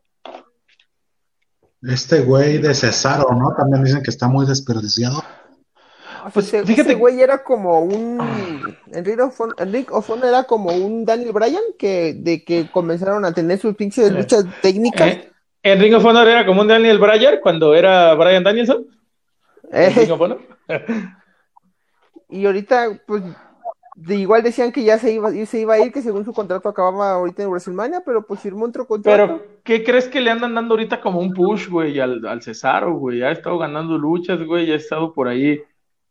Este 1.82 2.20
güey 2.20 2.58
de 2.58 2.74
Cesaro, 2.74 3.34
¿no? 3.34 3.54
También 3.56 3.84
dicen 3.84 4.02
que 4.02 4.10
está 4.10 4.28
muy 4.28 4.46
desperdiciado. 4.46 5.22
Pues 6.32 6.50
fíjate, 6.50 6.72
ese 6.72 6.94
güey 6.94 7.20
era 7.20 7.42
como 7.42 7.80
un 7.80 8.18
Enrique 8.92 9.22
Ofon 9.92 10.24
era 10.24 10.44
como 10.44 10.70
un 10.70 11.04
Daniel 11.04 11.32
Bryan 11.32 11.62
que 11.78 12.14
de 12.14 12.44
que 12.44 12.68
comenzaron 12.70 13.24
a 13.24 13.32
tener 13.32 13.58
sus 13.58 13.74
pinches 13.74 14.12
luchas 14.12 14.44
técnicas. 14.62 15.08
Eh, 15.08 15.32
Enrique 15.62 15.96
of 15.96 16.04
era 16.04 16.46
como 16.46 16.62
un 16.62 16.68
Daniel 16.68 16.98
Bryan 16.98 17.38
cuando 17.42 17.74
era 17.74 18.14
Bryan 18.14 18.44
Danielson. 18.44 18.86
Eh. 19.72 20.08
Y 22.30 22.44
ahorita, 22.44 23.00
pues, 23.06 23.22
de 23.96 24.16
igual 24.16 24.42
decían 24.42 24.70
que 24.70 24.84
ya 24.84 24.98
se 24.98 25.12
iba, 25.12 25.30
se 25.30 25.60
iba 25.60 25.74
a 25.74 25.80
ir, 25.80 25.92
que 25.92 26.02
según 26.02 26.24
su 26.24 26.32
contrato 26.32 26.68
acababa 26.68 27.12
ahorita 27.12 27.42
en 27.42 27.48
WrestleMania, 27.48 28.02
pero 28.04 28.24
pues 28.24 28.40
firmó 28.40 28.66
otro 28.66 28.86
contrato. 28.86 29.38
Pero, 29.38 29.60
¿qué 29.64 29.82
crees 29.82 30.08
que 30.08 30.20
le 30.20 30.30
andan 30.30 30.54
dando 30.54 30.74
ahorita 30.74 31.00
como 31.00 31.20
un 31.20 31.32
push, 31.32 31.68
güey, 31.68 31.98
al, 31.98 32.24
al 32.26 32.42
Cesaro, 32.42 32.94
güey? 32.94 33.22
Ha 33.22 33.32
estado 33.32 33.58
ganando 33.58 33.98
luchas, 33.98 34.42
güey, 34.44 34.70
ha 34.70 34.76
estado 34.76 35.12
por 35.12 35.26
ahí. 35.26 35.60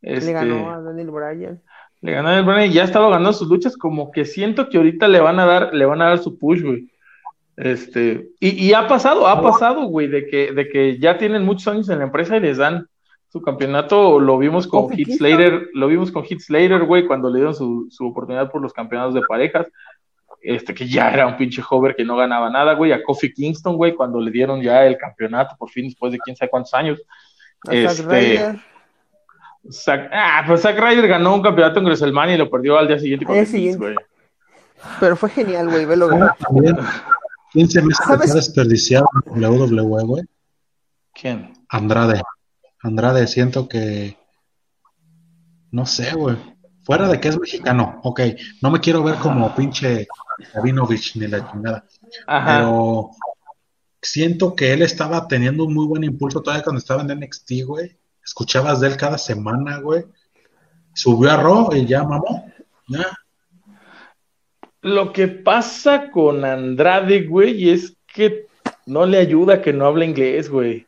Este, 0.02 0.28
le 0.28 0.34
ganó 0.34 0.72
a 0.72 0.82
Daniel 0.82 1.12
Bryan. 1.12 1.62
Le 2.02 2.12
ganó 2.12 2.30
a 2.30 2.32
Daniel 2.32 2.54
Bryan 2.54 2.72
y 2.72 2.74
ya 2.74 2.82
ha 2.84 2.86
estado 2.86 3.10
ganando 3.10 3.34
sus 3.34 3.48
luchas, 3.48 3.78
como 3.78 4.12
que 4.12 4.26
siento 4.26 4.70
que 4.70 4.78
ahorita 4.78 5.08
le 5.08 5.20
van 5.20 5.40
a 5.40 5.46
dar, 5.46 5.74
le 5.74 5.86
van 5.86 6.02
a 6.02 6.10
dar 6.10 6.20
su 6.20 6.38
push, 6.38 6.62
güey. 6.62 6.92
Este, 7.56 8.30
y, 8.40 8.68
y 8.68 8.74
ha 8.74 8.88
pasado, 8.88 9.28
ha 9.28 9.42
pasado, 9.42 9.86
güey, 9.86 10.08
de 10.08 10.28
que, 10.28 10.52
de 10.52 10.70
que 10.70 11.00
ya 11.00 11.18
tienen 11.18 11.44
muchos 11.44 11.68
años 11.68 11.90
en 11.90 12.00
la 12.00 12.06
empresa 12.06 12.38
y 12.38 12.40
les 12.40 12.58
dan 12.58 12.88
su 13.30 13.42
campeonato 13.42 14.20
lo 14.20 14.38
vimos 14.38 14.68
con 14.68 14.90
Hit 14.90 15.10
Slater, 15.10 15.70
lo 15.74 15.88
vimos 15.88 16.12
con 16.12 16.24
Hit 16.24 16.40
Slater, 16.40 16.84
güey, 16.86 17.06
cuando 17.06 17.30
le 17.30 17.38
dieron 17.40 17.56
su, 17.56 17.88
su, 17.90 18.08
oportunidad 18.08 18.50
por 18.50 18.62
los 18.62 18.74
campeonatos 18.74 19.16
de 19.16 19.22
parejas, 19.22 19.68
este 20.42 20.74
que 20.74 20.88
ya 20.88 21.12
era 21.12 21.28
un 21.28 21.36
pinche 21.36 21.62
hover 21.68 21.96
que 21.96 22.06
no 22.06 22.16
ganaba 22.16 22.50
nada, 22.50 22.74
güey, 22.74 22.92
a 22.92 23.04
Kofi 23.04 23.34
Kingston, 23.34 23.76
güey, 23.76 23.96
cuando 23.96 24.22
le 24.22 24.32
dieron 24.32 24.62
ya 24.62 24.86
el 24.86 24.98
campeonato 24.98 25.56
por 25.58 25.70
fin 25.70 25.86
después 25.86 26.12
de 26.12 26.20
quién 26.20 26.36
sabe 26.36 26.50
cuántos 26.50 26.74
años. 26.74 27.02
este, 27.70 28.56
ah, 30.12 30.44
pues 30.46 30.62
Zack 30.62 30.80
Ryder 30.80 31.08
ganó 31.08 31.36
un 31.36 31.42
campeonato 31.42 31.80
en 31.80 31.86
WrestleMania 31.86 32.36
y 32.36 32.38
lo 32.38 32.50
perdió 32.50 32.78
al 32.78 32.88
día 32.88 33.00
siguiente 33.00 33.26
con 33.26 33.36
el 33.36 33.78
güey. 33.78 33.96
Pero 35.00 35.16
fue 35.16 35.30
genial, 35.30 35.70
güey, 35.70 35.86
velo 35.86 36.08
ganar. 36.08 36.36
¿Quién 37.52 37.70
se 37.70 37.82
me 37.82 37.94
ha 38.06 38.18
desperdiciado 38.18 39.08
en 39.34 39.44
WWE, 39.44 40.04
güey? 40.04 40.24
¿Quién? 41.14 41.54
Andrade. 41.70 42.22
Andrade, 42.84 43.28
siento 43.28 43.68
que. 43.68 44.18
No 45.72 45.86
sé, 45.86 46.14
güey. 46.14 46.38
Fuera 46.84 47.08
de 47.10 47.20
que 47.20 47.30
es 47.30 47.40
mexicano, 47.40 48.00
ok. 48.04 48.22
No 48.62 48.72
me 48.72 48.80
quiero 48.80 49.04
ver 49.04 49.16
como 49.16 49.54
pinche 49.56 50.08
Sabinovich 50.54 51.16
ni 51.16 51.28
la 51.28 51.50
chingada. 51.52 51.84
Pero 52.26 53.12
siento 54.02 54.56
que 54.56 54.72
él 54.74 54.82
estaba 54.82 55.28
teniendo 55.28 55.66
un 55.66 55.74
muy 55.74 55.86
buen 55.86 56.04
impulso 56.04 56.42
todavía 56.42 56.64
cuando 56.64 56.80
estaba 56.80 57.02
en 57.02 57.20
NXT, 57.20 57.52
güey. 57.66 57.98
Escuchabas 58.28 58.82
de 58.82 58.88
él 58.88 58.98
cada 58.98 59.18
semana, 59.18 59.80
güey. 59.80 60.04
Subió 60.94 61.32
a 61.32 61.38
Raw 61.38 61.70
y 61.74 61.86
ya 61.86 62.04
mamó. 62.04 62.52
Ya. 62.90 63.18
Lo 64.82 65.14
que 65.14 65.30
pasa 65.30 66.12
con 66.12 66.44
Andrade, 66.44 67.26
güey, 67.26 67.70
es 67.70 67.96
que 68.06 68.48
no 68.86 69.06
le 69.06 69.20
ayuda 69.20 69.62
que 69.62 69.72
no 69.72 69.86
hable 69.86 70.06
inglés, 70.06 70.50
güey. 70.50 70.86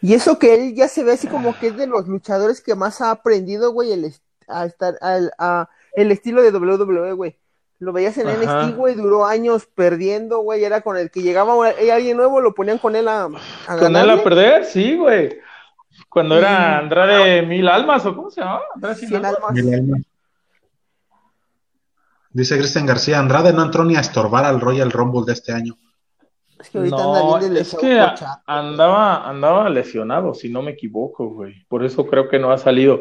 Y 0.00 0.14
eso 0.14 0.40
que 0.40 0.54
él 0.54 0.74
ya 0.74 0.88
se 0.88 1.04
ve 1.04 1.12
así 1.12 1.28
como 1.28 1.56
que 1.56 1.68
es 1.68 1.76
de 1.76 1.86
los 1.86 2.08
luchadores 2.08 2.60
que 2.60 2.74
más 2.74 3.00
ha 3.00 3.12
aprendido, 3.12 3.70
güey, 3.70 3.92
el, 3.92 4.12
a 4.48 4.66
estar, 4.66 4.98
a, 5.00 5.68
el 5.94 6.10
estilo 6.10 6.42
de 6.42 6.50
WWE, 6.50 7.12
güey. 7.12 7.36
Lo 7.78 7.92
veías 7.92 8.18
en 8.18 8.26
NXT, 8.26 8.76
güey, 8.76 8.96
duró 8.96 9.26
años 9.26 9.68
perdiendo, 9.72 10.40
güey, 10.40 10.64
era 10.64 10.80
con 10.80 10.96
el 10.96 11.08
que 11.08 11.22
llegaba 11.22 11.68
alguien 11.68 12.16
nuevo, 12.16 12.40
lo 12.40 12.52
ponían 12.52 12.78
con 12.78 12.96
él 12.96 13.06
a, 13.06 13.28
a 13.68 13.78
¿Con 13.78 13.94
él 13.94 14.10
a 14.10 14.24
perder? 14.24 14.64
Sí, 14.64 14.96
güey. 14.96 15.40
Cuando 16.12 16.36
era 16.36 16.78
Andrade 16.78 17.40
Mil 17.42 17.66
Almas, 17.68 18.04
¿o 18.04 18.14
cómo 18.14 18.30
se 18.30 18.42
llama? 18.42 18.60
Andrade 18.74 19.16
Almas. 19.16 19.52
Mil 19.52 19.74
Almas. 19.74 20.02
Dice 22.30 22.58
Cristian 22.58 22.86
García, 22.86 23.18
Andrade 23.18 23.52
no 23.52 23.62
entró 23.62 23.84
ni 23.84 23.96
a 23.96 24.00
estorbar 24.00 24.44
al 24.44 24.60
Royal 24.60 24.90
Rumble 24.90 25.24
de 25.26 25.32
este 25.32 25.52
año. 25.52 25.76
Es 26.60 26.70
que 26.70 26.78
ahorita 26.78 26.96
no, 26.96 27.38
es 27.38 27.76
que 27.76 28.06
andaba, 28.46 29.28
andaba 29.28 29.68
lesionado, 29.68 30.32
si 30.32 30.48
no 30.48 30.62
me 30.62 30.72
equivoco, 30.72 31.28
güey. 31.28 31.64
Por 31.66 31.84
eso 31.84 32.06
creo 32.06 32.28
que 32.28 32.38
no 32.38 32.52
ha 32.52 32.58
salido. 32.58 33.00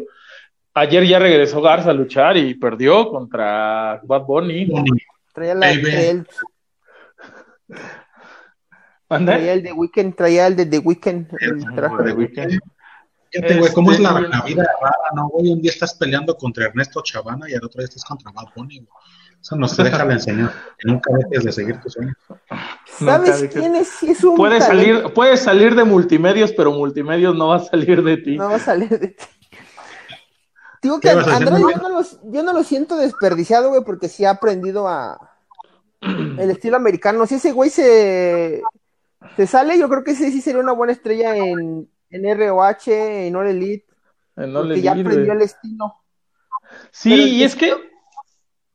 Ayer 0.74 1.06
ya 1.06 1.20
regresó 1.20 1.62
Garza 1.62 1.92
a 1.92 1.94
luchar 1.94 2.38
y 2.38 2.54
perdió 2.56 3.10
contra 3.10 4.00
Bad 4.04 4.24
Bunny. 4.24 4.72
Traía, 5.34 5.54
la, 5.56 5.70
el, 5.70 6.28
traía 9.08 9.54
el 9.54 9.64
de 9.64 9.74
Weekend, 9.74 10.16
traía 10.16 10.48
el 10.48 10.56
de 10.56 10.66
The 10.66 10.80
Weekend. 10.80 11.28
El 11.40 11.76
traje 11.76 12.04
de 12.04 12.14
Weekend. 12.14 12.62
Fíjate, 13.32 13.60
güey, 13.60 13.74
¿cómo 13.74 13.92
es 13.92 14.00
la, 14.00 14.20
este, 14.20 14.54
vida 14.54 14.64
rara, 14.82 14.98
no, 15.16 15.30
güey? 15.30 15.52
Un 15.52 15.62
día 15.62 15.72
estás 15.72 15.94
peleando 15.94 16.36
contra 16.36 16.66
Ernesto 16.66 17.02
Chavana 17.02 17.50
y 17.50 17.54
al 17.54 17.64
otro 17.64 17.80
día 17.80 17.88
estás 17.88 18.04
contra 18.04 18.32
Bad 18.32 18.48
Bunny, 18.56 18.80
güey. 18.80 18.90
Eso 19.42 19.56
nos 19.56 19.76
deja 19.76 20.06
la 20.06 20.14
enseñanza, 20.14 20.54
que 20.78 20.88
nunca 20.88 21.12
dejes 21.18 21.46
de 21.46 21.52
seguir 21.52 21.80
tus 21.82 21.94
sueños. 21.94 22.16
¿Sabes 23.00 23.50
quién 23.52 23.74
es? 23.76 23.88
Si 23.88 24.12
es 24.12 24.24
un 24.24 24.36
puedes 24.36 24.64
salir, 24.64 25.12
puedes 25.16 25.40
salir 25.40 25.74
de 25.74 25.84
multimedios, 25.84 26.52
pero 26.52 26.72
multimedios 26.72 27.36
no 27.36 27.48
va 27.48 27.56
a 27.56 27.60
salir 27.60 28.04
de 28.04 28.18
ti. 28.18 28.38
No 28.38 28.50
va 28.50 28.58
a 28.58 28.60
salir 28.60 29.00
de 29.00 29.08
ti. 29.08 29.26
Digo 30.84 31.00
que 31.00 31.10
Andrés, 31.10 31.60
yo 31.60 31.82
no, 31.82 31.90
lo, 31.90 32.02
yo 32.32 32.44
no 32.44 32.54
lo 32.54 32.64
siento 32.64 32.98
desperdiciado, 32.98 33.70
güey, 33.70 33.84
porque 33.84 34.10
sí 34.10 34.26
ha 34.26 34.32
aprendido 34.32 34.88
a 34.88 35.18
el 36.02 36.52
estilo 36.52 36.78
americano. 36.78 37.26
Si 37.26 37.36
ese 37.36 37.52
güey 37.52 37.70
se, 37.70 38.62
se 39.36 39.48
sale, 39.48 39.80
yo 39.80 39.90
creo 39.90 40.04
que 40.04 40.12
ese 40.12 40.32
sí 40.32 40.42
sería 40.42 40.62
una 40.62 40.74
buena 40.74 40.94
estrella 40.94 41.36
en, 41.36 41.88
en 42.12 42.38
ROH, 42.38 42.88
en 42.88 43.36
All 43.36 43.48
Elite. 43.48 43.86
En 44.36 44.56
All 44.56 44.72
Elite, 44.72 44.82
ya 44.82 44.92
aprendió 44.92 45.34
el 45.34 45.42
estilo. 45.42 45.96
Sí, 46.92 47.14
y 47.14 47.44
es 47.44 47.56
que. 47.56 47.74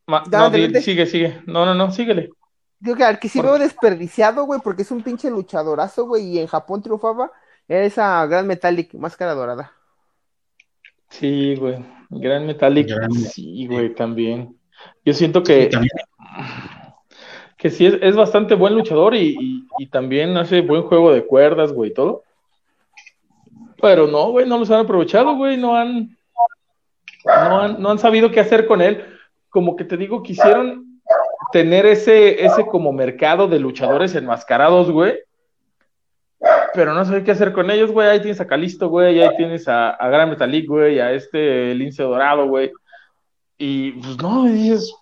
no, 0.06 0.50
sigue, 0.80 1.06
sigue. 1.06 1.42
No, 1.46 1.64
no, 1.64 1.74
no, 1.74 1.90
síguele. 1.90 2.30
Digo 2.78 2.96
que 2.96 3.04
al 3.04 3.18
que 3.18 3.28
sí 3.28 3.40
veo 3.40 3.58
desperdiciado, 3.58 4.44
güey, 4.44 4.60
porque 4.62 4.82
es 4.82 4.90
un 4.90 5.02
pinche 5.02 5.30
luchadorazo, 5.30 6.06
güey, 6.06 6.24
y 6.24 6.38
en 6.38 6.46
Japón 6.46 6.82
triunfaba, 6.82 7.32
era 7.66 7.84
esa 7.84 8.26
Gran 8.26 8.46
Metallic, 8.46 8.92
máscara 8.94 9.34
dorada. 9.34 9.72
Sí, 11.08 11.54
güey. 11.56 11.84
Gran 12.10 12.46
Metallic, 12.46 12.88
sí, 13.32 13.66
güey, 13.66 13.94
también. 13.94 14.56
Yo 15.04 15.12
siento 15.14 15.42
que. 15.42 15.70
Que 17.56 17.70
sí 17.70 17.86
es, 17.86 18.14
bastante 18.14 18.54
buen 18.54 18.74
luchador 18.74 19.14
y, 19.14 19.66
y, 19.78 19.86
también 19.86 20.36
hace 20.36 20.60
buen 20.60 20.82
juego 20.82 21.10
de 21.10 21.24
cuerdas, 21.24 21.72
güey, 21.72 21.92
todo. 21.92 22.25
Pero 23.80 24.06
no, 24.06 24.30
güey, 24.30 24.46
no 24.46 24.58
los 24.58 24.70
han 24.70 24.80
aprovechado, 24.80 25.36
güey, 25.36 25.56
no 25.56 25.76
han, 25.76 26.16
no 27.24 27.60
han, 27.60 27.80
no 27.82 27.90
han 27.90 27.98
sabido 27.98 28.30
qué 28.30 28.40
hacer 28.40 28.66
con 28.66 28.80
él. 28.80 29.04
Como 29.50 29.76
que 29.76 29.84
te 29.84 29.96
digo, 29.96 30.22
quisieron 30.22 31.00
tener 31.52 31.86
ese, 31.86 32.44
ese 32.44 32.66
como 32.66 32.92
mercado 32.92 33.48
de 33.48 33.58
luchadores 33.58 34.14
enmascarados, 34.14 34.90
güey 34.90 35.20
pero 36.76 36.94
no 36.94 37.04
sé 37.04 37.24
qué 37.24 37.30
hacer 37.30 37.52
con 37.52 37.70
ellos, 37.70 37.90
güey. 37.90 38.08
Ahí 38.08 38.20
tienes 38.20 38.40
a 38.40 38.46
Calisto, 38.46 38.88
güey. 38.88 39.20
Ahí 39.20 39.36
tienes 39.36 39.66
a, 39.66 39.90
a 39.90 40.08
Gran 40.08 40.30
Metalik, 40.30 40.68
güey. 40.68 41.00
A 41.00 41.12
este 41.12 41.74
Lince 41.74 42.02
Dorado, 42.02 42.46
güey. 42.46 42.70
Y 43.58 43.92
pues 43.92 44.18
no, 44.18 44.44
dices. 44.44 44.94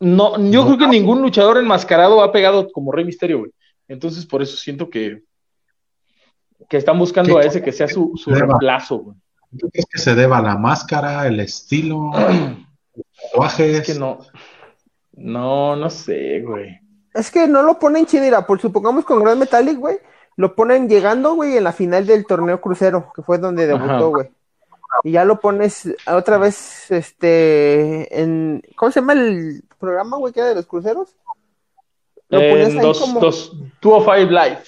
No, 0.00 0.38
yo 0.50 0.66
creo 0.66 0.78
que 0.78 0.86
ningún 0.86 1.22
luchador 1.22 1.56
enmascarado 1.56 2.22
ha 2.22 2.30
pegado 2.30 2.70
como 2.70 2.92
Rey 2.92 3.04
Misterio, 3.04 3.38
güey. 3.38 3.50
Entonces, 3.88 4.26
por 4.26 4.42
eso 4.42 4.56
siento 4.56 4.90
que, 4.90 5.22
que 6.68 6.76
están 6.76 6.98
buscando 6.98 7.38
a 7.38 7.42
ese 7.42 7.62
que 7.62 7.72
sea 7.72 7.88
su, 7.88 8.12
su 8.16 8.30
reemplazo, 8.30 8.98
güey. 8.98 9.16
¿Qué 9.58 9.68
crees 9.70 9.86
que 9.86 9.98
se 10.00 10.14
deba? 10.14 10.42
¿La 10.42 10.56
máscara, 10.56 11.26
el 11.26 11.38
estilo, 11.40 12.10
los 12.94 13.06
tatuajes? 13.22 13.80
Es 13.80 13.86
que 13.86 13.94
no. 13.94 14.18
No, 15.12 15.76
no 15.76 15.90
sé, 15.90 16.40
güey. 16.40 16.80
Es 17.12 17.30
que 17.30 17.46
no 17.46 17.62
lo 17.62 17.78
ponen 17.78 18.06
chidera, 18.06 18.44
por 18.44 18.60
supongamos 18.60 19.04
con 19.04 19.22
Gran 19.22 19.38
Metallic, 19.38 19.78
güey 19.78 19.98
lo 20.36 20.54
ponen 20.54 20.88
llegando, 20.88 21.34
güey, 21.34 21.56
en 21.56 21.64
la 21.64 21.72
final 21.72 22.06
del 22.06 22.26
torneo 22.26 22.60
crucero, 22.60 23.12
que 23.14 23.22
fue 23.22 23.38
donde 23.38 23.66
debutó, 23.66 24.10
güey. 24.10 24.30
Y 25.02 25.12
ya 25.12 25.24
lo 25.24 25.40
pones 25.40 25.88
otra 26.06 26.38
vez, 26.38 26.90
este, 26.90 28.20
en, 28.20 28.62
¿cómo 28.76 28.90
se 28.92 29.00
llama 29.00 29.12
el 29.14 29.62
programa, 29.78 30.16
güey, 30.16 30.32
que 30.32 30.40
era 30.40 30.50
de 30.50 30.54
los 30.56 30.66
cruceros? 30.66 31.14
Lo 32.28 32.38
pones 32.38 32.68
ahí 32.68 32.78
dos, 32.78 33.00
como... 33.00 33.20
Dos, 33.20 33.56
two 33.80 34.00
five 34.00 34.26
live. 34.26 34.62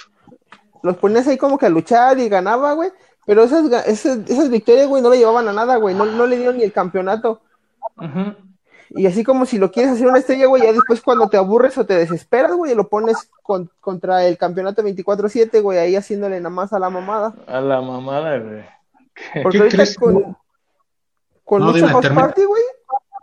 Los 0.86 0.96
pones 0.96 1.26
ahí 1.28 1.36
como 1.36 1.58
que 1.58 1.66
a 1.66 1.70
luchar 1.70 2.18
y 2.18 2.28
ganaba, 2.28 2.72
güey. 2.72 2.90
Pero 3.26 3.42
esas, 3.42 3.70
esas, 3.86 4.18
esas 4.28 4.48
victorias, 4.48 4.86
güey, 4.86 5.02
no 5.02 5.10
le 5.10 5.18
llevaban 5.18 5.48
a 5.48 5.52
nada, 5.52 5.76
güey. 5.76 5.94
No, 5.94 6.06
no 6.06 6.26
le 6.26 6.36
dieron 6.36 6.56
ni 6.56 6.62
el 6.62 6.72
campeonato. 6.72 7.42
Ajá. 7.96 8.36
Y 8.90 9.06
así 9.06 9.24
como 9.24 9.46
si 9.46 9.58
lo 9.58 9.70
quieres 9.70 9.92
hacer 9.92 10.06
una 10.06 10.18
estrella, 10.18 10.46
güey, 10.46 10.62
ya 10.62 10.72
después 10.72 11.00
cuando 11.00 11.28
te 11.28 11.36
aburres 11.36 11.76
o 11.76 11.84
te 11.84 11.94
desesperas, 11.94 12.52
güey, 12.52 12.74
lo 12.74 12.88
pones 12.88 13.30
contra 13.80 14.24
el 14.24 14.38
campeonato 14.38 14.82
24-7, 14.82 15.60
güey, 15.60 15.78
ahí 15.78 15.96
haciéndole 15.96 16.38
nada 16.38 16.50
más 16.50 16.72
a 16.72 16.78
la 16.78 16.88
mamada. 16.88 17.34
A 17.46 17.60
la 17.60 17.80
mamada, 17.80 18.38
güey. 18.38 18.64
Porque 19.42 19.58
ahorita 19.58 19.84
con, 19.98 20.36
con 21.44 21.66
Lucha 21.66 21.88
House 21.88 22.08
Party, 22.10 22.44
güey, 22.44 22.62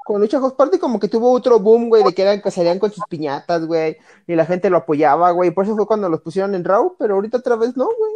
con 0.03 0.21
Lucha 0.21 0.39
House 0.39 0.53
Party 0.53 0.79
como 0.79 0.99
que 0.99 1.07
tuvo 1.07 1.31
otro 1.31 1.59
boom, 1.59 1.89
güey, 1.89 2.03
de 2.03 2.13
que 2.13 2.21
eran 2.21 2.41
que 2.41 2.51
salían 2.51 2.79
con 2.79 2.91
sus 2.91 3.03
piñatas, 3.09 3.65
güey, 3.65 3.97
y 4.27 4.35
la 4.35 4.45
gente 4.45 4.69
lo 4.69 4.77
apoyaba, 4.77 5.31
güey, 5.31 5.51
por 5.51 5.65
eso 5.65 5.75
fue 5.75 5.87
cuando 5.87 6.09
los 6.09 6.21
pusieron 6.21 6.55
en 6.55 6.63
Raw, 6.63 6.95
pero 6.99 7.15
ahorita 7.15 7.37
otra 7.37 7.55
vez 7.55 7.75
no, 7.77 7.85
güey. 7.85 8.13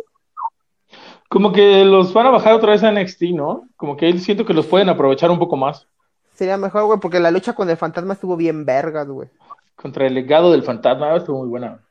Como 1.29 1.51
que 1.51 1.83
los 1.83 2.13
van 2.13 2.27
a 2.27 2.31
bajar 2.31 2.53
otra 2.53 2.71
vez 2.71 2.83
a 2.83 2.91
NXT, 2.91 3.23
¿no? 3.33 3.67
Como 3.75 3.97
que 3.97 4.17
siento 4.19 4.45
que 4.45 4.53
los 4.53 4.65
pueden 4.65 4.89
aprovechar 4.89 5.29
un 5.29 5.39
poco 5.39 5.57
más. 5.57 5.87
Sería 6.33 6.57
mejor, 6.57 6.85
güey, 6.85 6.99
porque 6.99 7.19
la 7.19 7.31
lucha 7.31 7.53
con 7.53 7.69
el 7.69 7.77
fantasma 7.77 8.13
estuvo 8.13 8.37
bien 8.37 8.65
vergas, 8.65 9.07
güey. 9.07 9.29
Contra 9.75 10.07
el 10.07 10.13
legado 10.13 10.51
del 10.51 10.63
fantasma 10.63 11.15
estuvo 11.15 11.39
muy 11.39 11.49
buena. 11.49 11.81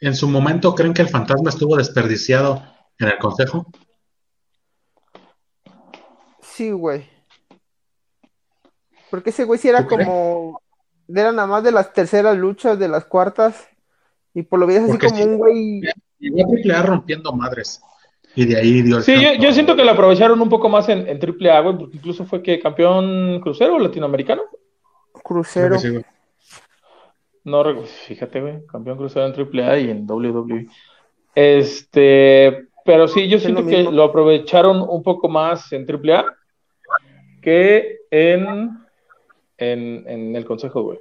¿En 0.00 0.14
su 0.14 0.28
momento 0.28 0.74
creen 0.74 0.94
que 0.94 1.02
el 1.02 1.08
fantasma 1.08 1.50
estuvo 1.50 1.76
desperdiciado 1.76 2.62
en 2.98 3.08
el 3.08 3.18
consejo? 3.18 3.66
Sí, 6.40 6.70
güey. 6.70 7.17
Porque 9.10 9.30
ese 9.30 9.44
güey 9.44 9.58
sí 9.58 9.68
era 9.68 9.86
como. 9.86 10.60
Era 11.08 11.32
nada 11.32 11.48
más 11.48 11.64
de 11.64 11.72
las 11.72 11.92
terceras 11.92 12.36
luchas, 12.36 12.78
de 12.78 12.88
las 12.88 13.04
cuartas. 13.04 13.68
Y 14.34 14.42
por 14.42 14.58
lo 14.60 14.66
veías 14.66 14.84
así 14.84 14.98
como 14.98 15.22
un 15.22 15.38
güey. 15.38 15.80
Y 16.20 16.70
a 16.70 16.82
rompiendo 16.82 17.32
madres. 17.32 17.80
Y 18.34 18.44
de 18.44 18.56
ahí 18.56 18.82
dio 18.82 19.00
Sí, 19.00 19.14
yo, 19.40 19.52
siento 19.52 19.74
que 19.74 19.84
lo 19.84 19.92
aprovecharon 19.92 20.40
un 20.40 20.48
poco 20.48 20.68
más 20.68 20.88
en, 20.88 21.08
en 21.08 21.18
AAA, 21.18 21.60
güey, 21.60 21.78
porque 21.78 21.96
incluso 21.96 22.24
fue 22.24 22.42
que 22.42 22.60
campeón 22.60 23.40
crucero 23.40 23.78
latinoamericano. 23.78 24.42
Crucero. 25.24 25.76
No, 27.44 27.64
fíjate, 28.06 28.40
güey, 28.40 28.66
campeón 28.66 28.98
crucero 28.98 29.26
en 29.26 29.34
AAA 29.34 29.78
y 29.78 29.90
en 29.90 30.06
WWE. 30.08 30.68
Este, 31.34 32.68
pero 32.84 33.08
sí, 33.08 33.28
yo 33.28 33.38
siento 33.38 33.64
que 33.66 33.84
lo 33.84 34.04
aprovecharon 34.04 34.84
un 34.88 35.02
poco 35.02 35.28
más 35.28 35.72
en 35.72 35.86
AAA 35.88 36.24
que 37.42 37.98
en, 38.10 38.78
en, 39.58 40.04
en 40.08 40.34
el 40.34 40.44
Consejo, 40.44 40.82
güey. 40.82 40.98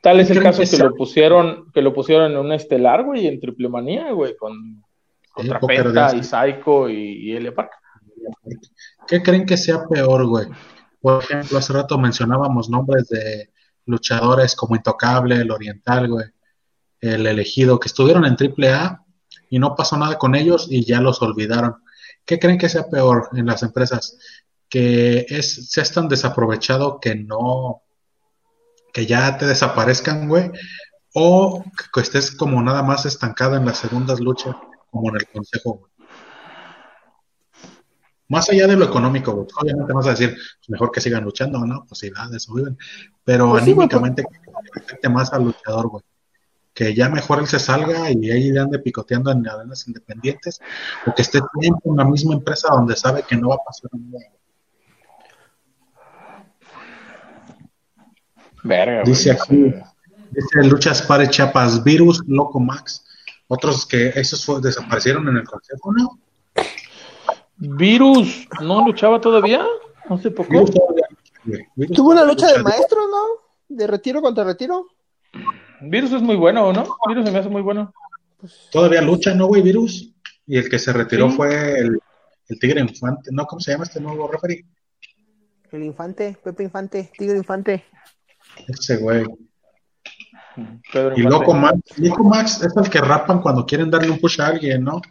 Tal 0.00 0.20
es 0.20 0.30
el 0.30 0.42
caso 0.42 0.62
que, 0.62 0.78
lo 0.78 0.94
pusieron, 0.94 1.70
que 1.72 1.82
lo 1.82 1.92
pusieron 1.92 2.30
en 2.30 2.38
un 2.38 2.52
estelar, 2.52 3.04
güey, 3.04 3.26
en 3.26 3.40
Triple 3.40 3.68
Manía, 3.68 4.12
güey, 4.12 4.36
con 4.36 4.84
contra 5.32 5.60
Penta 5.60 6.16
y 6.16 6.22
Psycho 6.22 6.88
y, 6.88 7.28
y 7.28 7.36
Elia 7.36 7.54
Park. 7.54 7.72
¿Qué 9.06 9.22
creen 9.22 9.44
que 9.44 9.56
sea 9.56 9.84
peor, 9.86 10.26
güey? 10.26 10.46
Por 11.00 11.22
ejemplo, 11.22 11.58
hace 11.58 11.72
rato 11.72 11.98
mencionábamos 11.98 12.70
nombres 12.70 13.08
de 13.08 13.50
luchadores 13.84 14.56
como 14.56 14.76
Intocable, 14.76 15.36
el 15.36 15.50
Oriental, 15.50 16.08
güey, 16.08 16.26
el 17.00 17.26
elegido, 17.26 17.78
que 17.78 17.88
estuvieron 17.88 18.24
en 18.24 18.36
AAA 18.36 19.04
y 19.50 19.58
no 19.58 19.76
pasó 19.76 19.96
nada 19.96 20.18
con 20.18 20.34
ellos 20.34 20.66
y 20.70 20.84
ya 20.84 21.00
los 21.00 21.22
olvidaron. 21.22 21.76
¿Qué 22.24 22.38
creen 22.38 22.58
que 22.58 22.68
sea 22.68 22.88
peor 22.88 23.28
en 23.34 23.46
las 23.46 23.62
empresas? 23.62 24.18
Que 24.68 25.26
es, 25.28 25.70
seas 25.70 25.92
tan 25.92 26.08
desaprovechado 26.08 26.98
que 26.98 27.14
no, 27.14 27.82
que 28.96 29.04
ya 29.04 29.36
te 29.36 29.44
desaparezcan, 29.44 30.26
güey, 30.26 30.50
o 31.12 31.62
que 31.92 32.00
estés 32.00 32.30
como 32.30 32.62
nada 32.62 32.82
más 32.82 33.04
estancado 33.04 33.54
en 33.54 33.66
las 33.66 33.76
segundas 33.76 34.20
luchas 34.20 34.56
como 34.90 35.10
en 35.10 35.16
el 35.16 35.26
consejo, 35.28 35.90
Más 38.28 38.48
allá 38.48 38.66
de 38.66 38.74
lo 38.74 38.86
económico, 38.86 39.46
Obviamente 39.60 39.92
vas 39.92 40.06
a 40.06 40.12
decir, 40.12 40.30
pues, 40.30 40.70
mejor 40.70 40.90
que 40.90 41.02
sigan 41.02 41.24
luchando, 41.24 41.58
¿no? 41.66 41.84
Pues 41.86 41.98
sí, 41.98 42.08
de 42.08 42.36
eso 42.38 42.54
viven. 42.54 42.78
Pero 43.22 43.50
pues 43.50 43.64
anímicamente, 43.64 44.24
que 45.02 45.08
más 45.10 45.30
al 45.34 45.44
luchador, 45.44 45.88
güey. 45.88 46.02
Que 46.72 46.94
ya 46.94 47.10
mejor 47.10 47.40
él 47.40 47.46
se 47.48 47.58
salga 47.58 48.10
y 48.10 48.30
ahí 48.30 48.56
ande 48.56 48.78
picoteando 48.78 49.30
en 49.30 49.46
arenas 49.46 49.86
independientes, 49.86 50.62
o 51.06 51.14
que 51.14 51.20
esté 51.20 51.40
en 51.60 51.96
la 51.96 52.04
misma 52.06 52.32
empresa 52.32 52.68
donde 52.72 52.96
sabe 52.96 53.24
que 53.28 53.36
no 53.36 53.50
va 53.50 53.56
a 53.56 53.64
pasar 53.66 53.90
nada. 53.92 54.24
Verga, 58.66 59.02
dice 59.04 59.30
aquí, 59.30 59.72
dice 60.30 60.64
Luchas 60.64 61.02
Pare 61.02 61.28
Chapas, 61.28 61.82
Virus, 61.84 62.22
Loco 62.26 62.58
Max, 62.60 63.04
otros 63.48 63.86
que 63.86 64.08
esos 64.08 64.62
desaparecieron 64.62 65.28
en 65.28 65.36
el 65.36 65.44
consejo, 65.44 65.92
¿no? 65.92 66.18
Virus 67.56 68.48
no 68.60 68.84
luchaba 68.84 69.20
todavía, 69.20 69.64
no 70.08 70.18
sé 70.18 70.30
por 70.30 70.46
qué. 70.48 70.64
Tuvo 71.94 72.10
una 72.10 72.24
lucha 72.24 72.52
de 72.52 72.62
maestros, 72.62 73.06
¿no? 73.10 73.24
De 73.68 73.86
retiro 73.86 74.20
contra 74.20 74.44
retiro. 74.44 74.88
Virus 75.80 76.12
es 76.12 76.22
muy 76.22 76.36
bueno, 76.36 76.72
¿no? 76.72 76.96
Virus 77.08 77.24
se 77.24 77.30
me 77.30 77.38
hace 77.38 77.48
muy 77.48 77.62
bueno. 77.62 77.92
Todavía 78.70 79.00
lucha, 79.00 79.34
¿no, 79.34 79.46
güey? 79.46 79.62
Virus. 79.62 80.12
Y 80.46 80.58
el 80.58 80.68
que 80.68 80.78
se 80.78 80.92
retiró 80.92 81.30
fue 81.30 81.78
el, 81.78 82.00
Tigre 82.60 82.80
Infante. 82.80 83.30
¿No? 83.32 83.46
¿Cómo 83.46 83.60
se 83.60 83.72
llama 83.72 83.84
este 83.84 84.00
nuevo 84.00 84.28
referee? 84.28 84.64
El 85.72 85.82
Infante, 85.82 86.36
Pepe 86.42 86.62
Infante, 86.62 87.10
Tigre 87.16 87.36
Infante. 87.36 87.84
Ese 88.68 88.96
güey 88.96 89.24
y 91.16 91.22
Loco 91.22 91.54
Max, 91.54 91.80
Loco 91.98 92.24
Max 92.24 92.62
es 92.62 92.76
el 92.76 92.88
que 92.88 93.00
rapan 93.00 93.40
cuando 93.40 93.66
quieren 93.66 93.90
darle 93.90 94.10
un 94.10 94.18
push 94.18 94.40
a 94.40 94.46
alguien, 94.46 94.84
¿no? 94.84 95.02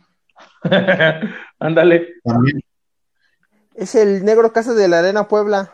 Ándale. 1.59 2.15
Es 3.75 3.93
el 3.95 4.25
negro 4.25 4.51
casa 4.51 4.73
de 4.73 4.87
la 4.87 4.97
Arena 4.99 5.27
Puebla. 5.27 5.71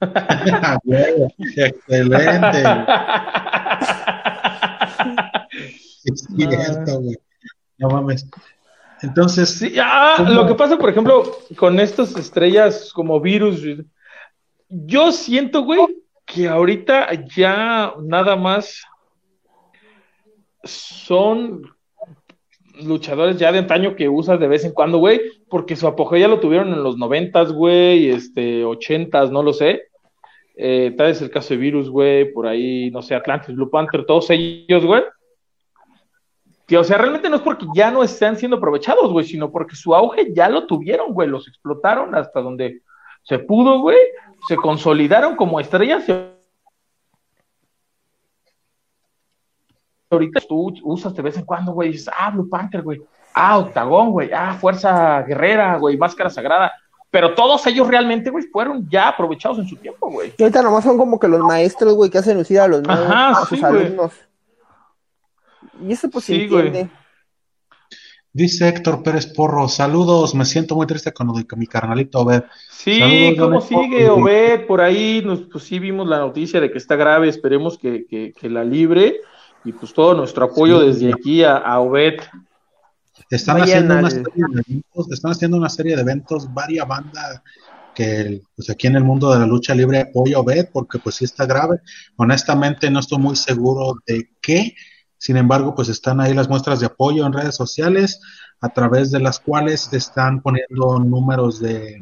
Excelente. 1.56 2.64
es 6.04 6.26
cierto, 6.36 7.00
güey. 7.00 7.16
No 7.78 7.90
mames. 7.90 8.26
Entonces. 9.02 9.50
Sí, 9.50 9.76
ah, 9.80 10.26
lo 10.28 10.48
que 10.48 10.56
pasa, 10.56 10.76
por 10.76 10.90
ejemplo, 10.90 11.22
con 11.56 11.78
estas 11.78 12.16
estrellas 12.16 12.92
como 12.92 13.20
virus, 13.20 13.62
yo 14.68 15.12
siento, 15.12 15.62
güey, 15.62 16.01
que 16.32 16.48
ahorita 16.48 17.10
ya 17.36 17.94
nada 18.00 18.36
más 18.36 18.82
son 20.64 21.62
luchadores 22.82 23.36
ya 23.38 23.52
de 23.52 23.58
antaño 23.58 23.94
que 23.94 24.08
usas 24.08 24.40
de 24.40 24.48
vez 24.48 24.64
en 24.64 24.72
cuando, 24.72 24.96
güey, 24.96 25.20
porque 25.50 25.76
su 25.76 25.86
apogeo 25.86 26.18
ya 26.18 26.28
lo 26.28 26.40
tuvieron 26.40 26.72
en 26.72 26.82
los 26.82 26.96
noventas, 26.96 27.52
güey, 27.52 28.08
este, 28.08 28.64
ochentas, 28.64 29.30
no 29.30 29.42
lo 29.42 29.52
sé. 29.52 29.82
Eh, 30.54 30.94
tal 30.96 31.08
vez 31.08 31.20
el 31.20 31.30
caso 31.30 31.50
de 31.50 31.58
Virus, 31.58 31.90
güey, 31.90 32.32
por 32.32 32.46
ahí, 32.46 32.90
no 32.90 33.02
sé, 33.02 33.14
Atlantis, 33.14 33.54
Blue 33.54 33.70
Panther, 33.70 34.06
todos 34.06 34.30
ellos, 34.30 34.86
güey. 34.86 35.02
Que, 36.66 36.78
o 36.78 36.84
sea, 36.84 36.96
realmente 36.96 37.28
no 37.28 37.36
es 37.36 37.42
porque 37.42 37.66
ya 37.74 37.90
no 37.90 38.02
estén 38.02 38.36
siendo 38.36 38.56
aprovechados, 38.56 39.12
güey, 39.12 39.26
sino 39.26 39.52
porque 39.52 39.76
su 39.76 39.94
auge 39.94 40.32
ya 40.32 40.48
lo 40.48 40.66
tuvieron, 40.66 41.12
güey, 41.12 41.28
los 41.28 41.46
explotaron 41.46 42.14
hasta 42.14 42.40
donde 42.40 42.80
se 43.22 43.38
pudo, 43.38 43.80
güey, 43.80 43.98
se 44.46 44.56
consolidaron 44.56 45.36
como 45.36 45.60
estrellas 45.60 46.08
y 46.08 46.12
ahorita 50.10 50.40
tú 50.48 50.74
usas 50.82 51.14
de 51.14 51.22
vez 51.22 51.36
en 51.36 51.44
cuando, 51.44 51.72
güey, 51.72 51.92
dices, 51.92 52.10
ah, 52.16 52.30
Blue 52.30 52.48
Panther, 52.48 52.82
güey, 52.82 53.02
ah, 53.34 53.58
Octagón, 53.58 54.10
güey, 54.10 54.30
ah, 54.32 54.56
Fuerza 54.60 55.22
Guerrera, 55.22 55.78
güey, 55.78 55.96
Máscara 55.96 56.30
Sagrada, 56.30 56.72
pero 57.10 57.34
todos 57.34 57.66
ellos 57.66 57.88
realmente, 57.88 58.30
güey, 58.30 58.44
fueron 58.44 58.88
ya 58.88 59.08
aprovechados 59.08 59.58
en 59.58 59.68
su 59.68 59.76
tiempo, 59.76 60.10
güey. 60.10 60.32
Y 60.36 60.42
ahorita 60.42 60.62
nomás 60.62 60.84
son 60.84 60.96
como 60.96 61.18
que 61.18 61.28
los 61.28 61.40
maestros, 61.40 61.94
güey, 61.94 62.10
que 62.10 62.18
hacen 62.18 62.38
lucir 62.38 62.60
a 62.60 62.68
los 62.68 62.82
a 62.88 63.44
sus 63.46 63.62
alumnos. 63.62 64.12
Y 65.80 65.92
eso 65.92 66.08
pues 66.10 66.24
sí, 66.24 66.36
se 66.36 66.42
entiende. 66.44 66.88
Dice 68.34 68.66
Héctor 68.66 69.02
Pérez 69.02 69.26
Porro, 69.26 69.68
saludos, 69.68 70.34
me 70.34 70.46
siento 70.46 70.74
muy 70.74 70.86
triste 70.86 71.12
con, 71.12 71.30
mi 71.56 71.66
carnalito 71.66 72.20
Obed. 72.20 72.44
Sí, 72.70 73.36
¿cómo 73.38 73.60
sigue 73.60 74.08
Obed? 74.08 74.66
Por 74.66 74.80
ahí, 74.80 75.22
nos, 75.22 75.40
pues 75.42 75.64
sí 75.64 75.78
vimos 75.78 76.08
la 76.08 76.18
noticia 76.18 76.58
de 76.58 76.70
que 76.70 76.78
está 76.78 76.96
grave, 76.96 77.28
esperemos 77.28 77.76
que, 77.76 78.06
que, 78.06 78.32
que 78.32 78.48
la 78.48 78.64
libre 78.64 79.20
y 79.64 79.72
pues 79.72 79.92
todo 79.92 80.14
nuestro 80.14 80.46
apoyo 80.46 80.80
desde 80.80 81.12
aquí 81.12 81.44
a, 81.44 81.56
a 81.56 81.80
Obed. 81.80 82.20
Están 83.28 83.60
haciendo, 83.60 83.98
una 83.98 84.10
serie 84.10 84.44
de 84.50 84.62
eventos, 84.66 85.12
están 85.12 85.32
haciendo 85.32 85.56
una 85.58 85.68
serie 85.68 85.94
de 85.94 86.02
eventos, 86.02 86.52
varias 86.52 86.88
bandas 86.88 87.42
que 87.94 88.40
pues 88.56 88.70
aquí 88.70 88.86
en 88.86 88.96
el 88.96 89.04
mundo 89.04 89.30
de 89.30 89.40
la 89.40 89.46
lucha 89.46 89.74
libre 89.74 90.00
apoyo 90.00 90.38
a 90.38 90.40
Obed 90.40 90.68
porque 90.72 90.98
pues 90.98 91.16
sí 91.16 91.26
está 91.26 91.44
grave. 91.44 91.80
Honestamente 92.16 92.90
no 92.90 93.00
estoy 93.00 93.18
muy 93.18 93.36
seguro 93.36 93.94
de 94.06 94.30
qué, 94.40 94.74
sin 95.22 95.36
embargo 95.36 95.72
pues 95.76 95.88
están 95.88 96.20
ahí 96.20 96.34
las 96.34 96.48
muestras 96.48 96.80
de 96.80 96.86
apoyo 96.86 97.24
en 97.24 97.32
redes 97.32 97.54
sociales 97.54 98.20
a 98.60 98.70
través 98.70 99.12
de 99.12 99.20
las 99.20 99.38
cuales 99.38 99.88
están 99.92 100.42
poniendo 100.42 100.98
números 100.98 101.60
de 101.60 102.00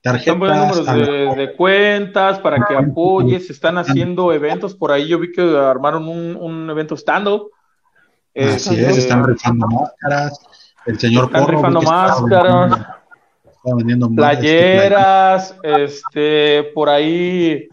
tarjetas. 0.00 0.36
números 0.36 1.36
de, 1.36 1.54
cuentas 1.56 2.38
para 2.38 2.64
que 2.64 2.76
apoyes, 2.76 3.50
están 3.50 3.78
haciendo 3.78 4.32
eventos, 4.32 4.76
por 4.76 4.92
ahí 4.92 5.08
yo 5.08 5.18
vi 5.18 5.32
que 5.32 5.42
armaron 5.42 6.06
un, 6.06 6.70
evento 6.70 6.96
stand-up. 6.96 7.50
Así 8.32 8.76
es, 8.76 8.96
están 8.96 9.24
rifando 9.24 9.66
máscaras, 9.66 10.40
el 10.86 11.00
señor 11.00 11.24
están 11.24 11.48
rifando 11.48 11.82
máscaras, 11.82 12.86
vendiendo 13.64 14.08
playeras, 14.08 15.56
este, 15.64 16.70
por 16.76 16.88
ahí 16.88 17.68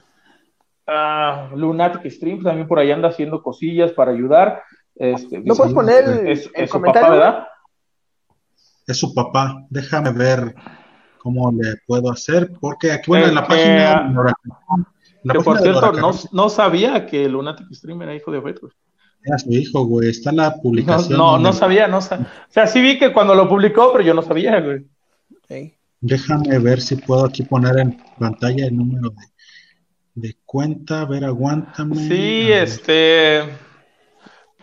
uh, 0.88 1.56
Lunatic 1.56 2.10
Stream 2.10 2.42
también 2.42 2.68
por 2.68 2.80
ahí 2.80 2.90
anda 2.90 3.10
haciendo 3.10 3.44
cosillas 3.44 3.92
para 3.92 4.10
ayudar. 4.10 4.64
Este, 4.96 5.40
¿No 5.40 5.56
puedes 5.56 5.74
poner 5.74 6.28
es, 6.28 6.50
es 6.54 6.70
su 6.70 6.82
papá, 6.82 7.10
¿verdad? 7.10 7.48
Es 8.86 8.98
su 8.98 9.14
papá, 9.14 9.66
déjame 9.70 10.12
ver 10.12 10.56
cómo 11.20 11.52
le 11.52 11.76
puedo 11.86 12.12
hacer, 12.12 12.52
porque 12.60 12.92
aquí, 12.92 13.06
bueno, 13.08 13.28
en 13.28 13.36
la 13.36 13.48
página... 13.48 14.36
que 15.24 15.40
por 15.40 15.60
cierto, 15.60 15.92
no, 15.94 16.12
no, 16.32 16.50
sabía 16.50 17.06
que 17.06 17.30
Lunatic 17.30 17.72
Stream 17.72 18.02
era 18.02 18.16
hijo 18.16 18.32
de 18.32 18.40
Obed, 18.40 18.58
Era 19.24 19.38
su 19.38 19.52
hijo, 19.52 19.86
güey, 19.86 20.10
está 20.10 20.32
la 20.32 20.56
publicación. 20.56 21.18
No, 21.18 21.38
no, 21.38 21.54
sabía, 21.54 21.88
no 21.88 22.02
sabía. 22.02 22.28
O 22.50 22.52
sea, 22.52 22.68
sí 22.68 22.82
vi 22.82 22.98
que 22.98 23.14
cuando 23.14 23.36
lo 23.36 23.48
publicó, 23.48 23.92
pero 23.92 24.04
yo 24.04 24.14
no 24.14 24.22
sabía, 24.22 24.60
güey. 24.60 24.86
Déjame 26.02 26.58
ver 26.60 26.82
si 26.82 26.96
puedo 26.96 27.26
aquí 27.26 27.44
poner 27.44 27.78
en 27.80 28.02
pantalla 28.18 28.66
el 28.66 28.78
número 28.78 29.10
de, 29.10 29.26
de 30.16 30.38
cuenta, 30.46 31.02
a 31.02 31.06
ver, 31.06 31.26
aguántame. 31.26 31.96
Sí, 31.96 32.52
este, 32.52 33.44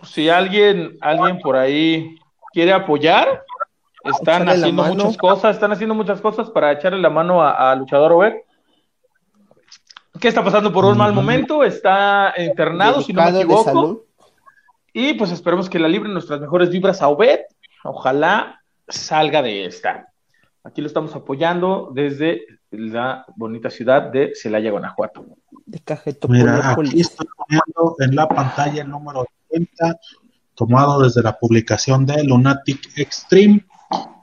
si 0.02 0.28
alguien, 0.28 0.96
alguien 1.00 1.38
por 1.40 1.56
ahí 1.56 2.16
quiere 2.52 2.72
apoyar, 2.72 3.44
están 4.04 4.48
haciendo 4.48 4.84
muchas 4.84 5.16
cosas, 5.16 5.56
están 5.56 5.72
haciendo 5.72 5.94
muchas 5.94 6.20
cosas 6.20 6.50
para 6.50 6.72
echarle 6.72 7.00
la 7.00 7.10
mano 7.10 7.42
a, 7.42 7.74
Luchador 7.74 8.12
Obed. 8.12 8.34
¿Qué 10.20 10.28
está 10.28 10.42
pasando 10.42 10.72
por 10.72 10.84
un 10.84 10.96
mal 10.96 11.12
momento? 11.12 11.62
Está 11.62 12.32
internado, 12.38 13.02
si 13.02 13.12
no 13.12 13.22
me 13.22 13.40
equivoco. 13.40 14.04
Y 14.92 15.14
pues 15.14 15.30
esperemos 15.30 15.68
que 15.68 15.78
la 15.78 15.88
libre 15.88 16.08
nuestras 16.08 16.40
mejores 16.40 16.70
vibras 16.70 17.02
a 17.02 17.08
Obed. 17.08 17.40
Ojalá 17.84 18.62
salga 18.88 19.42
de 19.42 19.66
esta. 19.66 20.12
Aquí 20.64 20.80
lo 20.80 20.86
estamos 20.86 21.14
apoyando 21.14 21.90
desde 21.92 22.46
la 22.70 23.24
bonita 23.36 23.70
ciudad 23.70 24.02
de 24.02 24.32
Celaya, 24.34 24.70
Guanajuato. 24.70 25.24
De 25.66 25.78
Cajeto, 25.80 26.28
Mira, 26.28 26.72
aquí 26.72 27.00
estoy 27.00 27.26
poniendo 27.36 27.96
en 28.00 28.16
la 28.16 28.28
pantalla 28.28 28.82
el 28.82 28.88
número 28.88 29.26
30, 29.48 30.00
tomado 30.54 31.02
desde 31.02 31.22
la 31.22 31.38
publicación 31.38 32.06
de 32.06 32.24
Lunatic 32.24 32.96
Extreme. 32.96 33.64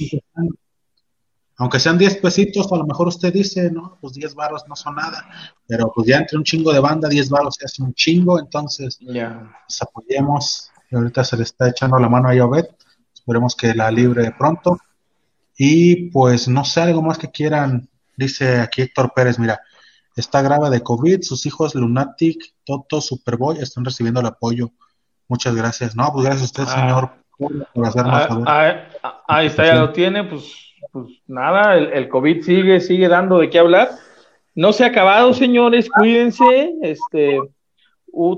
aunque 1.59 1.77
sean 1.77 1.97
10 1.97 2.17
pesitos, 2.17 2.71
a 2.71 2.77
lo 2.77 2.85
mejor 2.85 3.09
usted 3.09 3.33
dice, 3.33 3.69
no, 3.69 3.97
pues 3.99 4.13
10 4.13 4.33
barros 4.33 4.63
no 4.69 4.77
son 4.77 4.95
nada, 4.95 5.29
pero 5.67 5.91
pues 5.93 6.07
ya 6.07 6.17
entre 6.17 6.37
un 6.37 6.43
chingo 6.45 6.71
de 6.71 6.79
banda, 6.79 7.09
10 7.09 7.29
barros 7.29 7.55
se 7.59 7.65
hace 7.65 7.83
un 7.83 7.93
chingo, 7.93 8.39
entonces 8.39 8.97
ya. 9.01 9.51
pues 9.67 9.81
apoyemos, 9.81 10.71
y 10.89 10.95
ahorita 10.95 11.21
se 11.25 11.35
le 11.35 11.43
está 11.43 11.67
echando 11.67 11.99
la 11.99 12.07
mano 12.07 12.29
a 12.29 12.45
Obed, 12.45 12.65
esperemos 13.29 13.55
que 13.55 13.75
la 13.75 13.91
libre 13.91 14.33
pronto, 14.37 14.79
y 15.57 16.09
pues 16.09 16.47
no 16.47 16.65
sé, 16.65 16.81
algo 16.81 17.01
más 17.01 17.17
que 17.17 17.29
quieran, 17.29 17.87
dice 18.17 18.59
aquí 18.59 18.81
Héctor 18.81 19.11
Pérez, 19.13 19.37
mira, 19.37 19.59
Está 20.15 20.41
grave 20.41 20.69
de 20.69 20.81
COVID, 20.81 21.21
sus 21.21 21.45
hijos 21.45 21.75
Lunatic, 21.75 22.53
Toto, 22.65 22.99
Superboy 22.99 23.59
están 23.59 23.85
recibiendo 23.85 24.19
el 24.19 24.25
apoyo. 24.25 24.71
Muchas 25.29 25.55
gracias. 25.55 25.95
No, 25.95 26.11
pues 26.11 26.25
gracias 26.25 26.41
a 26.41 26.45
usted, 26.45 26.63
ah. 26.67 26.81
señor, 26.81 27.65
por 27.73 27.85
hacernos 27.85 28.45
ah, 28.45 28.87
ah, 29.01 29.23
ahí 29.29 29.47
está, 29.47 29.65
ya 29.65 29.75
lo 29.75 29.93
tiene, 29.93 30.25
pues, 30.25 30.51
pues 30.91 31.05
nada, 31.25 31.77
el, 31.77 32.09
COVID 32.09 32.41
sigue, 32.41 32.81
sigue 32.81 33.07
dando 33.07 33.37
de 33.37 33.49
qué 33.49 33.59
hablar. 33.59 33.91
No 34.55 34.73
se 34.73 34.83
ha 34.83 34.87
acabado, 34.87 35.33
señores, 35.33 35.89
cuídense, 35.89 36.73
este, 36.81 37.39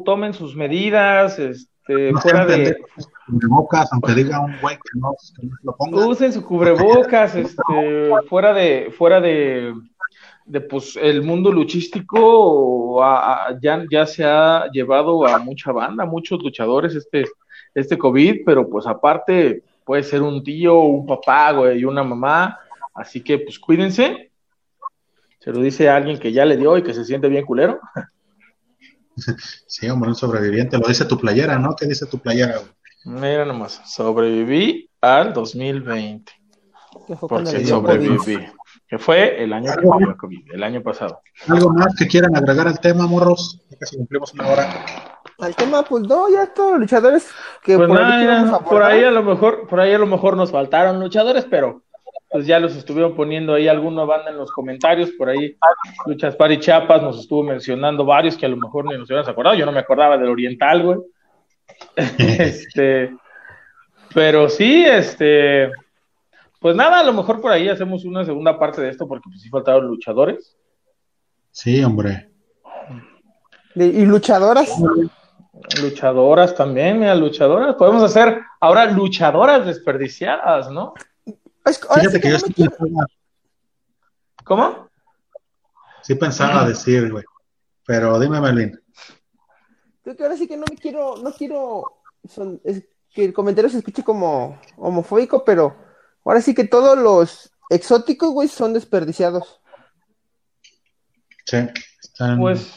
tomen 0.05 0.35
sus 0.35 0.55
medidas, 0.55 1.39
este, 1.39 1.70
fuera 2.21 2.45
de 2.45 2.77
cubrebocas, 3.25 3.91
aunque 3.93 4.13
diga 4.13 4.39
un 4.39 4.55
güey 4.61 4.75
que 4.75 4.99
no, 4.99 5.13
lo 5.63 5.75
ponga. 5.75 6.05
Usen 6.05 6.33
su 6.33 6.45
cubrebocas, 6.45 7.35
este, 7.35 7.63
fuera 8.27 8.53
de, 8.53 8.93
fuera 8.97 9.21
de, 9.21 9.73
de 10.45 10.61
pues 10.61 10.97
el 11.01 11.21
mundo 11.21 11.51
luchístico 11.51 13.01
ya, 13.61 13.83
ya 13.89 14.05
se 14.05 14.23
ha 14.23 14.69
llevado 14.71 15.25
a 15.25 15.39
mucha 15.39 15.71
banda, 15.71 16.05
muchos 16.05 16.41
luchadores 16.41 16.95
este, 16.95 17.25
este 17.73 17.97
COVID, 17.97 18.41
pero 18.45 18.67
pues 18.69 18.85
aparte 18.87 19.63
puede 19.83 20.03
ser 20.03 20.21
un 20.21 20.43
tío, 20.43 20.79
un 20.79 21.05
papá, 21.05 21.51
güey, 21.51 21.79
y 21.79 21.85
una 21.85 22.03
mamá, 22.03 22.59
así 22.93 23.23
que 23.23 23.39
pues 23.39 23.59
cuídense. 23.59 24.31
Se 25.39 25.51
lo 25.51 25.59
dice 25.59 25.89
alguien 25.89 26.19
que 26.19 26.31
ya 26.31 26.45
le 26.45 26.55
dio 26.55 26.77
y 26.77 26.83
que 26.83 26.93
se 26.93 27.03
siente 27.03 27.27
bien 27.27 27.45
culero. 27.45 27.79
Sí, 29.67 29.89
hombre, 29.89 30.09
un 30.09 30.15
sobreviviente. 30.15 30.77
Lo 30.77 30.87
dice 30.87 31.05
tu 31.05 31.17
playera, 31.17 31.57
¿no? 31.57 31.75
¿Qué 31.75 31.85
dice 31.85 32.05
tu 32.05 32.19
playera? 32.19 32.61
Mira 33.05 33.45
nomás, 33.45 33.81
sobreviví 33.85 34.89
al 35.01 35.33
2020. 35.33 36.31
Porque 37.21 37.65
sobreviví. 37.65 38.37
Que 38.87 38.99
fue 38.99 39.41
el 39.41 39.53
año, 39.53 39.71
el 40.53 40.63
año 40.63 40.83
pasado. 40.83 41.21
¿Algo 41.47 41.71
más 41.71 41.95
que 41.95 42.07
quieran 42.07 42.35
agregar 42.35 42.67
al 42.67 42.79
tema, 42.79 43.07
morros? 43.07 43.61
Ya 43.69 43.77
casi 43.77 43.95
cumplimos 43.95 44.33
una 44.33 44.47
hora. 44.47 45.21
Al 45.39 45.55
tema, 45.55 45.83
pues 45.83 46.03
no, 46.03 46.29
ya 46.29 46.53
todos 46.53 46.71
los 46.71 46.81
luchadores 46.81 47.29
que 47.63 47.77
pues 47.77 47.87
por, 47.87 48.01
ahí, 48.01 48.27
por 48.69 48.83
ahí 48.83 49.03
a 49.03 49.11
lo 49.11 49.23
mejor, 49.23 49.67
por 49.67 49.79
ahí 49.79 49.93
a 49.93 49.97
lo 49.97 50.07
mejor 50.07 50.35
nos 50.35 50.51
faltaron 50.51 50.99
luchadores, 50.99 51.45
pero 51.49 51.83
pues 52.31 52.47
ya 52.47 52.59
los 52.59 52.75
estuvieron 52.77 53.13
poniendo 53.13 53.53
ahí 53.53 53.67
alguna 53.67 54.05
banda 54.05 54.31
en 54.31 54.37
los 54.37 54.51
comentarios, 54.51 55.11
por 55.11 55.29
ahí 55.29 55.57
Luchas 56.05 56.35
Pari 56.37 56.59
Chapas 56.59 57.01
nos 57.01 57.19
estuvo 57.19 57.43
mencionando 57.43 58.05
varios 58.05 58.37
que 58.37 58.45
a 58.45 58.49
lo 58.49 58.55
mejor 58.55 58.85
ni 58.85 58.97
nos 58.97 59.09
hubieran 59.09 59.29
acordado, 59.29 59.55
yo 59.55 59.65
no 59.65 59.73
me 59.73 59.81
acordaba 59.81 60.17
del 60.17 60.29
Oriental, 60.29 60.81
güey. 60.81 60.99
este, 62.17 63.13
pero 64.13 64.47
sí, 64.47 64.85
este, 64.85 65.71
pues 66.61 66.73
nada, 66.73 67.01
a 67.01 67.03
lo 67.03 67.11
mejor 67.11 67.41
por 67.41 67.51
ahí 67.51 67.67
hacemos 67.67 68.05
una 68.05 68.23
segunda 68.23 68.57
parte 68.57 68.81
de 68.81 68.89
esto 68.89 69.07
porque 69.09 69.29
pues 69.29 69.41
sí 69.41 69.49
faltaron 69.49 69.87
luchadores. 69.87 70.57
Sí, 71.51 71.83
hombre. 71.83 72.29
¿Y 73.75 74.05
luchadoras? 74.05 74.73
Luchadoras 75.81 76.55
también, 76.55 76.97
mira, 76.97 77.13
luchadoras. 77.13 77.75
Podemos 77.75 78.03
hacer 78.03 78.39
ahora 78.61 78.85
luchadoras 78.85 79.65
desperdiciadas, 79.65 80.71
¿no? 80.71 80.93
Fíjate 81.65 82.19
que 82.19 82.31
yo 82.31 82.39
sí 82.39 82.53
pensaba. 82.53 83.07
¿Cómo? 84.43 84.89
Sí 86.01 86.15
pensaba 86.15 86.67
decir, 86.67 87.11
güey. 87.11 87.23
Pero 87.85 88.19
dime, 88.19 88.41
Melvin. 88.41 88.79
Creo 90.03 90.15
que 90.15 90.23
ahora 90.23 90.37
sí 90.37 90.47
que 90.47 90.57
no 90.57 90.65
me 90.69 90.77
quiero, 90.77 91.17
no 91.17 91.31
quiero 91.31 92.01
que 93.13 93.25
el 93.25 93.33
comentario 93.33 93.69
se 93.69 93.77
escuche 93.77 94.03
como 94.03 94.59
homofóbico, 94.77 95.43
pero 95.45 95.75
ahora 96.25 96.41
sí 96.41 96.53
que 96.55 96.63
todos 96.63 96.97
los 96.97 97.51
exóticos, 97.69 98.31
güey, 98.31 98.47
son 98.47 98.73
desperdiciados. 98.73 99.61
Sí, 101.45 101.67
Pues 102.37 102.71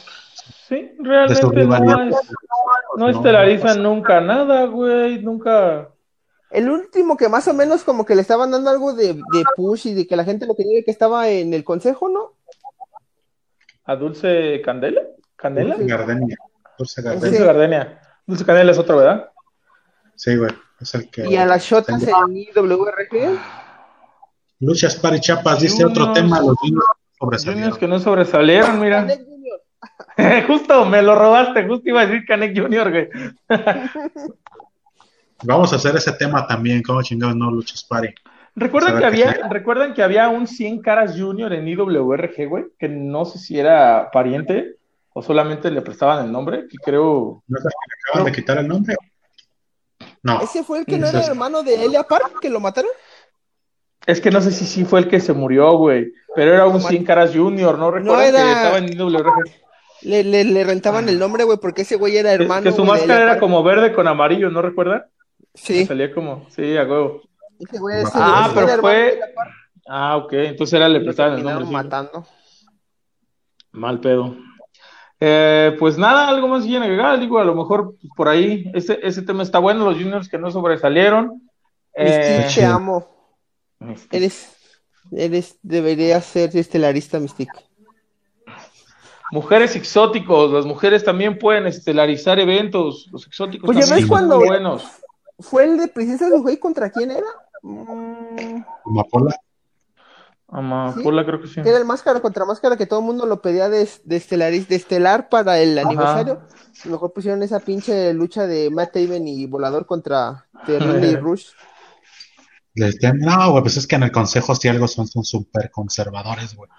sí, 0.67 0.91
realmente 0.99 1.65
no, 1.65 2.09
no 2.97 3.09
estelarizan 3.09 3.81
nunca 3.81 4.21
nada, 4.21 4.65
güey, 4.65 5.19
nunca 5.19 5.94
el 6.55 6.69
último 6.69 7.17
que 7.17 7.29
más 7.29 7.47
o 7.47 7.53
menos 7.53 7.83
como 7.83 8.05
que 8.05 8.15
le 8.15 8.21
estaban 8.21 8.51
dando 8.51 8.69
algo 8.69 8.93
de, 8.93 9.21
push 9.55 9.87
y 9.87 9.93
de 9.93 10.07
que 10.07 10.15
la 10.15 10.23
gente 10.23 10.45
lo 10.45 10.55
quería 10.55 10.83
que 10.83 10.91
estaba 10.91 11.29
en 11.29 11.53
el 11.53 11.63
consejo, 11.63 12.09
¿no? 12.09 12.33
¿A 13.85 13.95
Dulce 13.95 14.61
Candela? 14.63 15.01
¿Candela? 15.35 15.75
Dulce 15.75 15.91
Gardenia. 15.91 16.37
Dulce 16.77 17.01
Gardenia. 17.01 17.29
Dulce 17.29 17.45
Gardenia. 17.45 18.01
Dulce 18.25 18.45
Candela 18.45 18.71
es 18.71 18.77
otro, 18.79 18.97
¿verdad? 18.97 19.29
Sí, 20.15 20.35
güey. 20.37 20.51
Es 20.79 20.95
el 20.95 21.09
que. 21.09 21.29
¿Y 21.29 21.35
a 21.35 21.45
las 21.45 21.63
shotas 21.63 22.01
en 22.03 22.37
IWRG? 22.37 23.39
Luchas 24.59 24.95
Parichapas 24.95 25.59
dice 25.59 25.85
otro 25.85 26.13
tema, 26.13 26.39
los 26.39 26.55
niños 26.63 26.83
sobresalieron. 27.19 27.77
que 27.77 27.87
no 27.87 27.99
sobresalieron, 27.99 28.79
mira. 28.79 29.05
justo, 30.47 30.85
me 30.85 31.01
lo 31.01 31.15
robaste, 31.15 31.67
justo 31.67 31.89
iba 31.89 32.01
a 32.01 32.05
decir 32.05 32.25
Canek 32.25 32.57
Junior, 32.57 32.89
güey. 32.89 33.09
Vamos 35.43 35.73
a 35.73 35.75
hacer 35.75 35.95
ese 35.95 36.13
tema 36.13 36.47
también, 36.47 36.81
como 36.81 37.01
chingados 37.01 37.35
no 37.35 37.51
luchas 37.51 37.83
pari. 37.83 38.13
¿Recuerdan 38.55 38.99
que, 38.99 39.05
había, 39.05 39.31
¿Recuerdan 39.49 39.93
que 39.93 40.01
había 40.01 40.29
un 40.29 40.47
100 40.47 40.81
caras 40.81 41.19
junior 41.19 41.51
en 41.51 41.67
IWRG, 41.67 42.47
güey? 42.47 42.65
Que 42.79 42.87
no 42.87 43.25
sé 43.25 43.37
si 43.37 43.59
era 43.59 44.09
pariente 44.11 44.77
o 45.11 45.21
solamente 45.21 45.69
le 45.71 45.81
prestaban 45.81 46.25
el 46.25 46.31
nombre, 46.31 46.67
que 46.69 46.77
creo... 46.77 47.43
¿No 47.47 47.57
es 47.57 47.63
que 47.63 47.69
le 47.69 48.11
acaban 48.11 48.25
de 48.25 48.31
quitar 48.31 48.57
el 48.57 48.67
nombre? 48.67 48.95
No. 50.23 50.41
¿Ese 50.41 50.63
fue 50.63 50.79
el 50.79 50.85
que 50.85 50.97
no 50.97 51.07
era 51.07 51.25
hermano 51.25 51.63
de 51.63 51.85
Elia 51.85 52.03
Park, 52.03 52.39
que 52.41 52.49
lo 52.49 52.59
mataron? 52.59 52.91
Es 54.05 54.21
que 54.21 54.31
no 54.31 54.39
sé 54.39 54.51
si 54.51 54.65
sí 54.65 54.85
fue 54.85 54.99
el 54.99 55.07
que 55.09 55.19
se 55.19 55.33
murió, 55.33 55.77
güey. 55.77 56.13
Pero 56.35 56.53
era 56.53 56.65
un 56.65 56.81
100 56.81 57.03
caras 57.03 57.31
junior, 57.33 57.77
¿no? 57.77 57.91
Recuerdo 57.91 58.21
que 58.21 58.51
estaba 58.51 58.77
en 58.77 58.93
IWRG. 58.93 59.65
Le, 60.01 60.23
le, 60.23 60.63
rentaban 60.63 61.09
el 61.09 61.17
nombre, 61.17 61.43
güey, 61.43 61.57
porque 61.57 61.81
ese 61.81 61.95
güey 61.95 62.17
era 62.17 62.31
hermano. 62.31 62.63
Que, 62.63 62.69
que 62.69 62.75
su 62.75 62.85
máscara 62.85 63.23
era 63.23 63.39
como 63.39 63.63
verde 63.63 63.93
con 63.93 64.07
amarillo, 64.07 64.49
¿no 64.49 64.61
recuerdan? 64.61 65.05
Sí. 65.55 65.85
Salía 65.85 66.13
como, 66.13 66.45
sí, 66.49 66.77
a 66.77 66.83
huevo. 66.83 67.21
ah, 68.13 68.51
pero 68.53 68.81
fue. 68.81 69.19
Ah, 69.87 70.17
ok, 70.17 70.33
entonces 70.33 70.73
era 70.73 70.89
le 70.89 70.99
prestaban 70.99 71.37
el 71.37 71.43
nombre. 71.43 71.65
matando. 71.65 72.25
Mal 73.71 73.99
pedo. 73.99 74.35
Eh, 75.19 75.75
pues 75.79 75.97
nada, 75.97 76.27
algo 76.27 76.47
más 76.47 76.65
que 76.65 76.75
agregar, 76.75 77.19
digo, 77.19 77.39
a 77.39 77.45
lo 77.45 77.55
mejor 77.55 77.95
pues, 78.01 78.11
por 78.15 78.27
ahí, 78.27 78.69
ese, 78.73 78.99
ese 79.01 79.21
tema 79.21 79.43
está 79.43 79.59
bueno, 79.59 79.85
los 79.85 79.95
juniors 79.95 80.27
que 80.27 80.37
no 80.37 80.51
sobresalieron. 80.51 81.49
Eh, 81.95 82.47
te 82.53 82.65
amo. 82.65 83.07
Eres, 84.11 84.57
eres, 85.11 85.57
debería 85.61 86.19
ser 86.19 86.55
estelarista 86.55 87.19
Mystic. 87.19 87.49
Mujeres 89.31 89.75
exóticos, 89.75 90.51
las 90.51 90.65
mujeres 90.65 91.03
también 91.03 91.37
pueden 91.37 91.65
estelarizar 91.67 92.39
eventos, 92.39 93.07
los 93.11 93.25
exóticos 93.25 93.65
pues 93.65 93.87
también 93.87 94.07
son 94.07 94.29
buenos 94.29 95.04
fue 95.39 95.65
el 95.65 95.77
de 95.77 95.87
Princesa 95.87 96.29
de 96.29 96.39
Juey 96.39 96.57
contra 96.57 96.89
quién 96.89 97.11
era? 97.11 97.27
Mm. 97.61 98.63
Amapola. 98.85 99.35
Amapola 100.47 101.25
creo 101.25 101.41
que 101.41 101.47
sí. 101.47 101.59
Era 101.59 101.77
el 101.77 101.85
máscara 101.85 102.21
contra 102.21 102.45
máscara 102.45 102.77
que 102.77 102.85
todo 102.85 102.99
el 102.99 103.05
mundo 103.05 103.25
lo 103.25 103.41
pedía 103.41 103.69
de, 103.69 103.89
de, 104.03 104.65
de 104.67 104.75
estelar 104.75 105.29
para 105.29 105.59
el 105.59 105.77
aniversario. 105.77 106.41
Mejor 106.85 107.13
pusieron 107.13 107.41
esa 107.43 107.59
pinche 107.59 108.13
lucha 108.13 108.45
de 108.47 108.69
Matt 108.69 108.93
Taven 108.93 109.27
y 109.27 109.45
Volador 109.47 109.85
contra 109.85 110.45
Terrible 110.65 111.07
y 111.07 111.15
Rush. 111.15 111.47
No, 112.75 113.51
güey, 113.51 113.63
pues 113.63 113.77
es 113.77 113.87
que 113.87 113.95
en 113.95 114.03
el 114.03 114.11
consejo 114.11 114.53
si 114.53 114.67
algo 114.67 114.87
son 114.87 115.07
súper 115.07 115.71
conservadores, 115.71 116.55
güey. 116.55 116.69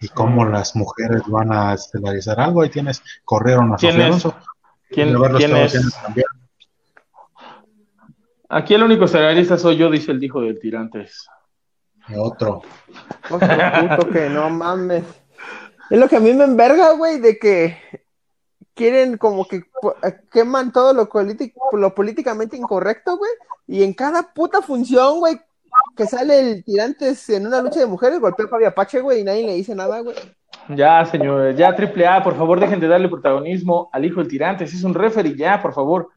Y 0.00 0.08
cómo 0.08 0.44
las 0.44 0.76
mujeres 0.76 1.22
van 1.26 1.52
a 1.52 1.74
estelarizar 1.74 2.38
algo, 2.38 2.64
y 2.64 2.70
tienes 2.70 3.02
corrieron 3.24 3.72
a 3.72 3.76
¿Quién 3.76 4.00
es? 4.00 4.22
¿Quién, 4.90 5.14
¿quién 5.36 5.56
es? 5.56 5.74
Aquí 8.48 8.74
el 8.74 8.82
único 8.82 9.08
cerealista 9.08 9.56
soy 9.56 9.76
yo, 9.76 9.90
dice 9.90 10.12
el 10.12 10.22
hijo 10.22 10.40
del 10.40 10.58
tirantes. 10.58 11.26
Otro. 12.16 12.62
Otro 13.30 13.48
puto 13.80 14.10
que 14.10 14.28
no 14.28 14.50
mames. 14.50 15.04
Es 15.90 15.98
lo 15.98 16.08
que 16.08 16.16
a 16.16 16.20
mí 16.20 16.32
me 16.32 16.44
enverga, 16.44 16.92
güey, 16.92 17.18
de 17.18 17.38
que 17.38 17.78
quieren 18.74 19.16
como 19.16 19.46
que 19.46 19.62
queman 20.30 20.72
todo 20.72 20.92
lo, 20.92 21.08
lo 21.72 21.94
políticamente 21.94 22.56
incorrecto, 22.56 23.16
güey. 23.16 23.30
Y 23.66 23.82
en 23.82 23.94
cada 23.94 24.34
puta 24.34 24.60
función, 24.60 25.20
güey, 25.20 25.40
que 25.96 26.06
sale 26.06 26.40
el 26.40 26.64
tirantes 26.64 27.28
en 27.30 27.46
una 27.46 27.62
lucha 27.62 27.80
de 27.80 27.86
mujeres, 27.86 28.20
golpea 28.20 28.46
a 28.46 28.48
Fabi 28.48 28.64
Apache, 28.64 29.00
güey, 29.00 29.20
y 29.20 29.24
nadie 29.24 29.46
le 29.46 29.54
dice 29.54 29.74
nada, 29.74 30.00
güey. 30.00 30.16
Ya, 30.68 31.04
señores, 31.04 31.56
ya 31.56 31.74
triple 31.74 32.06
A, 32.06 32.22
por 32.22 32.36
favor, 32.36 32.60
dejen 32.60 32.80
de 32.80 32.88
darle 32.88 33.08
protagonismo 33.08 33.90
al 33.92 34.04
hijo 34.04 34.20
del 34.20 34.28
tirantes. 34.28 34.72
Es 34.72 34.84
un 34.84 34.94
referee, 34.94 35.36
ya, 35.36 35.60
por 35.60 35.74
favor. 35.74 36.10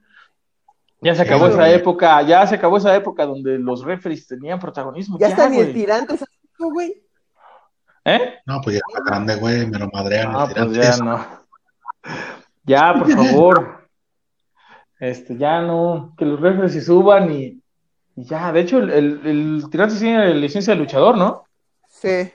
Ya 0.99 1.13
se 1.13 1.21
acabó 1.21 1.47
esa 1.47 1.69
época, 1.69 2.21
ya 2.23 2.45
se 2.47 2.55
acabó 2.55 2.77
esa 2.77 2.95
época 2.95 3.25
donde 3.25 3.59
los 3.59 3.83
referees 3.83 4.25
tenían 4.25 4.59
protagonismo. 4.59 5.17
Ya, 5.19 5.27
está 5.27 5.47
ni 5.47 5.59
el 5.59 5.73
tirante, 5.73 6.17
güey. 6.57 7.03
¿Eh? 8.03 8.35
No, 8.45 8.61
pues 8.61 8.77
ya 8.77 8.81
está 8.87 9.03
grande, 9.05 9.35
güey, 9.35 9.67
me 9.67 9.77
lo 9.77 9.89
madrean 9.89 10.31
ah, 10.33 10.47
Pues 10.51 10.71
ya 10.73 10.97
no. 10.97 11.25
Ya, 12.63 12.93
por 12.93 13.11
favor. 13.11 13.89
este, 14.99 15.37
ya 15.37 15.61
no, 15.61 16.13
que 16.17 16.25
los 16.25 16.39
referees 16.39 16.73
se 16.73 16.81
suban 16.81 17.31
y, 17.31 17.61
ya. 18.15 18.51
De 18.51 18.61
hecho, 18.61 18.79
el, 18.79 18.91
el, 18.91 19.63
tirante 19.69 19.95
tiene 19.95 20.33
licencia 20.33 20.73
de 20.73 20.79
luchador, 20.79 21.17
¿no? 21.17 21.43
Sí. 21.87 22.31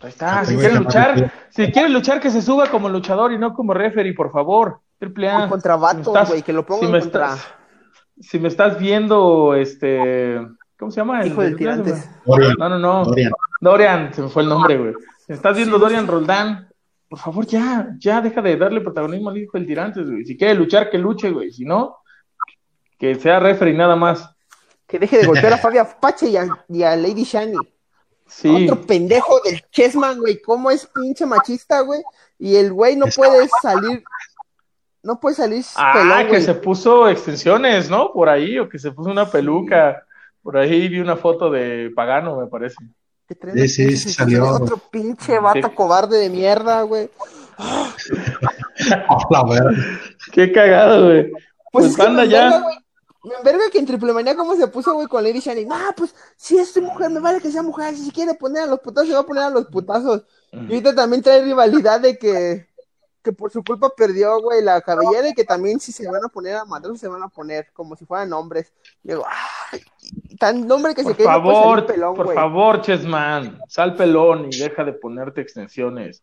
Ahí 0.00 0.08
está, 0.08 0.44
si 0.44 0.56
quiere 0.56 0.74
luchar, 0.74 1.32
si 1.50 1.70
quiere 1.70 1.88
luchar, 1.88 2.20
que 2.20 2.30
se 2.30 2.42
suba 2.42 2.68
como 2.68 2.88
luchador 2.88 3.32
y 3.32 3.38
no 3.38 3.54
como 3.54 3.72
referee, 3.72 4.14
por 4.14 4.32
favor. 4.32 4.81
Triple 5.02 5.28
A. 5.28 5.48
Contra 5.48 5.74
Vato, 5.74 6.14
güey, 6.28 6.42
que 6.42 6.52
lo 6.52 6.64
pongo 6.64 6.86
si 6.86 7.00
contra. 7.00 7.36
si 8.20 8.38
me 8.38 8.46
estás 8.46 8.78
viendo, 8.78 9.52
este. 9.52 10.40
¿Cómo 10.78 10.92
se 10.92 11.00
llama? 11.00 11.26
Hijo 11.26 11.42
del 11.42 11.56
tirantes. 11.56 12.08
No, 12.24 12.68
no, 12.68 12.78
no. 12.78 13.04
Dorian. 13.04 13.32
Dorian, 13.60 14.14
se 14.14 14.22
me 14.22 14.28
fue 14.28 14.44
el 14.44 14.48
nombre, 14.48 14.78
güey. 14.78 14.94
Si 15.18 15.32
me 15.32 15.34
estás 15.34 15.56
viendo 15.56 15.80
Dorian 15.80 16.06
Roldán, 16.06 16.68
por 17.08 17.18
favor, 17.18 17.44
ya, 17.44 17.88
ya 17.98 18.20
deja 18.20 18.40
de 18.42 18.56
darle 18.56 18.80
protagonismo 18.80 19.30
al 19.30 19.38
hijo 19.38 19.58
del 19.58 19.66
tirante, 19.66 20.04
güey. 20.04 20.24
Si 20.24 20.36
quiere 20.36 20.54
luchar, 20.54 20.88
que 20.88 20.98
luche, 20.98 21.32
güey. 21.32 21.50
Si 21.50 21.64
no, 21.64 21.96
que 22.96 23.16
sea 23.16 23.40
referee 23.40 23.74
nada 23.74 23.96
más. 23.96 24.32
Que 24.86 25.00
deje 25.00 25.18
de 25.18 25.26
golpear 25.26 25.54
a 25.54 25.58
Fabio 25.58 25.82
Apache 25.82 26.28
y 26.28 26.36
a, 26.36 26.46
y 26.68 26.84
a 26.84 26.94
Lady 26.94 27.24
Shani. 27.24 27.58
Sí. 28.28 28.68
Otro 28.68 28.86
pendejo 28.86 29.40
del 29.40 29.64
Chessman, 29.72 30.20
güey. 30.20 30.40
¿Cómo 30.40 30.70
es 30.70 30.86
pinche 30.86 31.26
machista, 31.26 31.80
güey? 31.80 32.02
Y 32.38 32.54
el 32.54 32.72
güey 32.72 32.94
no 32.94 33.06
puede 33.06 33.48
salir. 33.60 34.04
No 35.02 35.18
puede 35.18 35.34
salir 35.34 35.64
Ah, 35.76 35.92
pelón, 35.94 36.28
que 36.28 36.40
se 36.40 36.54
puso 36.54 37.08
extensiones, 37.08 37.90
¿no? 37.90 38.12
Por 38.12 38.28
ahí, 38.28 38.58
o 38.58 38.68
que 38.68 38.78
se 38.78 38.92
puso 38.92 39.10
una 39.10 39.28
peluca. 39.28 40.04
Por 40.42 40.56
ahí 40.56 40.88
vi 40.88 41.00
una 41.00 41.16
foto 41.16 41.50
de 41.50 41.90
Pagano, 41.94 42.36
me 42.36 42.46
parece. 42.46 42.76
Sí, 43.54 43.68
sí, 43.68 43.96
sí 43.96 44.12
salió. 44.12 44.46
Otro 44.48 44.76
pinche 44.90 45.38
vato 45.38 45.68
Sí. 45.68 45.74
cobarde 45.74 46.18
de 46.18 46.28
mierda, 46.30 46.82
güey. 46.82 47.08
Verga. 49.48 49.70
Qué 50.32 50.52
cagado, 50.52 51.06
güey. 51.06 51.32
Pues, 51.72 51.86
es 51.86 51.96
que 51.96 52.02
anda 52.02 52.24
ya. 52.24 52.62
Me 53.24 53.34
enverga 53.36 53.70
que 53.70 53.78
en 53.78 53.86
Triple 53.86 54.12
Manía 54.12 54.34
cómo 54.34 54.56
se 54.56 54.66
puso, 54.66 54.94
güey, 54.94 55.06
con 55.06 55.22
Lady 55.22 55.38
Shani. 55.38 55.64
No, 55.64 55.76
pues, 55.96 56.12
si 56.36 56.58
es 56.58 56.76
mujer, 56.82 57.08
me 57.10 57.20
vale 57.20 57.40
que 57.40 57.52
sea 57.52 57.62
mujer. 57.62 57.94
Si 57.94 58.06
se 58.06 58.12
quiere 58.12 58.34
poner 58.34 58.64
a 58.64 58.66
los 58.66 58.80
putazos, 58.80 59.08
se 59.08 59.14
va 59.14 59.20
a 59.20 59.26
poner 59.26 59.44
a 59.44 59.50
los 59.50 59.66
putazos. 59.66 60.24
Y 60.50 60.56
ahorita 60.58 60.94
también 60.94 61.22
trae 61.22 61.40
rivalidad 61.42 62.00
de 62.00 62.18
que, 62.18 62.68
que 63.22 63.32
por 63.32 63.50
su 63.50 63.62
culpa 63.62 63.88
perdió, 63.96 64.40
güey, 64.40 64.62
la 64.62 64.80
cabellera 64.80 65.28
y 65.28 65.34
que 65.34 65.44
también 65.44 65.78
si 65.80 65.92
se 65.92 66.10
van 66.10 66.24
a 66.24 66.28
poner 66.28 66.56
a 66.56 66.64
madrazos 66.64 66.98
se 67.00 67.08
van 67.08 67.22
a 67.22 67.28
poner 67.28 67.68
como 67.72 67.94
si 67.96 68.04
fueran 68.04 68.32
hombres. 68.32 68.72
Digo, 69.02 69.24
ay, 69.70 69.80
tan 70.38 70.70
hombre 70.70 70.94
que 70.94 71.02
Por 71.02 71.12
se 71.12 71.16
quede 71.18 71.28
no 71.28 71.42
puede 71.42 71.56
favor, 71.56 71.86
pelón, 71.86 72.14
por 72.16 72.24
güey. 72.26 72.36
favor, 72.36 72.80
Chessman, 72.82 73.60
sal 73.68 73.94
pelón 73.94 74.48
y 74.50 74.58
deja 74.58 74.84
de 74.84 74.92
ponerte 74.92 75.40
extensiones. 75.40 76.22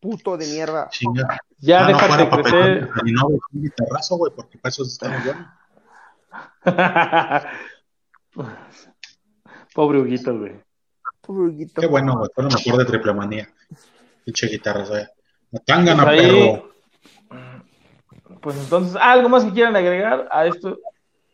Puto 0.00 0.36
de 0.36 0.46
mierda. 0.46 0.88
Chinga. 0.90 1.38
Ya 1.58 1.86
Ah, 1.86 1.90
no 1.90 1.96
déjate 1.96 2.26
fuera 2.26 2.42
crecer. 2.42 2.90
y 3.06 3.12
no 3.12 3.26
un 3.28 3.40
guitarrazo, 3.52 4.16
güey, 4.16 4.32
porque 4.34 4.58
para 4.58 4.70
eso 4.70 4.84
bien. 5.22 5.46
Pobre 9.74 10.00
Huguito, 10.00 10.38
güey. 10.38 10.60
Pobrito. 11.20 11.80
Qué 11.80 11.86
bueno, 11.86 12.16
güey, 12.18 12.28
fue 12.34 12.44
lo 12.44 12.50
mejor 12.50 12.78
de 12.78 12.84
Triple 12.84 13.14
Manía. 13.14 13.48
Pinche 14.24 14.46
guitarra, 14.48 14.84
güey. 14.86 15.06
La 15.52 15.60
tangana, 15.60 16.04
Pues 16.04 16.20
ahí- 16.20 16.50
perro. 16.50 16.72
Pues 18.40 18.56
entonces, 18.58 18.96
¿algo 19.00 19.28
más 19.28 19.44
que 19.44 19.52
quieran 19.52 19.76
agregar 19.76 20.28
a 20.32 20.46
este 20.46 20.74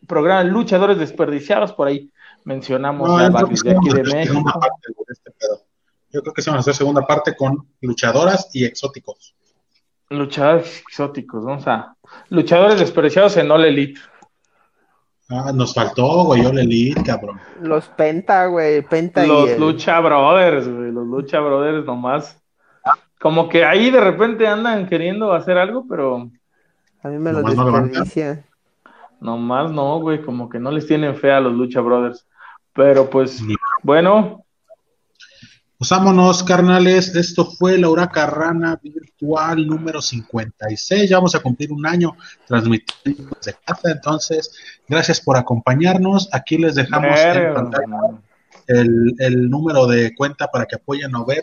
programa 0.06 0.44
Luchadores 0.44 0.98
Desperdiciados? 0.98 1.72
Por 1.72 1.88
ahí 1.88 2.10
mencionamos 2.44 3.08
No, 3.08 3.16
a 3.18 3.30
varios 3.30 3.62
de 3.62 3.70
aquí 3.70 3.88
de 3.88 4.02
México. 4.02 4.44
parte, 4.44 4.92
este 5.08 5.30
pedo. 5.30 5.62
Yo 6.10 6.20
creo 6.22 6.34
que 6.34 6.42
sí 6.42 6.50
vamos 6.50 6.60
a 6.60 6.70
hacer 6.70 6.74
segunda 6.74 7.06
parte 7.06 7.34
con 7.34 7.66
luchadoras 7.80 8.50
y 8.54 8.64
exóticos. 8.64 9.34
Luchadores 10.10 10.80
exóticos, 10.80 11.44
vamos 11.44 11.66
a. 11.66 11.94
Luchadores 12.30 12.78
desperdiciados 12.78 13.36
en 13.38 13.50
All 13.50 13.64
Elite. 13.64 14.00
Ah, 15.30 15.52
nos 15.54 15.74
faltó, 15.74 16.24
güey, 16.24 16.42
leí, 16.66 16.94
cabrón. 16.94 17.38
Los 17.60 17.88
Penta, 17.88 18.46
güey. 18.46 18.80
Penta 18.82 19.26
Los 19.26 19.48
y 19.48 19.52
el- 19.52 19.60
Lucha 19.60 20.00
Brothers, 20.00 20.66
güey. 20.66 20.90
Los 20.90 21.06
Lucha 21.06 21.40
Brothers 21.40 21.84
nomás. 21.84 22.37
Como 23.20 23.48
que 23.48 23.64
ahí 23.64 23.90
de 23.90 24.00
repente 24.00 24.46
andan 24.46 24.86
queriendo 24.86 25.32
hacer 25.32 25.58
algo, 25.58 25.84
pero 25.88 26.30
A 27.02 27.08
mí 27.08 27.18
me 27.18 27.32
los 27.32 27.42
Nomás 27.42 27.56
no 27.56 28.44
nomás 29.20 29.72
no, 29.72 30.00
güey. 30.00 30.22
Como 30.22 30.48
que 30.48 30.58
no 30.58 30.70
les 30.70 30.86
tienen 30.86 31.16
fe 31.16 31.32
a 31.32 31.40
los 31.40 31.52
Lucha 31.52 31.80
Brothers. 31.80 32.26
Pero 32.72 33.10
pues, 33.10 33.42
bueno, 33.82 34.44
Pues 35.78 35.90
vámonos, 35.90 36.44
carnales. 36.44 37.14
Esto 37.16 37.44
fue 37.44 37.76
la 37.78 37.88
Huraca 37.88 38.26
Rana 38.26 38.78
virtual 38.80 39.66
número 39.66 40.00
56. 40.00 41.10
Ya 41.10 41.16
vamos 41.16 41.34
a 41.34 41.40
cumplir 41.40 41.72
un 41.72 41.84
año 41.86 42.16
transmitiendo 42.46 43.36
desde 43.36 43.58
casa. 43.64 43.90
Entonces, 43.90 44.52
gracias 44.86 45.20
por 45.20 45.36
acompañarnos. 45.36 46.28
Aquí 46.32 46.56
les 46.56 46.76
dejamos 46.76 47.18
en 47.18 47.54
pantalla 47.54 48.20
el, 48.68 49.14
el 49.18 49.50
número 49.50 49.86
de 49.86 50.14
cuenta 50.14 50.46
para 50.46 50.66
que 50.66 50.76
apoyen 50.76 51.14
a 51.14 51.22
Obed, 51.22 51.42